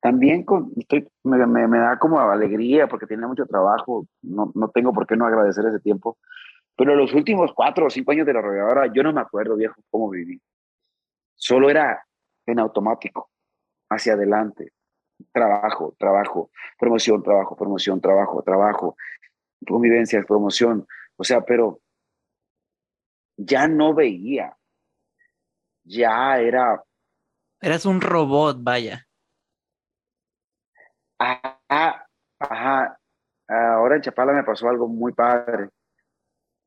También 0.00 0.44
con, 0.44 0.72
estoy, 0.76 1.08
me, 1.22 1.46
me, 1.46 1.78
da 1.78 1.98
como 1.98 2.20
alegría 2.20 2.86
porque 2.88 3.06
tenía 3.06 3.26
mucho 3.26 3.46
trabajo, 3.46 4.06
no, 4.20 4.52
no 4.54 4.68
tengo 4.68 4.92
por 4.92 5.06
qué 5.06 5.16
no 5.16 5.24
agradecer 5.24 5.64
ese 5.64 5.80
tiempo, 5.80 6.18
pero 6.76 6.94
los 6.94 7.14
últimos 7.14 7.52
cuatro 7.54 7.86
o 7.86 7.90
cinco 7.90 8.12
años 8.12 8.26
de 8.26 8.34
la 8.34 8.40
arrolladora, 8.40 8.92
yo 8.92 9.02
no 9.02 9.14
me 9.14 9.22
acuerdo, 9.22 9.56
viejo, 9.56 9.80
cómo 9.90 10.10
viví. 10.10 10.40
Solo 11.34 11.70
era 11.70 12.06
en 12.46 12.58
automático, 12.58 13.30
hacia 13.90 14.14
adelante, 14.14 14.72
trabajo, 15.32 15.94
trabajo, 15.98 16.50
promoción, 16.78 17.22
trabajo, 17.22 17.56
promoción, 17.56 18.00
trabajo, 18.00 18.42
trabajo, 18.42 18.96
convivencia, 19.66 20.22
promoción. 20.22 20.86
O 21.16 21.24
sea, 21.24 21.40
pero 21.42 21.80
ya 23.36 23.66
no 23.68 23.94
veía. 23.94 24.56
Ya 25.84 26.38
era. 26.38 26.82
Eras 27.60 27.84
un 27.84 28.00
robot, 28.00 28.58
vaya. 28.60 29.06
Ajá, 31.18 32.08
ajá. 32.38 32.98
Ahora 33.46 33.96
en 33.96 34.02
Chapala 34.02 34.32
me 34.32 34.44
pasó 34.44 34.68
algo 34.68 34.88
muy 34.88 35.12
padre. 35.12 35.68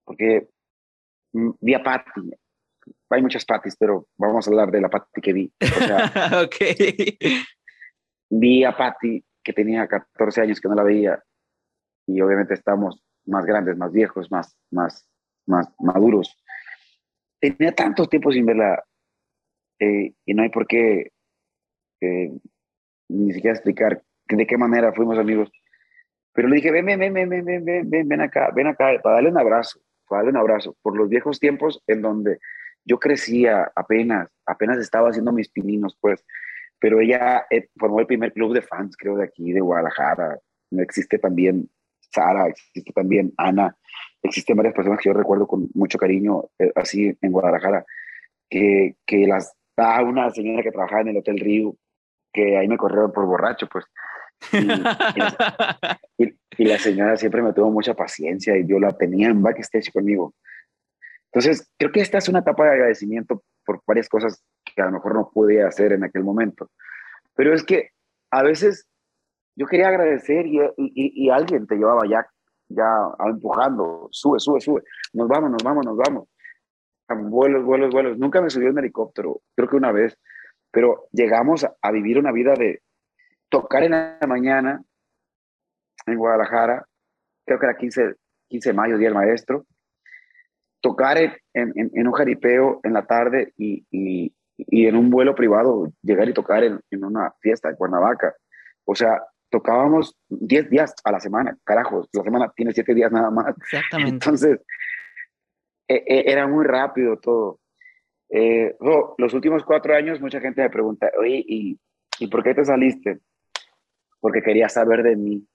Porque 0.03 0.47
vi 1.33 1.73
a 1.73 1.83
Patty. 1.83 2.31
Hay 3.09 3.21
muchas 3.21 3.45
Patties, 3.45 3.77
pero 3.77 4.07
vamos 4.17 4.47
a 4.47 4.51
hablar 4.51 4.69
de 4.69 4.81
la 4.81 4.89
Patty 4.89 5.21
que 5.21 5.33
vi. 5.33 5.53
O 5.61 5.65
sea, 5.65 6.11
ok 6.43 6.55
vi 8.29 8.63
a 8.63 8.75
Patty, 8.75 9.23
que 9.43 9.53
tenía 9.53 9.87
14 9.87 10.41
años 10.41 10.59
que 10.59 10.67
no 10.67 10.75
la 10.75 10.83
veía, 10.83 11.23
y 12.07 12.21
obviamente 12.21 12.53
estamos 12.53 13.03
más 13.25 13.45
grandes, 13.45 13.77
más 13.77 13.91
viejos, 13.91 14.31
más, 14.31 14.57
más, 14.71 15.07
más 15.45 15.67
maduros. 15.79 16.37
Tenía 17.39 17.73
tanto 17.73 18.07
tiempo 18.07 18.31
sin 18.31 18.45
verla 18.45 18.83
eh, 19.79 20.13
y 20.25 20.33
no 20.33 20.43
hay 20.43 20.49
por 20.49 20.65
qué 20.65 21.11
eh, 22.01 22.31
ni 23.09 23.33
siquiera 23.33 23.55
explicar 23.55 24.01
de 24.27 24.47
qué 24.47 24.57
manera 24.57 24.93
fuimos 24.93 25.17
amigos. 25.17 25.49
Pero 26.33 26.47
le 26.47 26.57
dije, 26.57 26.71
ven, 26.71 26.85
ven, 26.85 26.99
ven, 26.99 27.13
ven, 27.13 27.29
ven, 27.29 27.45
ven, 27.45 27.65
ven, 27.65 27.89
ven, 27.89 28.07
ven 28.07 28.21
acá, 28.21 28.51
ven 28.55 28.67
acá, 28.67 28.99
para 29.01 29.15
darle 29.15 29.29
un 29.29 29.37
abrazo, 29.37 29.79
para 30.07 30.19
darle 30.19 30.31
un 30.31 30.37
abrazo, 30.37 30.77
por 30.81 30.95
los 30.95 31.09
viejos 31.09 31.39
tiempos 31.39 31.83
en 31.87 32.01
donde 32.01 32.39
yo 32.87 32.99
crecía 32.99 33.71
apenas, 33.75 34.29
apenas 34.45 34.77
estaba 34.79 35.09
haciendo 35.09 35.31
mis 35.31 35.49
pininos, 35.49 35.97
pues, 35.99 36.23
pero 36.79 37.01
ella 37.01 37.45
eh, 37.49 37.67
formó 37.77 37.99
el 37.99 38.07
primer 38.07 38.31
club 38.33 38.53
de 38.53 38.61
fans, 38.61 38.95
creo, 38.97 39.17
de 39.17 39.25
aquí, 39.25 39.51
de 39.51 39.59
Guadalajara. 39.59 40.39
Existe 40.71 41.19
también 41.19 41.69
Sara, 42.11 42.47
existe 42.47 42.93
también 42.93 43.33
Ana, 43.37 43.75
existen 44.23 44.55
varias 44.55 44.73
personas 44.73 44.99
que 45.01 45.09
yo 45.09 45.13
recuerdo 45.13 45.47
con 45.47 45.69
mucho 45.73 45.97
cariño, 45.97 46.45
eh, 46.59 46.71
así 46.75 47.17
en 47.21 47.31
Guadalajara, 47.31 47.85
que, 48.49 48.95
que 49.05 49.27
las 49.27 49.53
da 49.75 50.01
una 50.01 50.29
señora 50.31 50.63
que 50.63 50.71
trabajaba 50.71 51.01
en 51.01 51.09
el 51.09 51.17
Hotel 51.17 51.39
Río, 51.39 51.75
que 52.33 52.57
ahí 52.57 52.67
me 52.67 52.77
corrieron 52.77 53.11
por 53.11 53.25
borracho, 53.25 53.67
pues. 53.67 53.85
Y, 54.53 54.57
y, 56.57 56.65
la 56.65 56.77
señora 56.77 57.17
siempre 57.17 57.41
me 57.41 57.53
tuvo 57.53 57.71
mucha 57.71 57.95
paciencia 57.95 58.55
y 58.57 58.67
yo 58.67 58.79
la 58.79 58.91
tenía 58.91 59.27
en 59.27 59.41
backstage 59.41 59.91
conmigo. 59.91 60.33
Entonces, 61.31 61.69
creo 61.77 61.91
que 61.91 62.01
esta 62.01 62.17
es 62.17 62.29
una 62.29 62.39
etapa 62.39 62.65
de 62.65 62.71
agradecimiento 62.71 63.43
por 63.65 63.81
varias 63.85 64.07
cosas 64.09 64.43
que 64.63 64.81
a 64.81 64.85
lo 64.85 64.91
mejor 64.91 65.13
no 65.13 65.29
pude 65.31 65.63
hacer 65.63 65.91
en 65.91 66.03
aquel 66.03 66.23
momento. 66.23 66.71
Pero 67.35 67.53
es 67.53 67.63
que 67.63 67.91
a 68.31 68.43
veces 68.43 68.87
yo 69.55 69.65
quería 69.65 69.89
agradecer 69.89 70.45
y, 70.45 70.59
y, 70.77 71.29
alguien 71.29 71.65
te 71.65 71.75
llevaba 71.75 72.03
ya, 72.07 72.25
ya 72.69 72.85
empujando, 73.27 74.07
sube, 74.11 74.39
sube, 74.39 74.61
sube, 74.61 74.83
nos 75.13 75.27
vamos, 75.27 75.51
nos 75.51 75.63
vamos, 75.63 75.85
nos 75.85 75.97
vamos. 75.97 76.29
Vuelos, 77.09 77.63
vuelos, 77.63 77.91
vuelos. 77.91 78.17
Nunca 78.17 78.41
me 78.41 78.49
subí 78.49 78.67
en 78.67 78.77
helicóptero, 78.77 79.41
creo 79.55 79.69
que 79.69 79.75
una 79.75 79.91
vez, 79.91 80.17
pero 80.71 81.07
llegamos 81.11 81.63
a, 81.63 81.91
vivir 81.91 82.19
una 82.19 82.31
vida 82.31 82.53
de 82.53 82.81
tocar 83.49 83.83
en 83.83 83.91
la 83.91 84.19
mañana 84.27 84.83
en 86.05 86.17
Guadalajara, 86.17 86.85
creo 87.45 87.59
que 87.59 87.65
era 87.65 87.77
15, 87.77 88.15
15 88.49 88.69
de 88.69 88.73
mayo, 88.73 88.97
Día 88.97 89.07
del 89.07 89.15
Maestro, 89.15 89.65
tocar 90.81 91.17
en, 91.17 91.33
en, 91.53 91.91
en 91.93 92.07
un 92.07 92.13
jaripeo 92.13 92.79
en 92.83 92.93
la 92.93 93.05
tarde 93.05 93.53
y, 93.57 93.85
y, 93.91 94.33
y, 94.57 94.87
en 94.87 94.95
un 94.95 95.09
vuelo 95.09 95.35
privado 95.35 95.91
llegar 96.01 96.29
y 96.29 96.33
tocar 96.33 96.63
en, 96.63 96.79
en 96.91 97.03
una 97.03 97.33
fiesta 97.39 97.69
en 97.69 97.75
Cuernavaca. 97.75 98.35
O 98.85 98.95
sea, 98.95 99.21
tocábamos 99.49 100.15
10 100.29 100.69
días 100.69 100.93
a 101.03 101.11
la 101.11 101.19
semana, 101.19 101.57
carajo, 101.63 102.07
la 102.11 102.23
semana 102.23 102.51
tiene 102.55 102.73
7 102.73 102.93
días 102.93 103.11
nada 103.11 103.29
más. 103.29 103.55
Exactamente. 103.57 104.11
Entonces, 104.11 104.59
e, 105.87 106.03
e, 106.05 106.31
era 106.31 106.47
muy 106.47 106.65
rápido 106.65 107.17
todo. 107.17 107.59
Eh, 108.29 108.75
los 109.17 109.33
últimos 109.33 109.63
cuatro 109.63 109.95
años 109.95 110.19
mucha 110.19 110.41
gente 110.41 110.61
me 110.61 110.69
pregunta, 110.69 111.09
oye, 111.17 111.43
¿y, 111.47 111.79
¿y 112.19 112.27
por 112.27 112.43
qué 112.43 112.53
te 112.53 112.65
saliste? 112.65 113.19
Porque 114.19 114.41
quería 114.41 114.67
saber 114.67 115.03
de 115.03 115.15
mí. 115.15 115.47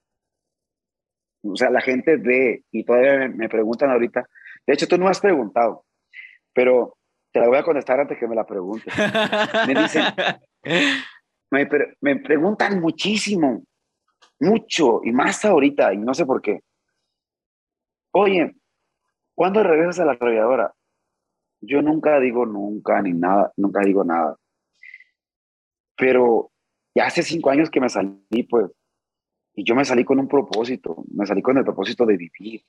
O 1.43 1.57
sea, 1.57 1.70
la 1.70 1.81
gente 1.81 2.16
ve 2.16 2.64
y 2.70 2.85
todavía 2.85 3.18
me, 3.18 3.29
me 3.29 3.49
preguntan 3.49 3.91
ahorita, 3.91 4.27
de 4.66 4.74
hecho, 4.74 4.86
tú 4.86 4.98
no 4.98 5.08
has 5.08 5.20
preguntado, 5.20 5.84
pero 6.52 6.96
te 7.32 7.40
la 7.40 7.48
voy 7.48 7.58
a 7.58 7.64
contestar 7.64 8.00
antes 8.00 8.18
que 8.18 8.28
me 8.28 8.36
la 8.36 8.46
preguntes. 8.46 8.92
Me 9.66 9.74
dicen, 9.74 10.04
me, 11.50 11.68
me 12.00 12.16
preguntan 12.16 12.80
muchísimo, 12.80 13.64
mucho, 14.40 15.00
y 15.04 15.12
más 15.12 15.44
ahorita, 15.44 15.94
y 15.94 15.98
no 15.98 16.14
sé 16.14 16.26
por 16.26 16.40
qué. 16.42 16.60
Oye, 18.12 18.54
¿cuándo 19.34 19.62
regresas 19.62 20.00
a 20.00 20.04
la 20.04 20.12
arrolladora? 20.12 20.74
Yo 21.60 21.80
nunca 21.80 22.20
digo 22.20 22.44
nunca, 22.44 23.00
ni 23.00 23.12
nada, 23.12 23.52
nunca 23.56 23.80
digo 23.80 24.04
nada. 24.04 24.36
Pero 25.96 26.50
ya 26.94 27.06
hace 27.06 27.22
cinco 27.22 27.50
años 27.50 27.70
que 27.70 27.80
me 27.80 27.88
salí, 27.88 28.42
pues, 28.48 28.70
y 29.54 29.64
yo 29.64 29.74
me 29.74 29.84
salí 29.84 30.04
con 30.04 30.18
un 30.18 30.28
propósito, 30.28 31.04
me 31.14 31.26
salí 31.26 31.40
con 31.42 31.56
el 31.56 31.64
propósito 31.64 32.04
de 32.04 32.16
vivir, 32.16 32.62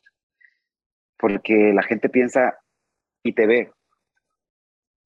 porque 1.23 1.71
la 1.73 1.83
gente 1.83 2.09
piensa 2.09 2.59
y 3.23 3.31
te 3.31 3.47
ve, 3.47 3.71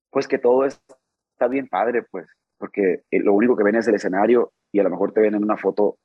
pues 0.09 0.27
que 0.27 0.39
todo 0.39 0.65
está 0.65 1.47
bien 1.47 1.67
padre, 1.67 2.07
pues, 2.09 2.25
porque 2.57 3.03
eh, 3.11 3.19
lo 3.19 3.33
único 3.33 3.55
que 3.55 3.63
ven 3.63 3.75
es 3.75 3.87
el 3.87 3.93
escenario 3.93 4.51
y 4.71 4.79
a 4.79 4.83
lo 4.83 4.89
mejor 4.89 5.13
te 5.13 5.21
ven 5.21 5.35
en 5.35 5.43
una 5.43 5.57
foto 5.57 5.99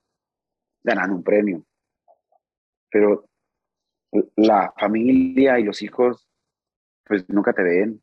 ganando 0.85 1.17
un 1.17 1.25
premio. 1.25 1.65
Pero 2.91 3.25
la 4.37 4.75
familia 4.79 5.59
y 5.59 5.65
los 5.65 5.81
hijos, 5.81 6.29
pues 7.07 7.27
nunca 7.31 7.55
te 7.55 7.63
ven. 7.63 8.03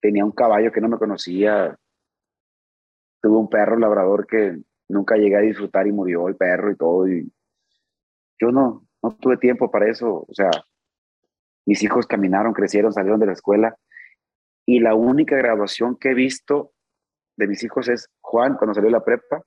Tenía 0.00 0.24
un 0.24 0.32
caballo 0.32 0.72
que 0.72 0.80
no 0.80 0.88
me 0.88 0.96
conocía. 0.96 1.78
Tuve 3.20 3.36
un 3.36 3.50
perro 3.50 3.76
labrador 3.76 4.26
que 4.26 4.62
nunca 4.88 5.16
llegué 5.16 5.36
a 5.36 5.40
disfrutar 5.40 5.86
y 5.86 5.92
murió 5.92 6.26
el 6.28 6.36
perro 6.36 6.70
y 6.70 6.76
todo. 6.76 7.06
Y 7.06 7.30
yo 8.40 8.50
no, 8.50 8.86
no 9.02 9.14
tuve 9.16 9.36
tiempo 9.36 9.70
para 9.70 9.90
eso. 9.90 10.24
O 10.26 10.32
sea, 10.32 10.50
mis 11.66 11.82
hijos 11.82 12.06
caminaron, 12.06 12.52
crecieron, 12.52 12.92
salieron 12.92 13.20
de 13.20 13.26
la 13.26 13.32
escuela 13.32 13.76
y 14.66 14.80
la 14.80 14.94
única 14.94 15.36
graduación 15.36 15.96
que 15.96 16.10
he 16.10 16.14
visto 16.14 16.72
de 17.36 17.48
mis 17.48 17.62
hijos 17.64 17.88
es 17.88 18.08
Juan 18.20 18.56
cuando 18.56 18.74
salió 18.74 18.88
de 18.88 18.92
la 18.92 19.04
prepa, 19.04 19.42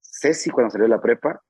Ceci 0.00 0.50
cuando 0.50 0.70
salió 0.70 0.84
de 0.84 0.90
la 0.90 1.00
prepa, 1.00 1.42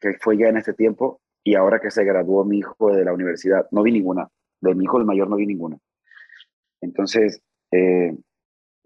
que 0.00 0.14
fue 0.20 0.38
ya 0.38 0.48
en 0.48 0.56
este 0.56 0.74
tiempo, 0.74 1.20
y 1.44 1.54
ahora 1.54 1.80
que 1.80 1.90
se 1.90 2.04
graduó 2.04 2.44
mi 2.44 2.58
hijo 2.58 2.92
de 2.92 3.04
la 3.04 3.12
universidad, 3.12 3.66
no 3.70 3.82
vi 3.82 3.92
ninguna, 3.92 4.28
de 4.60 4.74
mi 4.74 4.84
hijo 4.84 4.98
el 4.98 5.04
mayor 5.04 5.28
no 5.28 5.36
vi 5.36 5.46
ninguna. 5.46 5.78
Entonces, 6.80 7.42
eh, 7.70 8.16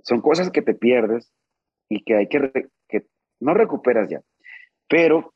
son 0.02 0.20
cosas 0.20 0.50
que 0.50 0.62
te 0.62 0.74
pierdes 0.74 1.32
y 1.88 2.02
que 2.04 2.16
hay 2.16 2.28
que, 2.28 2.68
que 2.88 3.06
no 3.40 3.54
recuperas 3.54 4.08
ya. 4.08 4.22
Pero, 4.88 5.34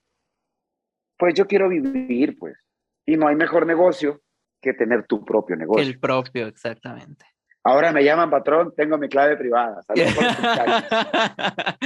pues 1.19 1.35
yo 1.35 1.47
quiero 1.47 1.69
vivir, 1.69 2.39
pues, 2.39 2.70
y 3.11 3.17
no 3.17 3.27
hay 3.27 3.35
mejor 3.35 3.67
negocio 3.67 4.21
que 4.63 4.73
tener 4.73 5.05
tu 5.05 5.25
propio 5.25 5.57
negocio. 5.57 5.83
El 5.83 5.99
propio, 5.99 6.47
exactamente. 6.47 7.27
Ahora 7.65 7.91
me 7.93 8.05
llaman 8.05 8.31
patrón, 8.31 8.73
tengo 8.77 8.99
mi 8.99 9.09
clave 9.09 9.37
privada. 9.37 9.83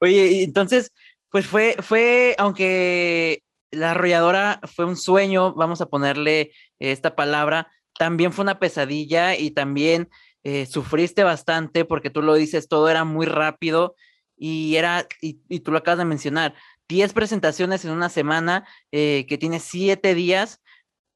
Oye, 0.00 0.42
entonces, 0.42 0.90
pues 1.28 1.46
fue, 1.46 1.76
fue, 1.80 2.34
aunque 2.38 3.42
la 3.70 3.90
arrolladora 3.90 4.60
fue 4.74 4.86
un 4.86 4.96
sueño, 4.96 5.52
vamos 5.54 5.82
a 5.82 5.86
ponerle 5.86 6.52
esta 6.78 7.14
palabra, 7.14 7.68
también 7.98 8.32
fue 8.32 8.42
una 8.42 8.58
pesadilla 8.58 9.36
y 9.36 9.50
también 9.50 10.08
eh, 10.44 10.64
sufriste 10.64 11.24
bastante 11.24 11.84
porque 11.84 12.08
tú 12.08 12.22
lo 12.22 12.34
dices, 12.34 12.68
todo 12.68 12.88
era 12.88 13.04
muy 13.04 13.26
rápido 13.26 13.96
y 14.34 14.76
era, 14.76 15.06
y, 15.20 15.40
y 15.50 15.60
tú 15.60 15.72
lo 15.72 15.78
acabas 15.78 15.98
de 15.98 16.06
mencionar, 16.06 16.54
10 16.88 17.12
presentaciones 17.12 17.84
en 17.84 17.92
una 17.92 18.08
semana, 18.08 18.66
eh, 18.90 19.26
que 19.28 19.38
tiene 19.38 19.60
7 19.60 20.14
días, 20.14 20.60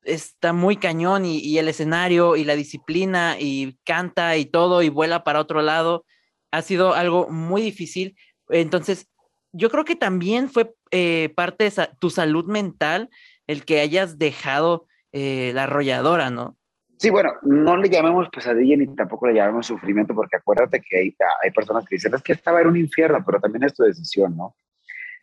está 0.04 0.52
muy 0.52 0.76
cañón 0.76 1.24
y, 1.24 1.58
el 1.58 1.68
escenario 1.68 2.36
y 2.36 2.44
la 2.44 2.56
disciplina 2.56 3.36
y 3.38 3.78
canta 3.84 4.36
y 4.36 4.44
todo 4.44 4.82
y 4.82 4.88
vuela 4.88 5.24
para 5.24 5.40
otro 5.40 5.62
lado. 5.62 6.04
Ha 6.50 6.62
sido 6.62 6.94
algo 6.94 7.28
muy 7.28 7.62
difícil, 7.62 8.16
Entonces, 8.48 9.08
yo 9.52 9.70
creo 9.70 9.84
que 9.84 9.96
también 9.96 10.48
fue 10.50 10.74
eh, 10.90 11.32
parte 11.36 11.64
de 11.64 11.88
tu 11.98 12.10
salud 12.10 12.44
mental 12.46 13.08
el 13.46 13.64
que 13.64 13.80
hayas 13.80 14.18
dejado 14.18 14.86
eh, 15.12 15.52
la 15.54 15.64
arrolladora, 15.64 16.30
¿no? 16.30 16.56
Sí, 16.98 17.10
bueno, 17.10 17.32
no 17.42 17.76
le 17.76 17.88
llamemos 17.88 18.28
pesadilla 18.30 18.76
ni 18.76 18.86
tampoco 18.94 19.26
le 19.26 19.34
llamemos 19.34 19.66
sufrimiento, 19.66 20.14
porque 20.14 20.36
acuérdate 20.36 20.80
que 20.80 20.96
hay, 20.98 21.16
hay 21.42 21.50
personas 21.50 21.84
que 21.84 21.96
dicen, 21.96 22.14
es 22.14 22.22
que 22.22 22.32
estaba 22.32 22.60
en 22.60 22.68
un 22.68 22.76
infierno, 22.76 23.22
pero 23.24 23.40
también 23.40 23.64
es 23.64 23.74
tu 23.74 23.82
decisión, 23.82 24.36
¿no? 24.36 24.56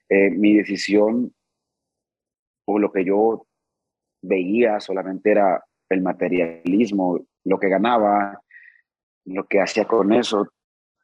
Eh, 0.09 0.29
mi 0.29 0.57
decisión 0.57 1.33
o 2.65 2.79
lo 2.79 2.91
que 2.91 3.05
yo 3.05 3.47
veía 4.21 4.79
solamente 4.79 5.31
era 5.31 5.63
el 5.89 6.01
materialismo, 6.01 7.19
lo 7.43 7.59
que 7.59 7.69
ganaba, 7.69 8.41
lo 9.25 9.45
que 9.47 9.61
hacía 9.61 9.85
con 9.85 10.13
eso. 10.13 10.47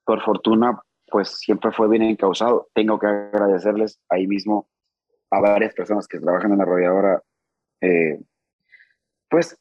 Por 0.06 0.22
fortuna, 0.24 0.80
pues 1.08 1.40
siempre 1.40 1.72
fue 1.72 1.90
bien 1.90 2.04
encausado. 2.04 2.70
Tengo 2.74 3.00
que 3.00 3.08
agradecerles 3.08 4.00
ahí 4.10 4.28
mismo 4.28 4.70
a 5.32 5.42
varias 5.42 5.74
personas 5.74 6.08
que 6.08 6.20
trabajan 6.20 6.52
en 6.52 6.58
la 6.58 6.64
arrolladora. 6.64 7.24
Eh, 7.82 8.20
pues 9.30 9.60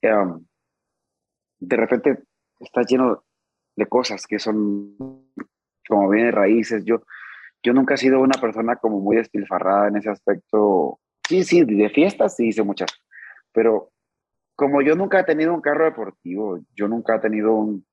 em, 0.00 0.44
de 1.58 1.76
repente 1.76 2.22
está 2.60 2.82
lleno 2.82 3.24
de 3.76 3.86
cosas 3.86 4.26
que 4.26 4.38
son 4.38 4.96
como 5.88 6.08
bien 6.08 6.32
raíces. 6.32 6.84
Yo, 6.84 7.02
yo 7.62 7.72
nunca 7.72 7.94
he 7.94 7.98
sido 7.98 8.20
una 8.20 8.40
persona 8.40 8.76
como 8.76 9.00
muy 9.00 9.16
despilfarrada 9.16 9.88
en 9.88 9.96
ese 9.96 10.10
aspecto. 10.10 11.00
Sí, 11.32 11.44
sí, 11.44 11.64
de 11.64 11.88
fiestas 11.88 12.36
sí 12.36 12.48
hice 12.48 12.62
muchas, 12.62 12.90
pero 13.52 13.90
como 14.54 14.82
yo 14.82 14.94
nunca 14.94 15.20
he 15.20 15.24
tenido 15.24 15.54
un 15.54 15.62
carro 15.62 15.86
deportivo, 15.86 16.60
yo 16.76 16.88
nunca 16.88 17.16
he 17.16 17.20
tenido 17.20 17.54
un, 17.54 17.86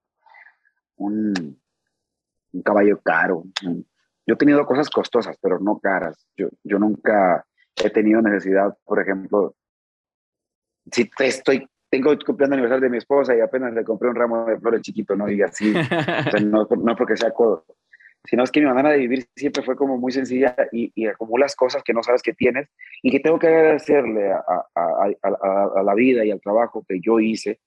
un, 0.98 1.58
caballo 2.66 3.00
caro. 3.02 3.46
Yo 3.64 4.34
he 4.34 4.36
tenido 4.36 4.66
cosas 4.66 4.90
costosas, 4.90 5.38
pero 5.42 5.58
no 5.58 5.80
caras. 5.80 6.28
Yo, 6.36 6.50
yo 6.66 6.80
nunca 6.80 7.46
he 7.82 7.90
tenido 7.90 8.22
necesidad, 8.22 8.78
por 8.84 9.00
ejemplo, 9.00 9.56
si 10.92 11.10
estoy, 11.20 11.66
tengo 11.90 12.10
cumpliendo 12.26 12.56
el 12.56 12.60
aniversario 12.60 12.88
de 12.88 12.92
mi 12.92 12.98
esposa 12.98 13.38
y 13.38 13.40
apenas 13.40 13.74
le 13.74 13.86
compré 13.86 14.10
un 14.10 14.16
ramo 14.16 14.48
de 14.48 14.60
flores 14.60 14.82
chiquito, 14.82 15.16
¿no? 15.16 15.32
Y 15.32 15.42
así, 15.42 15.74
no, 16.44 16.68
no 16.78 16.96
porque 16.98 17.16
sea 17.16 17.32
codo, 17.32 17.64
sino 18.30 18.44
es 18.44 18.52
que 18.52 18.60
mi 18.60 18.68
manera 18.68 18.92
de 18.92 19.00
vivir 19.00 19.28
siempre 19.36 19.64
fue 19.64 19.76
como 19.76 19.98
muy 19.98 20.12
sencilla 20.12 20.56
y, 20.72 20.92
y 20.94 21.08
acumulas 21.08 21.56
cosas 21.56 21.82
que 21.84 21.94
no 21.94 22.04
sabes 22.04 22.22
que 22.22 22.34
tienes 22.34 22.70
y 23.02 23.10
que 23.10 23.20
tengo 23.20 23.40
que 23.40 23.48
agradecerle 23.48 24.32
a, 24.32 24.44
a, 24.76 25.08
a, 25.24 25.80
a, 25.80 25.84
la 25.84 25.96
vida 25.96 26.24
y 26.24 26.30
al 26.30 26.40
trabajo 26.40 26.86
que 26.88 27.00
yo 27.02 27.20
hice. 27.20 27.60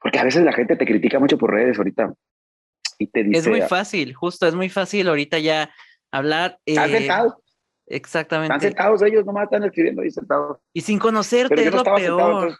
Porque 0.00 0.18
a 0.18 0.24
veces 0.24 0.42
la 0.42 0.52
gente 0.52 0.74
te 0.74 0.84
critica 0.84 1.20
mucho 1.20 1.38
por 1.38 1.52
redes 1.52 1.78
ahorita 1.78 2.12
y 2.98 3.06
te 3.06 3.22
dice... 3.22 3.38
Es 3.38 3.46
muy 3.46 3.62
fácil, 3.62 4.14
justo, 4.14 4.48
es 4.48 4.54
muy 4.56 4.68
fácil 4.68 5.08
ahorita 5.08 5.38
ya 5.38 5.70
hablar... 6.10 6.58
¿Están 6.66 6.90
eh, 6.90 6.98
sentados? 6.98 7.34
Exactamente. 7.86 8.54
Están 8.54 8.68
sentados 8.68 9.02
ellos, 9.02 9.24
nomás 9.24 9.44
están 9.44 9.62
escribiendo 9.62 10.02
ahí 10.02 10.10
sentados. 10.10 10.58
Y 10.72 10.80
sin 10.80 10.98
conocerte, 10.98 11.68
es 11.68 11.72
lo 11.72 11.84
peor. 11.84 12.56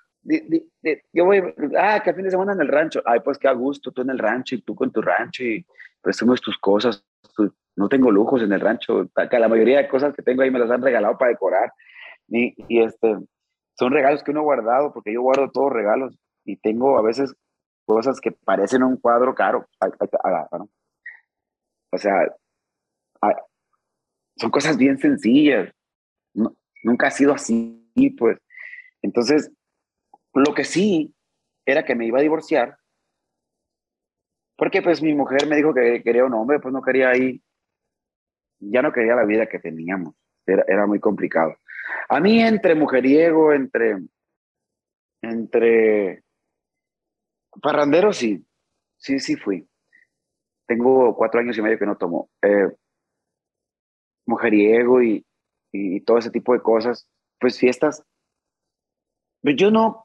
Yo 1.12 1.24
voy, 1.24 1.42
ah, 1.78 2.02
que 2.02 2.14
fin 2.14 2.24
de 2.24 2.30
semana 2.30 2.52
en 2.52 2.60
el 2.60 2.68
rancho. 2.68 3.02
Ay, 3.04 3.20
pues 3.20 3.38
qué 3.38 3.48
a 3.48 3.52
gusto, 3.52 3.92
tú 3.92 4.02
en 4.02 4.10
el 4.10 4.18
rancho 4.18 4.54
y 4.54 4.62
tú 4.62 4.74
con 4.74 4.90
tu 4.90 5.02
rancho 5.02 5.42
y 5.42 5.64
presumes 6.00 6.40
tus 6.40 6.58
cosas. 6.58 7.04
no 7.76 7.88
tengo 7.88 8.10
lujos 8.10 8.42
en 8.42 8.52
el 8.52 8.60
rancho. 8.60 9.08
La 9.14 9.48
mayoría 9.48 9.78
de 9.78 9.88
cosas 9.88 10.14
que 10.14 10.22
tengo 10.22 10.42
ahí 10.42 10.50
me 10.50 10.58
las 10.58 10.70
han 10.70 10.82
regalado 10.82 11.18
para 11.18 11.30
decorar. 11.30 11.72
Y, 12.28 12.54
y 12.68 12.82
este, 12.82 13.18
son 13.76 13.92
regalos 13.92 14.22
que 14.22 14.30
uno 14.30 14.40
ha 14.40 14.44
guardado, 14.44 14.92
porque 14.92 15.12
yo 15.12 15.22
guardo 15.22 15.50
todos 15.50 15.72
regalos 15.72 16.16
y 16.44 16.56
tengo 16.56 16.98
a 16.98 17.02
veces 17.02 17.34
cosas 17.84 18.20
que 18.20 18.32
parecen 18.32 18.82
un 18.82 18.96
cuadro 18.96 19.34
caro. 19.34 19.66
O 21.90 21.98
sea, 21.98 22.34
son 24.36 24.50
cosas 24.50 24.76
bien 24.76 24.98
sencillas. 24.98 25.72
nunca 26.82 27.08
ha 27.08 27.10
sido 27.10 27.34
así, 27.34 27.80
pues. 28.18 28.38
Entonces, 29.02 29.50
lo 30.34 30.54
que 30.54 30.64
sí 30.64 31.14
era 31.66 31.84
que 31.84 31.94
me 31.94 32.06
iba 32.06 32.18
a 32.18 32.22
divorciar, 32.22 32.76
porque 34.56 34.82
pues 34.82 35.02
mi 35.02 35.14
mujer 35.14 35.46
me 35.46 35.56
dijo 35.56 35.74
que 35.74 36.02
quería 36.02 36.24
un 36.24 36.34
hombre, 36.34 36.60
pues 36.60 36.72
no 36.72 36.82
quería 36.82 37.10
ahí, 37.10 37.42
ya 38.58 38.82
no 38.82 38.92
quería 38.92 39.14
la 39.14 39.24
vida 39.24 39.46
que 39.46 39.58
teníamos, 39.58 40.14
era, 40.46 40.64
era 40.66 40.86
muy 40.86 41.00
complicado. 41.00 41.56
A 42.08 42.20
mí 42.20 42.40
entre 42.40 42.74
mujeriego, 42.74 43.52
entre, 43.52 43.98
entre 45.22 46.22
parrandero, 47.60 48.12
sí, 48.12 48.44
sí, 48.96 49.18
sí 49.18 49.36
fui. 49.36 49.68
Tengo 50.66 51.14
cuatro 51.16 51.40
años 51.40 51.56
y 51.58 51.62
medio 51.62 51.78
que 51.78 51.86
no 51.86 51.96
tomo. 51.96 52.30
Eh, 52.42 52.70
mujeriego 54.26 55.02
y, 55.02 55.26
y, 55.72 56.00
todo 56.00 56.18
ese 56.18 56.30
tipo 56.30 56.54
de 56.54 56.62
cosas, 56.62 57.08
pues 57.38 57.58
fiestas. 57.58 58.02
Pues 59.42 59.56
yo 59.56 59.70
no, 59.70 60.03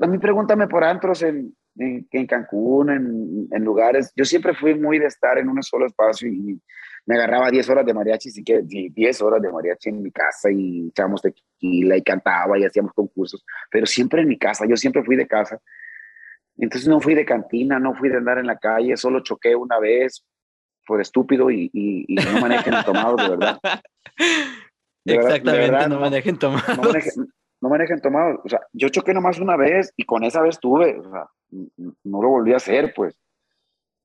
a 0.00 0.06
mí 0.06 0.18
pregúntame 0.18 0.66
por 0.66 0.84
antros 0.84 1.22
en, 1.22 1.54
en, 1.76 2.06
en 2.10 2.26
Cancún, 2.26 2.90
en, 2.90 3.48
en, 3.50 3.64
lugares. 3.64 4.12
Yo 4.16 4.24
siempre 4.24 4.54
fui 4.54 4.74
muy 4.74 4.98
de 4.98 5.06
estar 5.06 5.38
en 5.38 5.48
un 5.48 5.62
solo 5.62 5.86
espacio 5.86 6.28
y 6.28 6.60
me 7.06 7.14
agarraba 7.14 7.50
10 7.50 7.68
horas 7.70 7.86
de 7.86 7.94
mariachi, 7.94 8.30
sí 8.30 8.44
que 8.44 8.62
10 8.62 9.22
horas 9.22 9.40
de 9.40 9.50
mariachi 9.50 9.88
en 9.88 10.02
mi 10.02 10.10
casa 10.10 10.50
y 10.50 10.88
echábamos 10.88 11.22
tequila 11.22 11.96
y 11.96 12.02
cantaba 12.02 12.58
y 12.58 12.64
hacíamos 12.64 12.92
concursos, 12.92 13.44
pero 13.70 13.86
siempre 13.86 14.22
en 14.22 14.28
mi 14.28 14.38
casa, 14.38 14.66
yo 14.66 14.76
siempre 14.76 15.02
fui 15.02 15.16
de 15.16 15.26
casa. 15.26 15.60
Entonces 16.58 16.88
no 16.88 17.00
fui 17.00 17.14
de 17.14 17.24
cantina, 17.24 17.78
no 17.78 17.94
fui 17.94 18.08
de 18.08 18.16
andar 18.16 18.38
en 18.38 18.46
la 18.46 18.58
calle, 18.58 18.96
solo 18.96 19.20
choqué 19.20 19.54
una 19.54 19.78
vez, 19.78 20.24
por 20.88 21.00
estúpido 21.00 21.50
y, 21.50 21.70
y, 21.72 22.14
no 22.14 22.40
manejen 22.40 22.74
tomados, 22.84 23.22
de 23.22 23.28
verdad. 23.28 23.58
Exactamente, 25.04 25.88
no 25.88 26.00
manejen 26.00 26.38
tomados. 26.38 26.76
No 26.76 26.82
manejen, 26.82 27.32
tomados. 28.02 28.40
O 28.44 28.48
sea, 28.48 28.60
yo 28.72 28.88
choqué 28.88 29.14
nomás 29.14 29.38
una 29.38 29.56
vez 29.56 29.92
y 29.96 30.04
con 30.04 30.24
esa 30.24 30.40
vez 30.42 30.58
tuve, 30.58 30.98
o 30.98 31.10
sea, 31.10 31.28
no 32.04 32.22
lo 32.22 32.28
volví 32.28 32.52
a 32.52 32.56
hacer, 32.56 32.92
pues. 32.94 33.18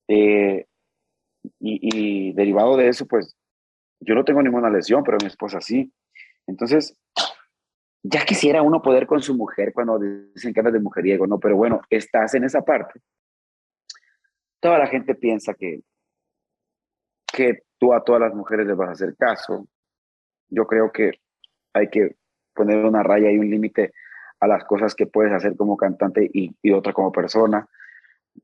Eh, 0.07 0.65
y, 1.59 2.33
derivado 2.33 2.77
de 2.77 2.87
eso, 2.87 3.05
pues, 3.05 3.35
yo 3.99 4.15
no 4.15 4.23
tengo 4.23 4.41
ninguna 4.41 4.69
lesión, 4.69 5.03
pero 5.03 5.17
mi 5.21 5.27
esposa 5.27 5.61
sí. 5.61 5.93
Entonces, 6.47 6.97
ya 8.03 8.25
quisiera 8.25 8.61
uno 8.61 8.81
poder 8.81 9.07
con 9.07 9.21
su 9.21 9.35
mujer 9.35 9.73
cuando 9.73 9.97
dicen 9.99 10.53
que 10.53 10.59
hablas 10.59 10.73
de 10.73 10.79
mujeriego, 10.79 11.25
¿no? 11.27 11.39
Pero 11.39 11.55
bueno, 11.55 11.81
estás 11.89 12.33
en 12.35 12.43
esa 12.43 12.61
parte. 12.61 13.01
Toda 14.59 14.77
la 14.77 14.87
gente 14.87 15.15
piensa 15.15 15.53
que, 15.53 15.81
que 17.27 17.63
tú 17.77 17.93
a 17.93 18.03
todas 18.03 18.21
las 18.21 18.33
mujeres 18.33 18.67
les 18.67 18.75
vas 18.75 18.89
a 18.89 18.93
hacer 18.93 19.15
caso. 19.15 19.67
Yo 20.49 20.65
creo 20.67 20.91
que 20.91 21.11
hay 21.73 21.89
que 21.89 22.15
poner 22.53 22.85
una 22.85 23.03
raya 23.03 23.31
y 23.31 23.37
un 23.37 23.49
límite 23.49 23.93
a 24.39 24.47
las 24.47 24.65
cosas 24.65 24.93
que 24.93 25.07
puedes 25.07 25.31
hacer 25.31 25.55
como 25.55 25.77
cantante 25.77 26.29
y, 26.33 26.53
y, 26.61 26.71
otra 26.71 26.91
como 26.91 27.11
persona. 27.11 27.67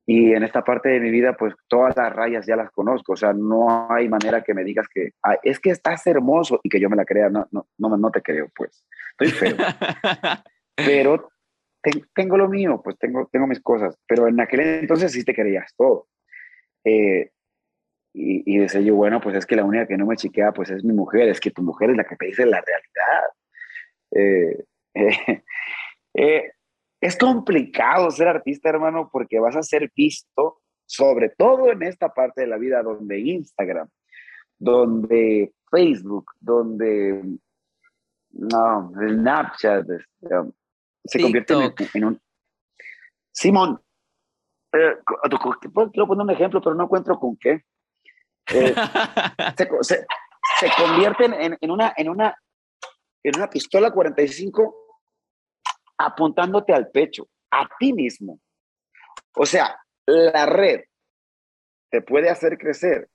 Y 0.06 0.34
en 0.34 0.44
esta 0.44 0.64
parte 0.64 0.90
de 0.90 1.00
mi 1.00 1.10
vida, 1.10 1.36
pues 1.36 1.54
todas 1.68 1.96
las 1.98 2.16
rayas 2.16 2.46
ya 2.46 2.56
las 2.56 2.72
conozco. 2.72 3.14
O 3.14 3.16
sea, 3.18 3.34
no 3.34 3.92
hay 3.92 4.08
manera 4.08 4.42
que 4.42 4.54
me 4.54 4.64
digas 4.64 4.88
que 4.88 5.12
es 5.44 5.60
que 5.60 5.72
estás 5.72 6.06
hermoso 6.08 6.60
y 6.64 6.70
que 6.70 6.80
yo 6.80 6.90
me 6.90 6.96
la 6.96 7.06
crea. 7.06 7.30
No, 7.30 7.48
no, 7.52 7.68
no, 7.78 7.98
no 7.98 8.12
te 8.12 8.22
creo, 8.22 8.50
pues. 8.56 8.86
Estoy 9.20 9.32
feo. 9.32 9.58
Pero 10.76 11.30
tengo 12.14 12.38
lo 12.38 12.48
mío, 12.48 12.82
pues 12.84 12.98
tengo, 12.98 13.28
tengo 13.32 13.48
mis 13.48 13.62
cosas. 13.62 13.98
Pero 14.08 14.28
en 14.28 14.40
aquel 14.40 14.62
entonces 14.62 15.12
sí 15.12 15.24
te 15.24 15.34
creías 15.34 15.74
todo. 15.76 16.08
Eh, 16.86 17.32
y, 18.14 18.56
y, 18.56 18.58
decía 18.58 18.82
yo, 18.82 18.96
bueno, 18.96 19.20
pues 19.22 19.36
es 19.36 19.46
que 19.46 19.56
la 19.56 19.64
única 19.64 19.86
que 19.86 19.98
no 19.98 20.06
me 20.06 20.16
chiquea, 20.16 20.52
pues 20.52 20.70
es 20.72 20.84
mi 20.84 20.94
mujer, 20.94 21.30
es 21.30 21.40
que 21.40 21.52
tu 21.52 21.62
mujer 21.62 21.92
es 21.92 21.98
la 21.98 22.06
que 22.06 22.16
te 22.16 22.28
dice 22.28 22.46
la 22.46 22.62
realidad. 22.62 23.24
Eh, 24.12 24.66
eh, 24.94 25.44
eh, 26.14 26.52
es 27.02 27.18
complicado 27.18 28.12
ser 28.12 28.28
artista, 28.28 28.70
hermano, 28.70 29.10
porque 29.12 29.40
vas 29.40 29.56
a 29.56 29.64
ser 29.64 29.92
visto, 29.96 30.62
sobre 30.86 31.30
todo 31.30 31.72
en 31.72 31.84
esta 31.84 32.10
parte 32.14 32.42
de 32.42 32.48
la 32.48 32.58
vida, 32.58 32.84
donde 32.84 33.20
Instagram, 33.20 33.88
donde 34.58 35.54
Facebook, 35.70 36.32
donde 36.40 37.24
no, 38.32 38.92
Snapchat, 38.94 39.90
este, 39.90 40.38
um, 40.38 40.52
se 41.06 41.22
convierte 41.22 41.54
en, 41.54 41.74
en, 41.94 42.06
un... 42.06 42.22
Simón, 43.32 43.82
eh, 44.74 44.98
quiero 45.92 46.08
poner 46.08 46.24
un 46.24 46.30
ejemplo, 46.30 46.62
pero 46.62 46.76
no 46.76 46.84
encuentro 46.84 47.20
con 47.20 47.38
qué. 47.38 47.64
Se, 49.82 50.06
se, 50.60 50.70
convierten 50.76 51.34
en, 51.36 51.58
en, 51.62 51.72
una, 51.72 51.94
en, 51.96 52.10
una, 52.10 52.36
en 53.24 53.36
una 53.36 53.50
pistola 53.50 53.92
45 53.92 54.76
apuntándote 55.98 56.74
al 56.74 56.90
pecho, 56.90 57.28
a 57.52 57.68
ti 57.78 57.94
mismo. 57.94 58.40
O 59.36 59.46
sea, 59.46 59.78
la 60.06 60.46
red 60.46 60.82
te 61.92 62.02
puede 62.02 62.30
hacer 62.30 62.58
crecer 62.58 63.10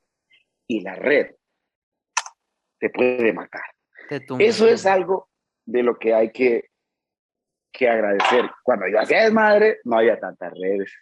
y 0.66 0.80
la 0.80 0.94
red 0.94 1.34
te 2.78 2.90
puede 2.90 3.32
matar. 3.32 3.62
Eso 4.38 4.68
es 4.68 4.84
algo 4.84 5.30
de 5.64 5.82
lo 5.82 5.98
que 5.98 6.14
hay 6.14 6.30
que, 6.30 6.68
que 7.72 7.88
agradecer. 7.88 8.50
Cuando 8.62 8.86
yo 8.88 9.00
hacía 9.00 9.24
desmadre, 9.24 9.80
no 9.84 9.98
había 9.98 10.20
tantas 10.20 10.52
redes. 10.52 10.92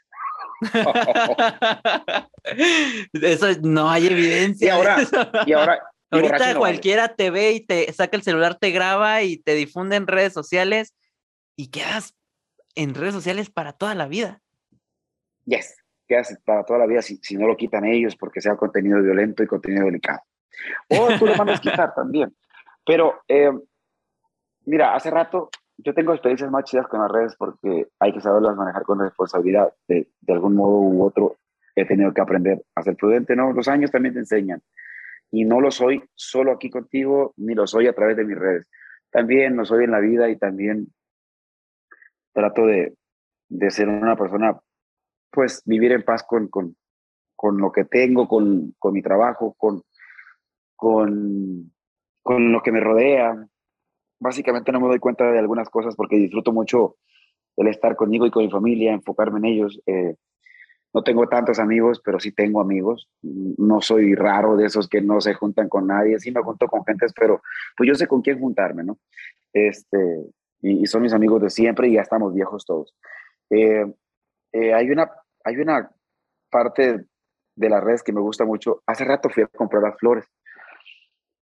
Eso 3.12 3.48
no 3.62 3.90
hay 3.90 4.06
evidencia. 4.06 4.66
Y 4.66 4.70
ahora, 4.70 4.96
y 5.46 5.52
ahora 5.52 5.82
ahorita 6.12 6.54
cualquiera 6.56 7.14
te 7.14 7.30
ve 7.30 7.52
y 7.52 7.60
te 7.60 7.92
saca 7.92 8.16
el 8.16 8.22
celular, 8.22 8.56
te 8.56 8.70
graba 8.70 9.22
y 9.22 9.38
te 9.38 9.54
difunde 9.54 9.96
en 9.96 10.06
redes 10.06 10.32
sociales 10.32 10.94
y 11.56 11.70
quedas 11.70 12.14
en 12.74 12.94
redes 12.94 13.14
sociales 13.14 13.50
para 13.50 13.72
toda 13.72 13.94
la 13.94 14.06
vida. 14.06 14.40
Yes, 15.44 15.76
quedas 16.06 16.38
para 16.44 16.64
toda 16.64 16.80
la 16.80 16.86
vida 16.86 17.02
si, 17.02 17.16
si 17.16 17.36
no 17.36 17.46
lo 17.46 17.56
quitan 17.56 17.84
ellos 17.84 18.16
porque 18.16 18.40
sea 18.40 18.56
contenido 18.56 19.02
violento 19.02 19.42
y 19.42 19.46
contenido 19.46 19.86
delicado. 19.86 20.20
O 20.88 21.08
tú 21.18 21.26
lo 21.26 21.34
mandas 21.36 21.60
quitar 21.60 21.94
también. 21.96 22.34
Pero, 22.86 23.22
eh, 23.28 23.52
mira, 24.64 24.94
hace 24.94 25.10
rato 25.10 25.50
yo 25.78 25.94
tengo 25.94 26.12
experiencias 26.12 26.50
más 26.50 26.64
chidas 26.64 26.86
con 26.86 27.00
las 27.00 27.10
redes 27.10 27.34
porque 27.36 27.88
hay 27.98 28.12
que 28.12 28.20
saberlas 28.20 28.56
manejar 28.56 28.82
con 28.82 29.00
responsabilidad. 29.00 29.72
De, 29.88 30.08
de 30.20 30.32
algún 30.32 30.54
modo 30.54 30.78
u 30.78 31.04
otro 31.04 31.38
he 31.74 31.84
tenido 31.84 32.12
que 32.12 32.20
aprender 32.20 32.62
a 32.74 32.82
ser 32.82 32.96
prudente, 32.96 33.34
¿no? 33.34 33.52
Los 33.52 33.68
años 33.68 33.90
también 33.90 34.14
te 34.14 34.20
enseñan. 34.20 34.62
Y 35.32 35.44
no 35.44 35.60
lo 35.60 35.70
soy 35.70 36.04
solo 36.14 36.52
aquí 36.52 36.70
contigo, 36.70 37.32
ni 37.36 37.54
lo 37.54 37.66
soy 37.66 37.88
a 37.88 37.94
través 37.94 38.16
de 38.16 38.24
mis 38.24 38.38
redes. 38.38 38.66
También 39.10 39.56
lo 39.56 39.64
soy 39.64 39.84
en 39.84 39.90
la 39.90 39.98
vida 39.98 40.28
y 40.28 40.38
también 40.38 40.92
trato 42.32 42.66
de, 42.66 42.94
de 43.48 43.70
ser 43.70 43.88
una 43.88 44.16
persona, 44.16 44.60
pues 45.30 45.62
vivir 45.64 45.92
en 45.92 46.04
paz 46.04 46.22
con, 46.22 46.48
con, 46.48 46.76
con 47.34 47.58
lo 47.58 47.72
que 47.72 47.84
tengo, 47.84 48.28
con, 48.28 48.74
con 48.78 48.92
mi 48.92 49.02
trabajo, 49.02 49.54
con, 49.58 49.82
con, 50.76 51.72
con 52.22 52.52
lo 52.52 52.62
que 52.62 52.72
me 52.72 52.80
rodea, 52.80 53.46
básicamente 54.22 54.70
no 54.70 54.80
me 54.80 54.88
doy 54.88 55.00
cuenta 55.00 55.30
de 55.30 55.38
algunas 55.38 55.68
cosas 55.68 55.96
porque 55.96 56.16
disfruto 56.16 56.52
mucho 56.52 56.96
el 57.56 57.66
estar 57.66 57.96
conmigo 57.96 58.24
y 58.24 58.30
con 58.30 58.44
mi 58.44 58.50
familia, 58.50 58.92
enfocarme 58.92 59.38
en 59.40 59.44
ellos. 59.46 59.80
Eh, 59.86 60.14
no 60.94 61.02
tengo 61.02 61.28
tantos 61.28 61.58
amigos, 61.58 62.00
pero 62.04 62.20
sí 62.20 62.32
tengo 62.32 62.60
amigos. 62.60 63.08
No 63.22 63.80
soy 63.80 64.14
raro 64.14 64.56
de 64.56 64.66
esos 64.66 64.88
que 64.88 65.00
no 65.00 65.20
se 65.20 65.34
juntan 65.34 65.68
con 65.68 65.86
nadie. 65.86 66.18
Sí 66.18 66.30
me 66.30 66.42
junto 66.42 66.68
con 66.68 66.84
gentes, 66.84 67.12
pero 67.18 67.40
pues 67.76 67.88
yo 67.88 67.94
sé 67.94 68.06
con 68.06 68.22
quién 68.22 68.38
juntarme, 68.38 68.84
¿no? 68.84 68.98
Este, 69.52 70.26
y, 70.60 70.86
son 70.86 71.02
mis 71.02 71.12
amigos 71.12 71.42
de 71.42 71.50
siempre 71.50 71.88
y 71.88 71.94
ya 71.94 72.02
estamos 72.02 72.34
viejos 72.34 72.64
todos. 72.64 72.94
Eh, 73.50 73.86
eh, 74.52 74.74
hay, 74.74 74.90
una, 74.90 75.10
hay 75.44 75.56
una 75.56 75.90
parte 76.50 77.06
de 77.56 77.68
las 77.68 77.82
redes 77.82 78.02
que 78.02 78.12
me 78.12 78.20
gusta 78.20 78.44
mucho. 78.44 78.82
Hace 78.86 79.04
rato 79.04 79.28
fui 79.30 79.42
a 79.42 79.46
comprar 79.46 79.82
las 79.82 79.98
flores 79.98 80.26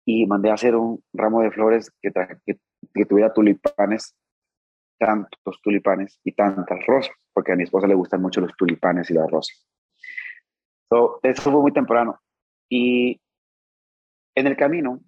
y 0.05 0.25
mandé 0.27 0.51
a 0.51 0.53
hacer 0.53 0.75
un 0.75 1.03
ramo 1.13 1.41
de 1.41 1.51
flores 1.51 1.91
que, 2.01 2.11
tuviera 3.05 3.33
tulipanes, 3.33 4.15
tantos 4.97 5.61
tulipanes 5.61 6.19
y 6.23 6.33
tantas 6.33 6.85
rosas, 6.85 7.15
porque 7.33 7.51
a 7.51 7.55
mi 7.55 7.63
esposa 7.63 7.87
le 7.87 7.95
gustan 7.95 8.21
mucho 8.21 8.41
los 8.41 8.55
tulipanes 8.55 9.09
y 9.09 9.13
las 9.13 9.29
rosas. 9.29 9.65
So, 10.89 11.19
eso 11.23 11.51
fue 11.51 11.61
muy 11.61 11.71
temprano. 11.71 12.19
Y 12.69 13.19
en 14.35 14.47
el 14.47 14.55
camino 14.55 14.99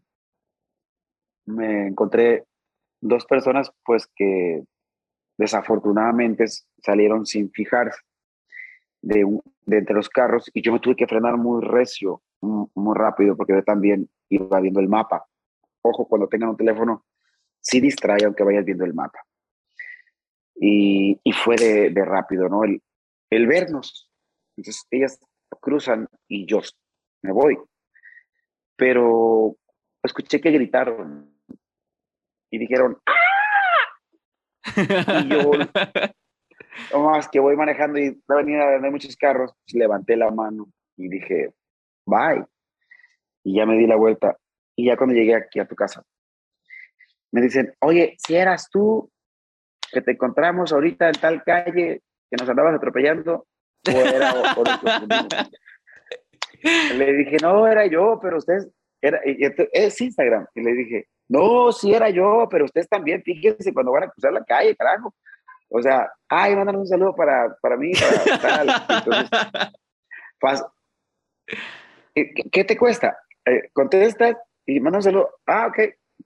me 1.45 1.87
encontré 1.87 2.45
dos 3.01 3.25
personas 3.25 3.71
pues 3.85 4.07
que 4.15 4.63
desafortunadamente 5.37 6.45
salieron 6.83 7.25
sin 7.25 7.51
fijarse 7.51 8.01
de, 9.01 9.39
de 9.65 9.77
entre 9.77 9.95
los 9.95 10.09
carros 10.09 10.49
y 10.53 10.61
yo 10.61 10.73
me 10.73 10.79
tuve 10.79 10.95
que 10.95 11.07
frenar 11.07 11.37
muy 11.37 11.63
recio 11.63 12.21
muy 12.41 12.95
rápido 12.95 13.35
porque 13.35 13.53
yo 13.53 13.63
también 13.63 14.09
iba 14.29 14.59
viendo 14.59 14.79
el 14.79 14.87
mapa. 14.87 15.25
Ojo, 15.81 16.07
cuando 16.07 16.27
tengan 16.27 16.49
un 16.49 16.57
teléfono, 16.57 17.05
sí 17.59 17.79
distrae 17.79 18.25
aunque 18.25 18.43
vayas 18.43 18.65
viendo 18.65 18.85
el 18.85 18.93
mapa. 18.93 19.19
Y, 20.59 21.19
y 21.23 21.31
fue 21.33 21.55
de, 21.55 21.89
de, 21.91 22.05
rápido, 22.05 22.49
¿no? 22.49 22.63
El, 22.63 22.81
el 23.29 23.47
vernos. 23.47 24.09
Entonces 24.55 24.85
ellas 24.89 25.19
cruzan 25.61 26.07
y 26.27 26.45
yo 26.45 26.61
me 27.21 27.31
voy. 27.31 27.57
Pero 28.75 29.55
escuché 30.03 30.41
que 30.41 30.51
gritaron 30.51 31.33
y 32.49 32.57
dijeron 32.57 32.97
¡Ah! 33.05 33.13
Y 35.23 35.29
yo, 35.29 35.51
más 36.99 37.27
que 37.29 37.39
voy 37.39 37.55
manejando 37.55 37.99
y 37.99 38.21
la 38.27 38.35
avenida 38.35 38.79
hay 38.83 38.91
muchos 38.91 39.15
carros, 39.15 39.53
levanté 39.73 40.15
la 40.15 40.29
mano 40.31 40.67
y 40.95 41.07
dije, 41.07 41.53
bye. 42.05 42.45
Y 43.43 43.55
ya 43.55 43.65
me 43.65 43.77
di 43.77 43.87
la 43.87 43.95
vuelta. 43.95 44.37
Y 44.75 44.87
ya 44.87 44.97
cuando 44.97 45.15
llegué 45.15 45.35
aquí 45.35 45.59
a 45.59 45.67
tu 45.67 45.75
casa, 45.75 46.03
me 47.31 47.41
dicen, 47.41 47.73
oye, 47.79 48.15
si 48.19 48.35
eras 48.35 48.69
tú 48.69 49.09
que 49.91 50.01
te 50.01 50.11
encontramos 50.11 50.71
ahorita 50.71 51.07
en 51.07 51.15
tal 51.15 51.43
calle 51.43 52.01
que 52.29 52.37
nos 52.37 52.49
andabas 52.49 52.75
atropellando, 52.75 53.47
o 53.87 53.91
era 53.91 54.33
Le 56.95 57.13
dije, 57.13 57.37
no, 57.41 57.67
era 57.67 57.85
yo, 57.85 58.19
pero 58.21 58.37
ustedes, 58.37 58.67
era, 59.01 59.19
es 59.23 60.01
Instagram. 60.01 60.47
Y 60.55 60.61
le 60.61 60.73
dije, 60.73 61.07
no, 61.29 61.71
sí 61.71 61.93
era 61.93 62.09
yo, 62.09 62.47
pero 62.49 62.65
ustedes 62.65 62.89
también, 62.89 63.21
fíjense 63.23 63.73
cuando 63.73 63.91
van 63.91 64.03
a 64.03 64.09
cruzar 64.09 64.33
la 64.33 64.43
calle, 64.43 64.75
carajo. 64.75 65.13
O 65.69 65.81
sea, 65.81 66.11
ay, 66.29 66.55
mandan 66.55 66.77
un 66.77 66.87
saludo 66.87 67.15
para, 67.15 67.55
para 67.61 67.77
mí, 67.77 67.91
para 67.93 68.39
tal. 68.39 68.69
Entonces, 70.41 70.65
¿Qué, 72.51 72.63
te 72.63 72.77
cuesta? 72.77 73.17
Eh, 73.45 73.69
contestas 73.73 74.35
y 74.65 74.79
mandas 74.79 75.05
un 75.05 75.11
saludo. 75.11 75.29
Ah, 75.45 75.67
ok. 75.67 75.79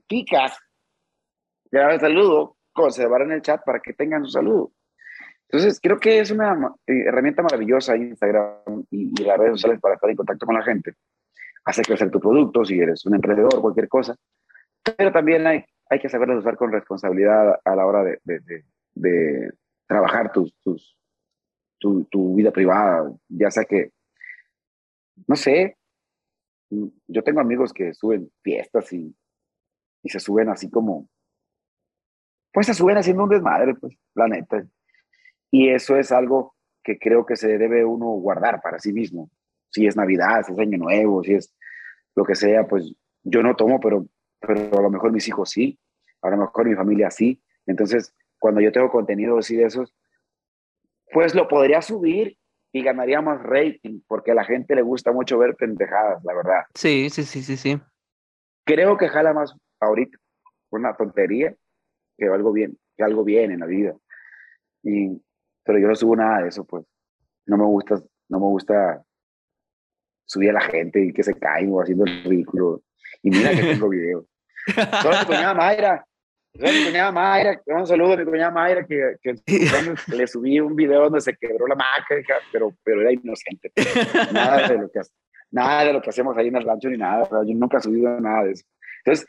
Picas. 0.07 0.57
Ya 1.71 1.87
el 1.87 1.99
saludo, 1.99 2.57
conservar 2.73 3.21
en 3.23 3.31
el 3.31 3.41
chat 3.41 3.61
para 3.65 3.79
que 3.79 3.93
tengan 3.93 4.25
su 4.25 4.31
saludo. 4.31 4.71
Entonces, 5.51 5.79
creo 5.81 5.99
que 5.99 6.19
es 6.19 6.31
una 6.31 6.53
eh, 6.87 7.03
herramienta 7.07 7.43
maravillosa 7.43 7.97
Instagram 7.97 8.85
y, 8.89 9.11
las 9.23 9.37
redes 9.37 9.53
sociales 9.53 9.81
para 9.81 9.95
estar 9.95 10.09
en 10.09 10.15
contacto 10.15 10.45
con 10.45 10.55
la 10.55 10.63
gente. 10.63 10.93
Hace 11.65 11.81
crecer 11.81 12.09
tu 12.09 12.21
producto 12.21 12.63
si 12.63 12.79
eres 12.79 13.05
un 13.05 13.15
emprendedor, 13.15 13.59
cualquier 13.59 13.89
cosa. 13.89 14.15
Pero 14.97 15.11
también 15.11 15.45
hay, 15.45 15.65
hay 15.89 15.99
que 15.99 16.07
saberlo 16.07 16.37
usar 16.37 16.55
con 16.55 16.71
responsabilidad 16.71 17.59
a 17.65 17.75
la 17.75 17.85
hora 17.85 18.03
de, 18.03 18.19
de, 18.23 18.63
de, 18.93 19.51
trabajar 19.85 20.31
tus, 20.31 20.55
tus, 20.61 20.97
tu, 21.77 22.05
tu, 22.05 22.35
vida 22.35 22.51
privada. 22.51 23.11
Ya 23.27 23.51
sea 23.51 23.65
que, 23.65 23.91
no 25.27 25.35
sé, 25.35 25.75
yo 26.69 27.23
tengo 27.23 27.41
amigos 27.41 27.73
que 27.73 27.93
suben 27.93 28.31
fiestas 28.41 28.93
y, 28.93 29.13
y 30.01 30.09
se 30.09 30.21
suben 30.21 30.47
así 30.47 30.69
como, 30.69 31.09
pues 32.51 32.67
se 32.67 32.73
suben 32.73 32.97
haciendo 32.97 33.23
un 33.23 33.29
desmadre, 33.29 33.75
pues, 33.75 33.97
la 34.13 34.27
neta. 34.27 34.63
Y 35.49 35.69
eso 35.69 35.97
es 35.97 36.11
algo 36.11 36.55
que 36.83 36.97
creo 36.97 37.25
que 37.25 37.35
se 37.35 37.57
debe 37.57 37.85
uno 37.85 38.07
guardar 38.07 38.61
para 38.61 38.79
sí 38.79 38.91
mismo. 38.93 39.29
Si 39.69 39.85
es 39.85 39.95
Navidad, 39.95 40.43
si 40.45 40.53
es 40.53 40.59
Año 40.59 40.77
Nuevo, 40.77 41.23
si 41.23 41.33
es 41.33 41.53
lo 42.15 42.23
que 42.23 42.35
sea, 42.35 42.67
pues 42.67 42.93
yo 43.23 43.43
no 43.43 43.55
tomo, 43.55 43.79
pero, 43.79 44.05
pero 44.39 44.79
a 44.79 44.81
lo 44.81 44.89
mejor 44.89 45.11
mis 45.11 45.27
hijos 45.27 45.49
sí, 45.49 45.79
a 46.21 46.29
lo 46.29 46.37
mejor 46.37 46.67
mi 46.67 46.75
familia 46.75 47.09
sí. 47.11 47.41
Entonces, 47.65 48.13
cuando 48.39 48.59
yo 48.61 48.71
tengo 48.71 48.89
contenido 48.89 49.37
así 49.37 49.55
de 49.55 49.65
esos, 49.65 49.93
pues 51.11 51.35
lo 51.35 51.47
podría 51.47 51.81
subir 51.81 52.37
y 52.73 52.83
ganaríamos 52.83 53.41
rating, 53.43 54.01
porque 54.07 54.31
a 54.31 54.35
la 54.35 54.45
gente 54.45 54.75
le 54.75 54.81
gusta 54.81 55.11
mucho 55.11 55.37
ver 55.37 55.55
pendejadas, 55.55 56.23
la 56.23 56.33
verdad. 56.33 56.63
Sí, 56.73 57.09
sí, 57.09 57.23
sí, 57.23 57.43
sí, 57.43 57.57
sí. 57.57 57.79
Creo 58.65 58.97
que 58.97 59.09
jala 59.09 59.33
más 59.33 59.53
ahorita 59.79 60.17
una 60.69 60.95
tontería 60.95 61.55
que 62.21 62.33
algo 62.33 62.51
bien, 62.51 62.77
que 62.95 63.03
algo 63.03 63.23
bien 63.23 63.51
en 63.51 63.59
la 63.59 63.65
vida. 63.65 63.95
Y, 64.83 65.19
pero 65.63 65.79
yo 65.79 65.87
no 65.87 65.95
subo 65.95 66.15
nada 66.15 66.43
de 66.43 66.49
eso, 66.49 66.63
pues. 66.65 66.85
No 67.47 67.57
me 67.57 67.65
gusta, 67.65 67.95
no 68.29 68.39
me 68.39 68.45
gusta 68.45 69.03
subir 70.25 70.51
a 70.51 70.53
la 70.53 70.61
gente 70.61 71.03
y 71.03 71.11
que 71.11 71.23
se 71.23 71.33
caen 71.33 71.71
o 71.73 71.81
haciendo 71.81 72.05
el 72.05 72.23
ridículo. 72.23 72.83
Y 73.23 73.31
mira 73.31 73.51
que 73.51 73.63
tengo 73.63 73.89
videos. 73.89 74.25
Solo 75.01 75.17
mi 75.19 75.25
cuñada 75.25 75.53
Mayra, 75.55 76.05
mi 76.53 76.85
cuñada 76.85 77.11
Mayra, 77.11 77.61
un 77.65 77.87
saludo 77.87 78.13
a 78.13 78.17
mi 78.17 78.25
cuñada 78.25 78.51
Mayra, 78.51 78.85
que, 78.85 79.15
que 79.21 79.35
le 80.15 80.27
subí 80.27 80.59
un 80.59 80.75
video 80.75 81.05
donde 81.05 81.21
se 81.21 81.35
quebró 81.35 81.65
la 81.65 81.75
maca, 81.75 82.15
pero, 82.51 82.71
pero 82.83 83.01
era 83.01 83.11
inocente. 83.11 83.71
Nada 84.31 84.67
de, 84.67 84.77
lo 84.77 84.91
que, 84.91 85.01
nada 85.49 85.85
de 85.85 85.93
lo 85.93 86.01
que 86.01 86.09
hacemos 86.11 86.37
ahí 86.37 86.49
en 86.49 86.57
el 86.57 86.63
rancho 86.63 86.89
ni 86.89 86.97
nada. 86.97 87.27
Yo 87.43 87.55
nunca 87.55 87.79
he 87.79 87.81
subido 87.81 88.19
nada 88.21 88.43
de 88.43 88.51
eso. 88.51 88.65
Entonces, 89.03 89.27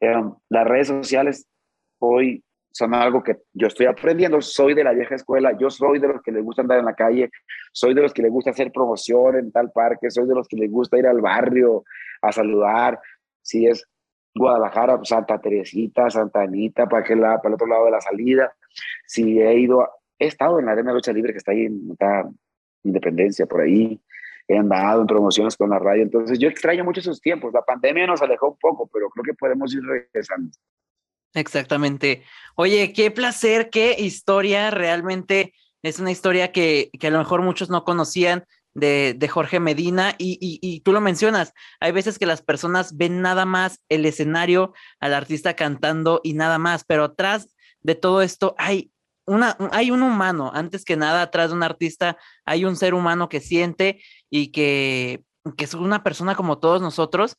em, 0.00 0.32
las 0.48 0.66
redes 0.66 0.88
sociales 0.88 1.46
hoy 2.02 2.42
son 2.72 2.94
algo 2.94 3.22
que 3.22 3.36
yo 3.52 3.66
estoy 3.66 3.86
aprendiendo. 3.86 4.40
Soy 4.40 4.74
de 4.74 4.84
la 4.84 4.92
vieja 4.92 5.14
escuela, 5.14 5.56
yo 5.58 5.70
soy 5.70 5.98
de 5.98 6.08
los 6.08 6.22
que 6.22 6.32
les 6.32 6.42
gusta 6.42 6.62
andar 6.62 6.78
en 6.78 6.86
la 6.86 6.94
calle, 6.94 7.30
soy 7.72 7.94
de 7.94 8.02
los 8.02 8.12
que 8.12 8.22
les 8.22 8.30
gusta 8.30 8.50
hacer 8.50 8.72
promoción 8.72 9.36
en 9.36 9.52
tal 9.52 9.70
parque, 9.72 10.10
soy 10.10 10.26
de 10.26 10.34
los 10.34 10.48
que 10.48 10.56
les 10.56 10.70
gusta 10.70 10.98
ir 10.98 11.06
al 11.06 11.20
barrio 11.20 11.84
a 12.22 12.32
saludar. 12.32 12.98
Si 13.42 13.66
es 13.66 13.86
Guadalajara, 14.34 14.96
pues, 14.96 15.08
Santa 15.08 15.40
Teresita, 15.40 16.08
Santa 16.10 16.42
Anita, 16.42 16.86
para, 16.86 17.02
aquel 17.02 17.20
para 17.20 17.40
el 17.44 17.54
otro 17.54 17.66
lado 17.66 17.84
de 17.84 17.90
la 17.90 18.00
salida. 18.00 18.52
Si 19.06 19.40
he 19.40 19.58
ido, 19.58 19.86
he 20.18 20.26
estado 20.26 20.58
en 20.58 20.66
la 20.66 20.72
Arena 20.72 20.92
Lucha 20.92 21.12
Libre 21.12 21.32
que 21.32 21.38
está 21.38 21.52
ahí 21.52 21.66
en 21.66 21.96
Independencia, 22.84 23.46
por 23.46 23.60
ahí. 23.60 24.00
He 24.48 24.58
andado 24.58 25.02
en 25.02 25.06
promociones 25.06 25.56
con 25.56 25.70
la 25.70 25.78
radio. 25.78 26.02
Entonces, 26.02 26.38
yo 26.38 26.48
extraño 26.48 26.84
mucho 26.84 27.00
esos 27.00 27.20
tiempos. 27.20 27.52
La 27.52 27.62
pandemia 27.62 28.06
nos 28.06 28.22
alejó 28.22 28.50
un 28.50 28.58
poco, 28.58 28.90
pero 28.92 29.08
creo 29.10 29.22
que 29.22 29.34
podemos 29.34 29.72
ir 29.72 29.82
regresando. 29.84 30.50
Exactamente. 31.34 32.24
Oye, 32.56 32.92
qué 32.92 33.10
placer, 33.10 33.70
qué 33.70 33.96
historia 33.98 34.70
realmente 34.70 35.54
es 35.82 35.98
una 35.98 36.10
historia 36.10 36.52
que, 36.52 36.90
que 36.98 37.06
a 37.08 37.10
lo 37.10 37.18
mejor 37.18 37.42
muchos 37.42 37.70
no 37.70 37.84
conocían 37.84 38.44
de, 38.74 39.14
de 39.16 39.28
Jorge 39.28 39.60
Medina 39.60 40.14
y, 40.18 40.38
y, 40.40 40.58
y, 40.62 40.80
tú 40.80 40.92
lo 40.92 41.00
mencionas, 41.00 41.52
hay 41.80 41.92
veces 41.92 42.18
que 42.18 42.26
las 42.26 42.40
personas 42.40 42.96
ven 42.96 43.20
nada 43.20 43.44
más 43.44 43.80
el 43.88 44.06
escenario 44.06 44.72
al 45.00 45.12
artista 45.14 45.54
cantando 45.54 46.20
y 46.24 46.32
nada 46.34 46.58
más, 46.58 46.84
pero 46.84 47.04
atrás 47.04 47.54
de 47.82 47.94
todo 47.94 48.22
esto 48.22 48.54
hay 48.56 48.90
una, 49.26 49.56
hay 49.72 49.90
un 49.90 50.02
humano, 50.02 50.50
antes 50.54 50.84
que 50.84 50.96
nada, 50.96 51.22
atrás 51.22 51.50
de 51.50 51.56
un 51.56 51.62
artista 51.62 52.16
hay 52.44 52.64
un 52.64 52.76
ser 52.76 52.94
humano 52.94 53.28
que 53.28 53.40
siente 53.40 54.02
y 54.30 54.52
que, 54.52 55.22
que 55.56 55.64
es 55.64 55.74
una 55.74 56.02
persona 56.02 56.34
como 56.34 56.58
todos 56.58 56.80
nosotros 56.80 57.36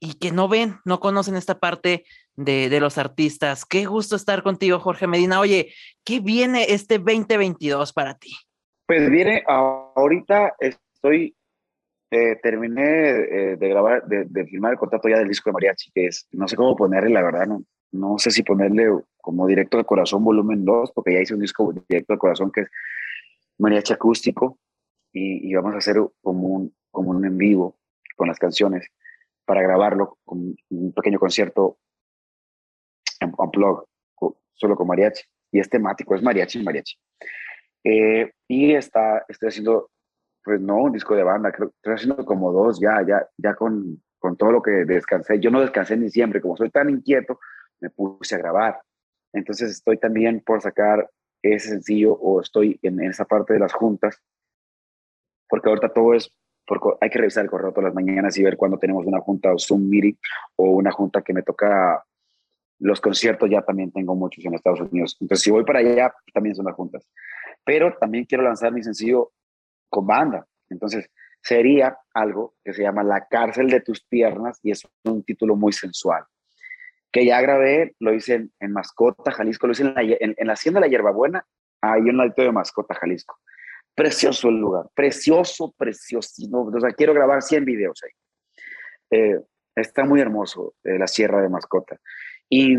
y 0.00 0.14
que 0.14 0.32
no 0.32 0.48
ven, 0.48 0.78
no 0.86 0.98
conocen 0.98 1.36
esta 1.36 1.60
parte 1.60 2.04
de, 2.34 2.70
de, 2.70 2.80
los 2.80 2.96
artistas. 2.96 3.66
Qué 3.66 3.84
gusto 3.84 4.16
estar 4.16 4.42
contigo, 4.42 4.80
Jorge 4.80 5.06
Medina. 5.06 5.38
Oye, 5.38 5.74
¿qué 6.04 6.20
viene 6.20 6.64
este 6.70 6.98
2022 6.98 7.92
para 7.92 8.14
ti? 8.14 8.32
Pues 8.86 9.08
viene, 9.10 9.44
ahorita 9.46 10.54
estoy, 10.58 11.36
eh, 12.10 12.36
terminé 12.42 12.82
eh, 12.82 13.56
de 13.56 13.68
grabar, 13.68 14.04
de, 14.06 14.24
de, 14.24 14.46
filmar 14.46 14.72
el 14.72 14.78
contrato 14.78 15.08
ya 15.08 15.18
del 15.18 15.28
disco 15.28 15.50
de 15.50 15.54
Mariachi, 15.54 15.90
que 15.92 16.06
es, 16.06 16.26
no 16.32 16.48
sé 16.48 16.56
cómo 16.56 16.74
ponerle, 16.74 17.10
la 17.10 17.22
verdad, 17.22 17.46
no, 17.92 18.18
sé 18.18 18.30
si 18.30 18.42
ponerle 18.42 18.88
como 19.20 19.46
Directo 19.46 19.76
del 19.76 19.86
Corazón 19.86 20.24
volumen 20.24 20.64
2, 20.64 20.92
porque 20.94 21.12
ya 21.12 21.20
hice 21.20 21.34
un 21.34 21.40
disco 21.40 21.72
Directo 21.88 22.14
del 22.14 22.18
Corazón 22.18 22.50
que 22.50 22.62
es 22.62 22.70
Mariachi 23.58 23.92
acústico, 23.92 24.58
y, 25.12 25.48
y 25.48 25.54
vamos 25.54 25.74
a 25.74 25.78
hacer 25.78 25.96
como 26.22 26.48
un, 26.48 26.74
como 26.90 27.10
un 27.10 27.24
en 27.24 27.36
vivo 27.36 27.76
con 28.16 28.28
las 28.28 28.38
canciones 28.38 28.90
para 29.50 29.62
grabarlo 29.62 30.16
con 30.24 30.54
un 30.68 30.92
pequeño 30.92 31.18
concierto 31.18 31.76
en 33.18 33.32
blog 33.32 33.84
solo 34.54 34.76
con 34.76 34.86
mariachi. 34.86 35.24
Y 35.50 35.58
es 35.58 35.68
temático, 35.68 36.14
es 36.14 36.22
mariachi 36.22 36.62
mariachi. 36.62 36.96
Eh, 37.82 38.30
y 38.46 38.72
está, 38.74 39.24
estoy 39.26 39.48
haciendo, 39.48 39.90
pues 40.44 40.60
no 40.60 40.76
un 40.84 40.92
disco 40.92 41.16
de 41.16 41.24
banda, 41.24 41.50
creo 41.50 41.72
estoy 41.74 41.94
haciendo 41.94 42.24
como 42.24 42.52
dos 42.52 42.78
ya, 42.80 43.04
ya, 43.04 43.28
ya 43.38 43.56
con, 43.56 44.00
con 44.20 44.36
todo 44.36 44.52
lo 44.52 44.62
que 44.62 44.84
descansé. 44.84 45.40
Yo 45.40 45.50
no 45.50 45.60
descansé 45.60 45.94
en 45.94 46.02
diciembre, 46.02 46.40
como 46.40 46.56
soy 46.56 46.70
tan 46.70 46.88
inquieto, 46.88 47.40
me 47.80 47.90
puse 47.90 48.36
a 48.36 48.38
grabar. 48.38 48.80
Entonces 49.32 49.72
estoy 49.72 49.98
también 49.98 50.44
por 50.46 50.62
sacar 50.62 51.10
ese 51.42 51.70
sencillo 51.70 52.12
o 52.12 52.40
estoy 52.40 52.78
en, 52.82 53.00
esa 53.00 53.24
parte 53.24 53.54
de 53.54 53.58
las 53.58 53.72
juntas, 53.72 54.22
porque 55.48 55.70
ahorita 55.70 55.92
todo 55.92 56.14
es 56.14 56.32
porque 56.70 56.90
hay 57.00 57.10
que 57.10 57.18
revisar 57.18 57.42
el 57.42 57.50
correo 57.50 57.72
todas 57.72 57.86
las 57.86 57.94
mañanas 57.94 58.38
y 58.38 58.44
ver 58.44 58.56
cuándo 58.56 58.78
tenemos 58.78 59.04
una 59.04 59.18
junta 59.18 59.52
o 59.52 59.58
Zoom 59.58 59.88
meeting 59.88 60.14
o 60.54 60.70
una 60.70 60.92
junta 60.92 61.20
que 61.20 61.32
me 61.32 61.42
toca 61.42 62.04
los 62.78 63.00
conciertos, 63.00 63.50
ya 63.50 63.60
también 63.62 63.90
tengo 63.90 64.14
muchos 64.14 64.44
en 64.44 64.54
Estados 64.54 64.80
Unidos. 64.82 65.16
Entonces, 65.20 65.42
si 65.42 65.50
voy 65.50 65.64
para 65.64 65.80
allá, 65.80 66.14
también 66.32 66.54
son 66.54 66.66
las 66.66 66.76
juntas. 66.76 67.04
Pero 67.64 67.96
también 67.98 68.24
quiero 68.24 68.44
lanzar 68.44 68.72
mi 68.72 68.84
sencillo 68.84 69.32
con 69.88 70.06
banda. 70.06 70.46
Entonces, 70.68 71.10
sería 71.42 71.98
algo 72.14 72.54
que 72.62 72.72
se 72.72 72.82
llama 72.82 73.02
La 73.02 73.26
cárcel 73.26 73.68
de 73.68 73.80
tus 73.80 74.04
piernas 74.04 74.60
y 74.62 74.70
es 74.70 74.86
un 75.02 75.24
título 75.24 75.56
muy 75.56 75.72
sensual. 75.72 76.22
Que 77.10 77.26
ya 77.26 77.40
grabé, 77.40 77.96
lo 77.98 78.14
hice 78.14 78.48
en, 78.60 78.72
Mascota, 78.72 79.32
Jalisco, 79.32 79.66
lo 79.66 79.72
hice 79.72 79.82
en 79.82 79.94
la, 79.94 80.02
en, 80.02 80.46
la 80.46 80.52
Hacienda 80.52 80.78
de 80.78 80.86
la 80.86 80.90
Hierbabuena, 80.92 81.44
en 81.82 82.06
el 82.06 82.20
alto 82.20 82.42
de 82.42 82.52
Mascota, 82.52 82.94
Jalisco. 82.94 83.40
Precioso 84.00 84.48
el 84.48 84.56
lugar, 84.56 84.86
precioso, 84.94 85.74
preciosísimo. 85.76 86.62
O 86.62 86.72
quiero 86.96 87.12
grabar 87.12 87.42
100 87.42 87.66
videos 87.66 88.00
ahí. 88.02 88.10
Eh, 89.10 89.38
está 89.76 90.04
muy 90.04 90.22
hermoso 90.22 90.72
eh, 90.84 90.98
la 90.98 91.06
Sierra 91.06 91.42
de 91.42 91.50
Mascota. 91.50 92.00
Y 92.48 92.78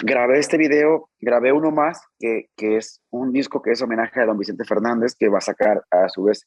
grabé 0.00 0.38
este 0.38 0.56
video, 0.56 1.10
grabé 1.18 1.52
uno 1.52 1.72
más, 1.72 2.00
que, 2.16 2.48
que, 2.56 2.76
es 2.76 3.02
un 3.10 3.32
disco 3.32 3.60
que 3.60 3.72
es 3.72 3.82
homenaje 3.82 4.20
a 4.20 4.26
don 4.26 4.38
Vicente 4.38 4.62
Fernández, 4.64 5.16
que 5.18 5.28
va 5.28 5.38
a 5.38 5.40
sacar 5.40 5.82
a 5.90 6.08
su 6.08 6.22
vez 6.22 6.46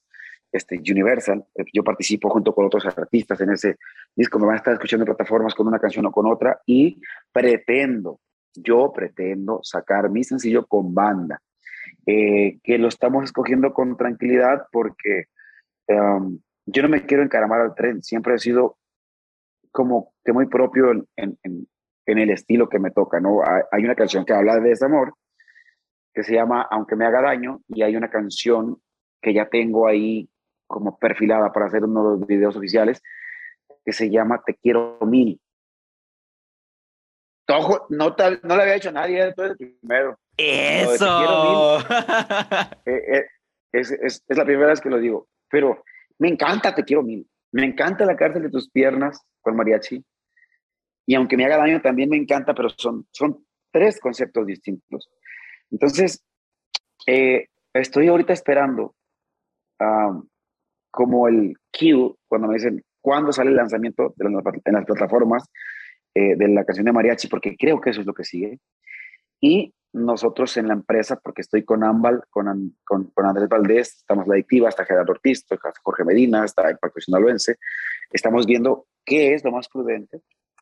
este, 0.53 0.77
Universal. 0.77 1.45
Yo 1.73 1.84
participo 1.84 2.29
junto 2.29 2.55
con 2.55 2.65
otros 2.65 2.86
artistas 2.86 3.41
en 3.41 3.51
ese 3.51 3.75
disco, 4.15 4.39
me 4.39 4.45
van 4.45 4.53
a 4.53 4.59
estar 4.59 4.73
escuchando 4.75 5.03
en 5.03 5.07
plataformas 5.07 5.53
con 5.53 5.67
una 5.67 5.79
canción 5.79 6.05
o 6.05 6.11
con 6.13 6.25
otra, 6.25 6.61
y 6.65 7.01
pretendo, 7.34 8.21
yo 8.53 8.93
pretendo 8.93 9.59
sacar 9.61 10.09
mi 10.09 10.23
sencillo 10.23 10.65
con 10.67 10.93
banda. 10.95 11.41
Eh, 12.06 12.60
que 12.64 12.78
lo 12.78 12.89
estamos 12.89 13.24
escogiendo 13.24 13.74
con 13.74 13.95
tranquilidad 13.95 14.68
porque 14.74 15.28
um, 15.88 16.38
yo 16.66 16.84
no 16.84 16.89
me 16.89 17.06
quiero 17.06 17.24
encaramar 17.24 17.62
al 17.62 17.76
tren, 17.76 18.04
siempre 18.04 18.36
he 18.36 18.39
sido 18.39 18.78
como 19.72 20.14
que 20.26 20.34
muy 20.34 20.47
propio 20.47 20.91
en, 20.91 21.08
en, 21.16 21.68
en 22.06 22.18
el 22.20 22.30
estilo 22.30 22.68
que 22.68 22.80
me 22.80 22.91
toca, 22.91 23.20
¿no? 23.20 23.41
Hay 23.72 23.84
una 23.86 23.95
canción 23.95 24.26
que 24.26 24.34
habla 24.34 24.56
de 24.56 24.70
desamor, 24.70 25.14
que 26.14 26.24
se 26.24 26.34
llama 26.34 26.68
Aunque 26.70 26.95
me 26.95 27.06
haga 27.06 27.22
daño, 27.22 27.62
y 27.70 27.82
hay 27.82 27.95
una 27.95 28.10
canción 28.10 28.82
que 29.22 29.34
ya 29.34 29.47
tengo 29.47 29.88
ahí 29.88 30.30
como 30.68 30.97
perfilada 30.97 31.51
para 31.51 31.68
hacer 31.68 31.84
uno 31.84 32.04
de 32.04 32.20
los 32.20 32.28
videos 32.28 32.56
oficiales, 32.56 33.01
que 33.86 33.93
se 33.93 34.10
llama 34.10 34.43
Te 34.45 34.56
quiero 34.56 34.99
mil. 35.01 35.39
Tojo, 37.45 37.88
no, 37.89 38.16
no 38.43 38.56
le 38.56 38.62
había 38.62 38.76
hecho 38.76 38.89
a 38.89 38.93
nadie, 38.93 39.34
tú 39.34 39.43
el 39.43 39.58
primero. 39.58 40.20
Eso. 40.38 41.79
Eh, 42.86 43.17
eh, 43.17 43.25
es, 43.71 43.91
es, 43.91 44.23
es, 44.27 44.38
la 44.38 44.45
primera 44.45 44.67
vez 44.67 44.81
que 44.81 44.89
lo 44.89 44.99
digo. 44.99 45.27
Pero 45.49 45.84
me 46.19 46.29
encanta 46.29 46.73
Te 46.75 46.84
quiero 46.84 47.03
mil. 47.03 47.27
Me 47.51 47.65
encanta 47.65 48.05
la 48.05 48.15
cárcel 48.15 48.43
de 48.43 48.49
tus 48.49 48.69
piernas 48.69 49.21
con 49.41 49.55
mariachi. 49.55 50.03
Y 51.05 51.15
aunque 51.15 51.38
me 51.38 51.45
haga 51.45 51.57
daño, 51.57 51.81
también 51.81 52.09
me 52.09 52.17
encanta, 52.17 52.53
pero 52.53 52.69
son, 52.69 53.07
son 53.11 53.45
tres 53.71 53.99
conceptos 53.99 54.47
distintos. 54.47 55.09
Entonces, 55.69 56.23
eh, 57.05 57.47
estoy 57.73 58.07
ahorita 58.07 58.34
esperando 58.34 58.95
um, 59.79 60.27
como 60.89 61.27
el 61.27 61.57
cue, 61.77 62.15
cuando 62.27 62.47
me 62.47 62.55
dicen 62.55 62.84
cuándo 63.01 63.34
sale 63.34 63.49
el 63.49 63.57
lanzamiento 63.57 64.13
de 64.15 64.29
las, 64.29 64.43
en 64.63 64.73
las 64.73 64.86
plataformas 64.86 65.43
eh, 66.15 66.36
de 66.36 66.47
la 66.47 66.63
canción 66.63 66.86
de 66.86 66.93
mariachi, 66.93 67.27
porque 67.27 67.55
creo 67.57 67.81
que 67.81 67.89
eso 67.89 68.01
es 68.01 68.07
lo 68.07 68.13
que 68.13 68.23
sigue. 68.23 68.59
Y 69.41 69.73
nosotros 69.93 70.57
en 70.57 70.67
la 70.67 70.73
empresa, 70.73 71.19
porque 71.23 71.41
estoy 71.41 71.63
con 71.63 71.83
Ambal, 71.83 72.23
con, 72.29 72.75
con, 72.83 73.05
con 73.11 73.25
Andrés 73.25 73.47
Valdés, 73.47 73.97
estamos 73.97 74.27
la 74.27 74.33
adictiva, 74.33 74.67
hasta 74.67 74.85
Gerardo 74.85 75.13
Ortiz, 75.13 75.45
está 75.49 75.71
Jorge 75.83 76.03
Medina, 76.03 76.43
está 76.43 76.69
el 76.69 76.77
Pacto 76.77 76.99
Sinaloense, 76.99 77.57
estamos 78.11 78.45
viendo 78.45 78.87
qué 79.05 79.33
es 79.33 79.43
lo 79.43 79.51
más 79.51 79.69
prudente 79.69 80.21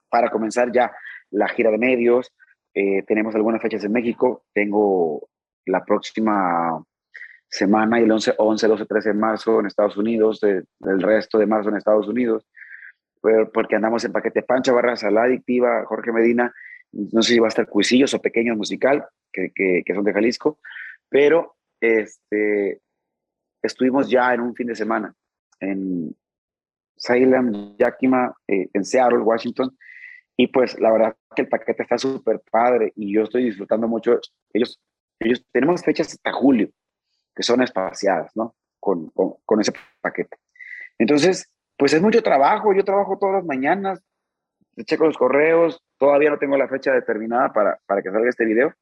para 0.10 0.30
comenzar 0.30 0.72
ya 0.72 0.92
la 1.32 1.48
gira 1.48 1.72
de 1.72 1.78
medios. 1.78 2.32
Eh, 2.74 3.04
tenemos 3.04 3.34
algunas 3.34 3.62
fechas 3.62 3.84
en 3.84 3.94
México. 3.94 4.44
Tengo 4.54 5.30
la 5.66 5.84
próxima 5.84 6.84
semana, 7.48 8.00
el 8.00 8.12
11, 8.12 8.36
11 8.38 8.68
12, 8.68 8.86
13 8.86 9.10
de 9.10 9.16
marzo 9.16 9.60
en 9.60 9.66
Estados 9.66 9.98
Unidos, 9.98 10.42
el 10.44 11.02
resto 11.02 11.38
de 11.38 11.46
marzo 11.46 11.70
en 11.70 11.78
Estados 11.78 12.08
Unidos, 12.08 12.48
porque 13.54 13.76
andamos 13.76 14.06
en 14.06 14.14
paquete 14.14 14.42
Pancha 14.42 14.72
Barras, 14.72 15.04
La 15.04 15.24
Adictiva, 15.24 15.84
Jorge 15.86 16.14
Medina, 16.14 16.54
no 16.94 17.22
sé 17.22 17.34
si 17.34 17.40
va 17.40 17.48
a 17.48 17.50
estar 17.50 17.68
Cuisillos 17.68 18.14
o 18.14 18.22
Pequeños 18.22 18.58
Musical, 18.58 19.06
que, 19.32 19.52
que, 19.54 19.84
que 19.86 19.96
son 19.96 20.04
de 20.04 20.14
Jalisco, 20.14 20.60
pero 21.10 21.56
este, 21.80 22.82
estuvimos 23.62 24.10
ya 24.10 24.34
en 24.34 24.42
un 24.42 24.56
fin 24.56 24.68
de 24.68 24.76
semana 24.76 25.14
en 25.60 26.16
Salem, 26.96 27.76
Yakima, 27.78 28.36
eh, 28.48 28.70
en 28.74 28.86
Seattle, 28.86 29.20
Washington, 29.20 29.76
y 30.38 30.48
pues 30.48 30.80
la 30.80 30.92
verdad 30.92 31.16
que 31.36 31.44
el 31.44 31.50
paquete 31.50 31.84
está 31.84 31.98
súper 31.98 32.42
padre 32.50 32.94
y 32.96 33.14
yo 33.14 33.24
estoy 33.24 33.46
disfrutando 33.46 33.88
mucho. 33.88 34.20
Ellos, 34.54 34.80
ellos 35.20 35.46
tenemos 35.52 35.84
fechas 35.84 36.14
hasta 36.14 36.32
julio, 36.32 36.70
que 37.36 37.44
son 37.44 37.62
espaciadas, 37.62 38.32
¿no? 38.36 38.56
Con, 38.80 39.10
con, 39.12 39.36
con 39.46 39.62
ese 39.62 39.74
paquete. 40.02 40.38
Entonces, 40.98 41.52
pues 41.78 41.94
es 41.94 42.02
mucho 42.02 42.24
trabajo. 42.24 42.74
Yo 42.74 42.84
trabajo 42.84 43.18
todas 43.20 43.36
las 43.36 43.46
mañanas, 43.46 44.04
checo 44.86 45.06
los 45.06 45.18
correos, 45.18 45.84
todavía 45.98 46.30
no 46.30 46.40
tengo 46.40 46.58
la 46.58 46.68
fecha 46.68 46.92
determinada 46.92 47.54
para, 47.54 47.80
para 47.86 48.02
que 48.02 48.12
salga 48.12 48.30
este 48.30 48.46
video, 48.46 48.74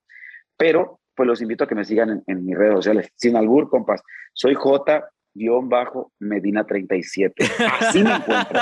pero 0.60 1.00
pues 1.16 1.26
los 1.26 1.42
invito 1.42 1.64
a 1.64 1.68
que 1.68 1.76
me 1.76 1.86
sigan 1.86 2.10
en, 2.10 2.24
en 2.28 2.46
mis 2.46 2.58
redes 2.58 2.76
sociales. 2.76 3.10
Sin 3.16 3.36
albur, 3.36 3.70
compas. 3.70 4.02
Soy 4.34 4.54
J 4.54 5.10
guion 5.34 5.70
bajo 5.70 6.12
Medina 6.20 6.66
37. 6.66 7.46
Así 7.80 8.04
me 8.04 8.16
encuentro. 8.16 8.60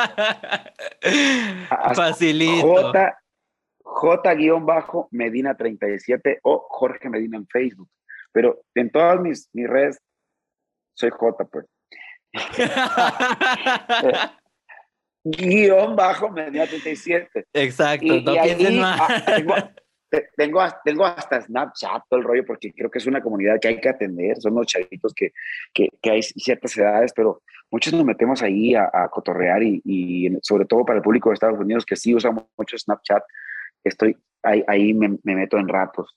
Facilito. 1.96 2.92
J, 2.92 3.18
J 3.84 4.36
guion 4.36 4.66
bajo 4.66 5.08
Medina 5.12 5.56
37 5.56 6.40
o 6.44 6.66
Jorge 6.70 7.10
Medina 7.10 7.38
en 7.38 7.48
Facebook. 7.48 7.90
Pero 8.32 8.62
en 8.76 8.92
todas 8.92 9.20
mis, 9.20 9.50
mis 9.54 9.68
redes 9.68 10.00
soy 10.94 11.10
J, 11.10 11.46
pues. 11.46 11.66
guion 15.24 15.96
bajo 15.96 16.30
Medina 16.30 16.68
37. 16.68 17.46
Exacto, 17.54 18.06
y, 18.06 18.24
no 18.24 18.46
y 18.46 18.80
más. 18.80 19.02
Ah, 19.02 19.72
tengo, 20.36 20.62
tengo 20.84 21.06
hasta 21.06 21.42
Snapchat, 21.42 22.04
todo 22.10 22.20
el 22.20 22.26
rollo, 22.26 22.46
porque 22.46 22.74
creo 22.74 22.90
que 22.90 23.00
es 23.00 23.08
una 23.08 23.22
comunidad 23.22 23.60
que 23.60 23.68
hay 23.68 23.80
que 23.80 23.90
atender. 23.90 24.38
Son 24.42 24.56
los 24.56 24.68
chavitos 24.68 25.14
que, 25.14 25.32
que, 25.74 25.90
que 26.02 26.12
hay 26.12 26.22
ciertas 26.22 26.78
edades, 26.78 27.14
pero 27.16 27.42
muchos 27.72 27.94
nos 27.94 28.06
metemos 28.06 28.42
ahí 28.42 28.76
a, 28.76 28.90
a 28.92 29.10
cotorrear 29.10 29.64
y, 29.64 29.82
y, 29.84 30.30
sobre 30.42 30.66
todo 30.66 30.86
para 30.86 30.98
el 30.98 31.04
público 31.04 31.30
de 31.30 31.34
Estados 31.34 31.60
Unidos 31.60 31.86
que 31.86 31.96
sí 31.96 32.16
usa 32.16 32.32
mucho 32.32 32.78
Snapchat, 32.78 33.24
estoy 33.84 34.18
ahí, 34.44 34.64
ahí 34.68 34.94
me, 34.94 35.18
me 35.24 35.36
meto 35.36 35.58
en 35.58 35.68
ratos 35.68 36.16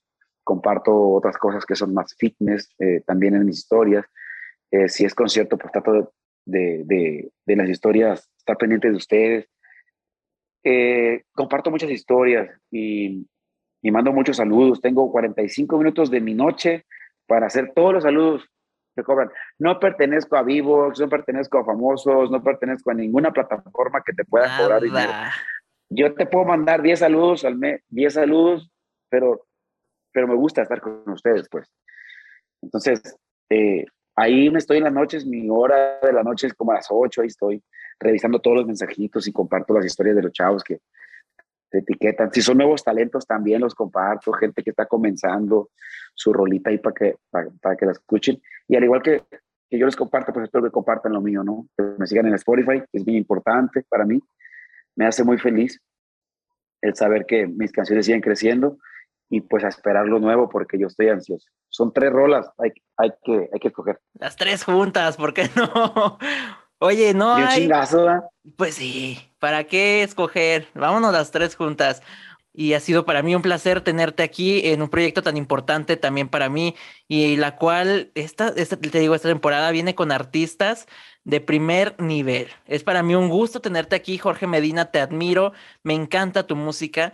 comparto 0.51 1.12
otras 1.12 1.36
cosas 1.36 1.64
que 1.64 1.76
son 1.76 1.95
más 1.95 2.12
fitness 2.16 2.74
eh, 2.80 3.03
también 3.07 3.36
en 3.36 3.47
mis 3.47 3.59
historias. 3.59 4.05
Eh, 4.72 4.88
si 4.88 5.05
es 5.05 5.14
concierto, 5.14 5.57
pues 5.57 5.70
trato 5.70 6.12
de, 6.45 6.82
de, 6.84 7.30
de, 7.47 7.57
las 7.57 7.68
historias, 7.68 8.28
estar 8.36 8.57
pendiente 8.57 8.91
de 8.91 8.97
ustedes. 8.97 9.49
Eh, 10.64 11.22
comparto 11.32 11.70
muchas 11.70 11.91
historias 11.91 12.51
y, 12.68 13.26
y, 13.83 13.91
mando 13.91 14.12
muchos 14.12 14.37
saludos. 14.37 14.81
Tengo 14.81 15.11
45 15.11 15.78
minutos 15.78 16.11
de 16.11 16.20
mi 16.20 16.35
noche 16.35 16.87
para 17.26 17.47
hacer 17.47 17.72
todos 17.74 17.95
los 17.95 18.03
saludos 18.03 18.49
que 18.95 19.03
cobran. 19.03 19.31
No 19.59 19.78
pertenezco 19.78 20.37
a 20.37 20.43
Vivox, 20.43 21.01
no 21.01 21.09
pertenezco 21.09 21.59
a 21.59 21.64
Famosos, 21.64 22.31
no 22.31 22.43
pertenezco 22.43 22.91
a 22.91 22.95
ninguna 22.95 23.33
plataforma 23.33 24.03
que 24.05 24.12
te 24.12 24.24
pueda 24.24 24.57
cobrar 24.59 24.83
dinero. 24.83 25.12
Yo 25.89 26.14
te 26.14 26.26
puedo 26.26 26.45
mandar 26.45 26.83
10 26.83 26.99
saludos 26.99 27.45
al 27.45 27.57
mes, 27.57 27.83
10 27.89 28.14
saludos, 28.14 28.70
pero, 29.09 29.47
pero 30.12 30.28
me 30.28 30.35
gusta 30.35 30.62
estar 30.62 30.81
con 30.81 31.03
ustedes, 31.09 31.49
pues. 31.51 31.68
Entonces, 32.62 33.03
eh, 33.49 33.85
ahí 34.14 34.51
me 34.51 34.59
estoy 34.59 34.78
en 34.78 34.85
las 34.85 34.93
noches, 34.93 35.26
mi 35.26 35.49
hora 35.51 35.99
de 36.01 36.12
la 36.12 36.22
noche 36.22 36.47
es 36.47 36.55
como 36.55 36.72
a 36.72 36.76
las 36.76 36.87
8, 36.91 37.22
ahí 37.22 37.26
estoy 37.26 37.62
revisando 37.99 38.41
todos 38.41 38.59
los 38.59 38.66
mensajitos 38.66 39.26
y 39.26 39.33
comparto 39.33 39.74
las 39.74 39.85
historias 39.85 40.16
de 40.16 40.22
los 40.22 40.33
chavos 40.33 40.62
que 40.62 40.78
te 41.70 41.78
etiquetan. 41.78 42.32
Si 42.32 42.42
son 42.42 42.58
nuevos 42.58 42.82
talentos, 42.84 43.26
también 43.26 43.60
los 43.60 43.74
comparto, 43.74 44.32
gente 44.32 44.62
que 44.62 44.70
está 44.70 44.86
comenzando 44.86 45.70
su 46.14 46.32
rolita 46.32 46.70
ahí 46.70 46.78
para 46.78 46.94
que, 46.94 47.16
para, 47.30 47.76
que 47.76 47.86
la 47.86 47.92
escuchen. 47.92 48.40
Y 48.68 48.76
al 48.76 48.84
igual 48.84 49.02
que, 49.02 49.22
que 49.68 49.78
yo 49.78 49.86
les 49.86 49.96
comparto, 49.96 50.32
pues 50.32 50.44
espero 50.44 50.64
que 50.64 50.70
compartan 50.70 51.12
lo 51.12 51.20
mío, 51.20 51.42
¿no? 51.42 51.66
Que 51.76 51.84
me 51.98 52.06
sigan 52.06 52.26
en 52.26 52.34
Spotify, 52.34 52.82
es 52.92 53.06
muy 53.06 53.16
importante 53.16 53.84
para 53.88 54.04
mí. 54.04 54.20
Me 54.96 55.06
hace 55.06 55.24
muy 55.24 55.38
feliz 55.38 55.80
el 56.82 56.94
saber 56.94 57.26
que 57.26 57.46
mis 57.46 57.72
canciones 57.72 58.06
siguen 58.06 58.20
creciendo 58.20 58.78
y 59.28 59.40
pues 59.42 59.64
a 59.64 59.68
esperar 59.68 60.06
lo 60.06 60.18
nuevo 60.18 60.48
porque 60.48 60.78
yo 60.78 60.88
estoy 60.88 61.08
ansioso. 61.08 61.48
Son 61.68 61.92
tres 61.92 62.10
rolas, 62.10 62.50
hay, 62.58 62.72
hay, 62.96 63.10
que, 63.22 63.48
hay 63.52 63.60
que 63.60 63.68
escoger. 63.68 64.00
Las 64.14 64.36
tres 64.36 64.64
juntas, 64.64 65.16
¿por 65.16 65.32
qué 65.32 65.48
no? 65.54 66.18
Oye, 66.83 67.12
no 67.12 67.35
hay... 67.35 67.62
chingazo, 67.62 68.07
Pues 68.57 68.74
sí, 68.74 69.18
¿para 69.39 69.64
qué 69.64 70.03
escoger? 70.03 70.66
Vámonos 70.74 71.12
las 71.12 71.31
tres 71.31 71.55
juntas. 71.55 72.03
Y 72.55 72.72
ha 72.72 72.81
sido 72.81 73.05
para 73.05 73.22
mí 73.22 73.35
un 73.35 73.43
placer 73.43 73.83
tenerte 73.83 74.22
aquí 74.22 74.62
en 74.64 74.81
un 74.83 74.89
proyecto 74.89 75.22
tan 75.22 75.37
importante 75.37 75.97
también 75.97 76.28
para 76.28 76.49
mí 76.49 76.74
y 77.07 77.37
la 77.37 77.57
cual, 77.57 78.11
esta, 78.14 78.49
esta, 78.49 78.76
te 78.76 78.99
digo, 78.99 79.14
esta 79.14 79.28
temporada 79.28 79.70
viene 79.70 79.95
con 79.95 80.11
artistas 80.11 80.87
de 81.22 81.41
primer 81.41 81.95
nivel. 82.01 82.49
Es 82.66 82.83
para 82.83 83.03
mí 83.03 83.14
un 83.14 83.28
gusto 83.28 83.61
tenerte 83.61 83.95
aquí, 83.95 84.18
Jorge 84.18 84.47
Medina, 84.47 84.91
te 84.91 85.01
admiro, 85.01 85.53
me 85.85 85.95
encanta 85.95 86.47
tu 86.47 86.57
música 86.57 87.12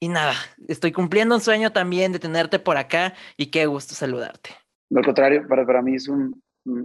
y 0.00 0.08
nada, 0.08 0.34
estoy 0.68 0.92
cumpliendo 0.92 1.34
un 1.34 1.40
sueño 1.40 1.72
también 1.72 2.12
de 2.12 2.20
tenerte 2.20 2.58
por 2.58 2.76
acá 2.76 3.14
y 3.36 3.46
qué 3.46 3.66
gusto 3.66 3.94
saludarte. 3.94 4.50
Al 4.94 5.04
contrario, 5.04 5.46
para, 5.48 5.66
para 5.66 5.82
mí 5.82 5.96
es 5.96 6.08
un, 6.08 6.40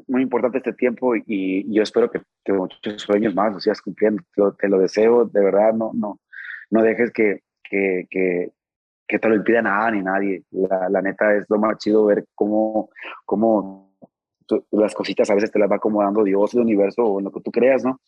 muy 0.07 0.21
importante 0.21 0.57
este 0.57 0.73
tiempo 0.73 1.15
y, 1.15 1.71
yo 1.73 1.83
espero 1.83 2.09
que, 2.09 2.21
muchos 2.53 3.01
sueños 3.01 3.35
más 3.35 3.53
los 3.53 3.63
sigas 3.63 3.81
cumpliendo. 3.81 4.23
te 4.59 4.69
lo 4.69 4.79
deseo, 4.79 5.25
de 5.25 5.43
verdad, 5.43 5.73
no, 5.73 5.91
no, 5.93 6.19
no 6.69 6.81
dejes 6.81 7.11
que, 7.11 7.41
que, 7.63 8.07
que, 8.09 8.51
que 9.07 9.19
te 9.19 9.29
lo 9.29 9.35
impida 9.35 9.61
nada 9.61 9.91
ni 9.91 10.01
nadie. 10.01 10.43
La, 10.51 10.89
la, 10.89 11.01
neta 11.01 11.35
es 11.35 11.49
lo 11.49 11.59
más 11.59 11.77
chido 11.77 12.05
ver 12.05 12.25
cómo, 12.35 12.89
cómo 13.25 13.93
las 14.71 14.93
cositas 14.93 15.29
a 15.29 15.35
veces 15.35 15.51
te 15.51 15.59
las 15.59 15.69
va 15.69 15.77
acomodando 15.77 16.23
Dios, 16.23 16.53
el 16.53 16.61
universo 16.61 17.03
o 17.03 17.19
en 17.19 17.25
lo 17.25 17.31
que 17.31 17.41
tú 17.41 17.51
creas, 17.51 17.83
¿no? 17.83 17.99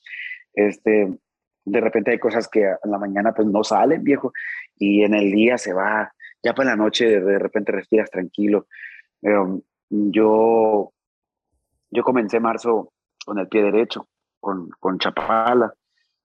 Este, 0.53 1.17
de 1.65 1.81
repente 1.81 2.11
hay 2.11 2.19
cosas 2.19 2.47
que 2.47 2.63
en 2.63 2.91
la 2.91 2.97
mañana 2.97 3.33
pues 3.33 3.47
no 3.47 3.63
salen, 3.63 4.03
viejo, 4.03 4.31
y 4.77 5.03
en 5.03 5.13
el 5.13 5.31
día 5.31 5.57
se 5.57 5.73
va, 5.73 6.13
ya 6.43 6.53
para 6.53 6.71
la 6.71 6.75
noche 6.75 7.19
de 7.19 7.39
repente 7.39 7.71
respiras 7.71 8.09
tranquilo. 8.09 8.67
yo 9.89 10.91
yo 11.95 12.03
comencé 12.03 12.39
marzo 12.39 12.91
con 13.25 13.39
el 13.39 13.47
pie 13.47 13.63
derecho, 13.63 14.07
con, 14.39 14.69
con 14.79 14.99
Chapala, 14.99 15.73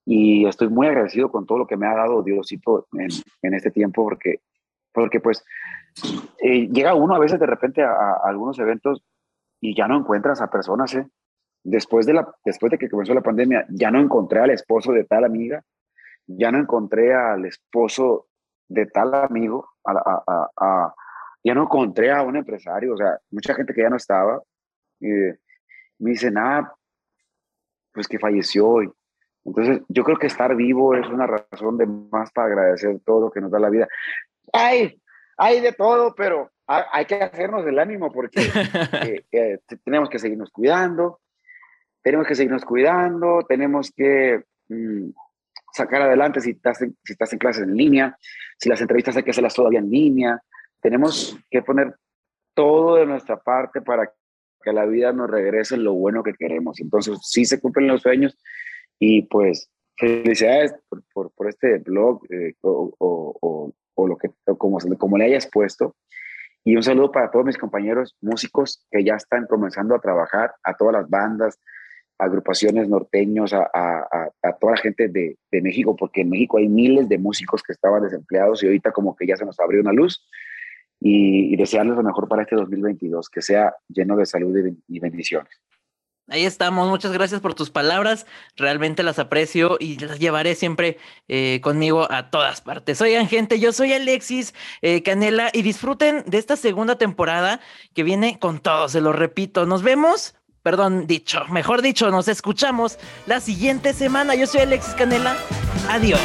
y 0.04 0.46
estoy 0.46 0.68
muy 0.68 0.86
agradecido 0.86 1.30
con 1.30 1.46
todo 1.46 1.58
lo 1.58 1.66
que 1.66 1.76
me 1.76 1.86
ha 1.86 1.94
dado 1.94 2.22
Diosito 2.22 2.88
en, 2.92 3.08
en 3.42 3.54
este 3.54 3.70
tiempo, 3.70 4.02
porque, 4.02 4.40
porque 4.92 5.20
pues 5.20 5.44
eh, 6.42 6.68
llega 6.68 6.94
uno 6.94 7.14
a 7.14 7.18
veces 7.18 7.38
de 7.38 7.46
repente 7.46 7.82
a, 7.82 8.14
algunos 8.24 8.58
eventos 8.58 9.02
y 9.60 9.76
ya 9.76 9.86
no 9.86 9.96
encuentras 9.96 10.40
a 10.40 10.50
personas, 10.50 10.94
¿eh? 10.94 11.06
Después 11.62 12.06
de, 12.06 12.14
la, 12.14 12.34
después 12.44 12.70
de 12.70 12.78
que 12.78 12.88
comenzó 12.88 13.12
la 13.12 13.20
pandemia, 13.20 13.66
ya 13.68 13.90
no 13.90 14.00
encontré 14.00 14.40
al 14.40 14.50
esposo 14.50 14.92
de 14.92 15.04
tal 15.04 15.24
amiga, 15.24 15.62
ya 16.26 16.50
no 16.50 16.58
encontré 16.58 17.14
al 17.14 17.44
esposo 17.44 18.28
de 18.66 18.86
tal 18.86 19.12
amigo, 19.14 19.68
a, 19.84 20.22
a, 20.56 20.94
ya 21.44 21.54
no 21.54 21.64
encontré 21.64 22.10
a 22.12 22.22
un 22.22 22.36
empresario, 22.36 22.94
o 22.94 22.96
sea, 22.96 23.18
mucha 23.30 23.54
gente 23.54 23.74
que 23.74 23.82
ya 23.82 23.90
no 23.90 23.96
estaba. 23.96 24.42
Eh, 25.00 25.38
me 26.00 26.10
dicen, 26.10 26.36
ah, 26.38 26.72
pues 27.92 28.08
que 28.08 28.18
falleció 28.18 28.68
hoy. 28.68 28.90
Entonces, 29.44 29.82
yo 29.88 30.04
creo 30.04 30.18
que 30.18 30.26
estar 30.26 30.54
vivo 30.54 30.94
es 30.94 31.06
una 31.06 31.26
razón 31.26 31.78
de 31.78 31.86
más 31.86 32.30
para 32.32 32.48
agradecer 32.48 33.00
todo 33.04 33.20
lo 33.20 33.30
que 33.30 33.40
nos 33.40 33.50
da 33.50 33.58
la 33.58 33.70
vida. 33.70 33.88
Hay, 34.52 35.00
hay 35.36 35.60
de 35.60 35.72
todo, 35.72 36.14
pero 36.14 36.50
hay 36.66 37.04
que 37.04 37.16
hacernos 37.16 37.66
el 37.66 37.78
ánimo 37.78 38.12
porque 38.12 38.40
eh, 39.04 39.24
eh, 39.32 39.58
tenemos 39.84 40.08
que 40.08 40.18
seguirnos 40.18 40.50
cuidando, 40.50 41.20
tenemos 42.02 42.26
que 42.26 42.34
seguirnos 42.34 42.64
cuidando, 42.64 43.44
tenemos 43.48 43.92
que 43.94 44.44
mm, 44.68 45.10
sacar 45.72 46.02
adelante 46.02 46.40
si 46.40 46.50
estás, 46.50 46.82
en, 46.82 46.96
si 47.04 47.12
estás 47.12 47.32
en 47.32 47.38
clases 47.38 47.62
en 47.64 47.76
línea, 47.76 48.16
si 48.58 48.68
las 48.68 48.80
entrevistas 48.80 49.16
hay 49.16 49.22
que 49.22 49.30
hacerlas 49.30 49.54
todavía 49.54 49.80
en 49.80 49.90
línea, 49.90 50.40
tenemos 50.80 51.36
que 51.50 51.62
poner 51.62 51.94
todo 52.54 52.96
de 52.96 53.06
nuestra 53.06 53.38
parte 53.38 53.80
para 53.80 54.12
que 54.60 54.72
la 54.72 54.86
vida 54.86 55.12
nos 55.12 55.30
regrese 55.30 55.76
lo 55.76 55.94
bueno 55.94 56.22
que 56.22 56.34
queremos. 56.34 56.80
Entonces, 56.80 57.18
sí 57.22 57.44
se 57.44 57.60
cumplen 57.60 57.88
los 57.88 58.02
sueños 58.02 58.38
y 58.98 59.22
pues 59.22 59.70
felicidades 59.96 60.74
por, 61.12 61.32
por, 61.32 61.48
este 61.48 61.78
blog 61.78 62.22
eh, 62.30 62.54
o, 62.62 62.94
o, 62.98 63.72
o, 63.94 64.06
lo 64.06 64.16
que, 64.16 64.30
como, 64.56 64.78
como 64.98 65.18
le 65.18 65.24
hayas 65.24 65.46
puesto. 65.46 65.96
Y 66.64 66.76
un 66.76 66.82
saludo 66.82 67.10
para 67.10 67.30
todos 67.30 67.46
mis 67.46 67.58
compañeros 67.58 68.16
músicos 68.20 68.86
que 68.90 69.02
ya 69.02 69.14
están 69.14 69.46
comenzando 69.46 69.94
a 69.94 70.00
trabajar, 70.00 70.54
a 70.62 70.74
todas 70.74 70.94
las 70.94 71.08
bandas, 71.08 71.58
agrupaciones 72.18 72.88
norteños, 72.88 73.54
a, 73.54 73.70
a, 73.72 74.28
a, 74.42 74.52
toda 74.58 74.74
la 74.74 74.80
gente 74.80 75.08
de, 75.08 75.38
de, 75.50 75.62
México, 75.62 75.96
porque 75.96 76.20
en 76.20 76.28
México 76.28 76.58
hay 76.58 76.68
miles 76.68 77.08
de 77.08 77.16
músicos 77.16 77.62
que 77.62 77.72
estaban 77.72 78.02
desempleados 78.02 78.62
y 78.62 78.66
ahorita 78.66 78.92
como 78.92 79.16
que 79.16 79.26
ya 79.26 79.36
se 79.36 79.46
nos 79.46 79.58
abrió 79.58 79.80
una 79.80 79.92
luz 79.92 80.22
y, 81.00 81.56
desearles 81.56 81.96
lo 81.96 82.02
mejor 82.02 82.28
para 82.28 82.42
este 82.42 82.56
2022, 82.56 83.28
que 83.28 83.42
sea 83.42 83.74
lleno 83.88 84.16
de 84.16 84.26
salud 84.26 84.54
y, 84.88 85.00
bendiciones. 85.00 85.50
Ahí 86.28 86.44
estamos, 86.44 86.88
muchas 86.88 87.12
gracias 87.12 87.40
por 87.40 87.54
tus 87.54 87.70
palabras, 87.70 88.24
realmente 88.54 89.02
las 89.02 89.18
aprecio 89.18 89.78
y 89.80 89.98
las 89.98 90.20
llevaré 90.20 90.54
siempre 90.54 90.96
eh, 91.26 91.60
conmigo 91.60 92.06
a 92.12 92.30
todas 92.30 92.60
partes. 92.60 93.00
Oigan 93.00 93.26
gente, 93.26 93.58
yo 93.58 93.72
soy 93.72 93.92
Alexis 93.94 94.54
eh, 94.80 95.02
Canela 95.02 95.50
y 95.52 95.62
disfruten 95.62 96.22
de 96.26 96.38
esta 96.38 96.54
segunda 96.54 96.96
temporada 96.96 97.60
que 97.94 98.04
viene 98.04 98.38
con 98.38 98.60
todo, 98.60 98.88
se 98.88 99.00
lo 99.00 99.12
repito, 99.12 99.66
nos 99.66 99.82
vemos, 99.82 100.36
perdón 100.62 101.08
dicho, 101.08 101.44
mejor 101.50 101.82
dicho, 101.82 102.12
nos 102.12 102.28
escuchamos 102.28 102.98
la 103.26 103.40
siguiente 103.40 103.92
semana. 103.92 104.36
Yo 104.36 104.46
soy 104.46 104.60
Alexis 104.60 104.94
Canela, 104.94 105.36
adiós. 105.88 106.20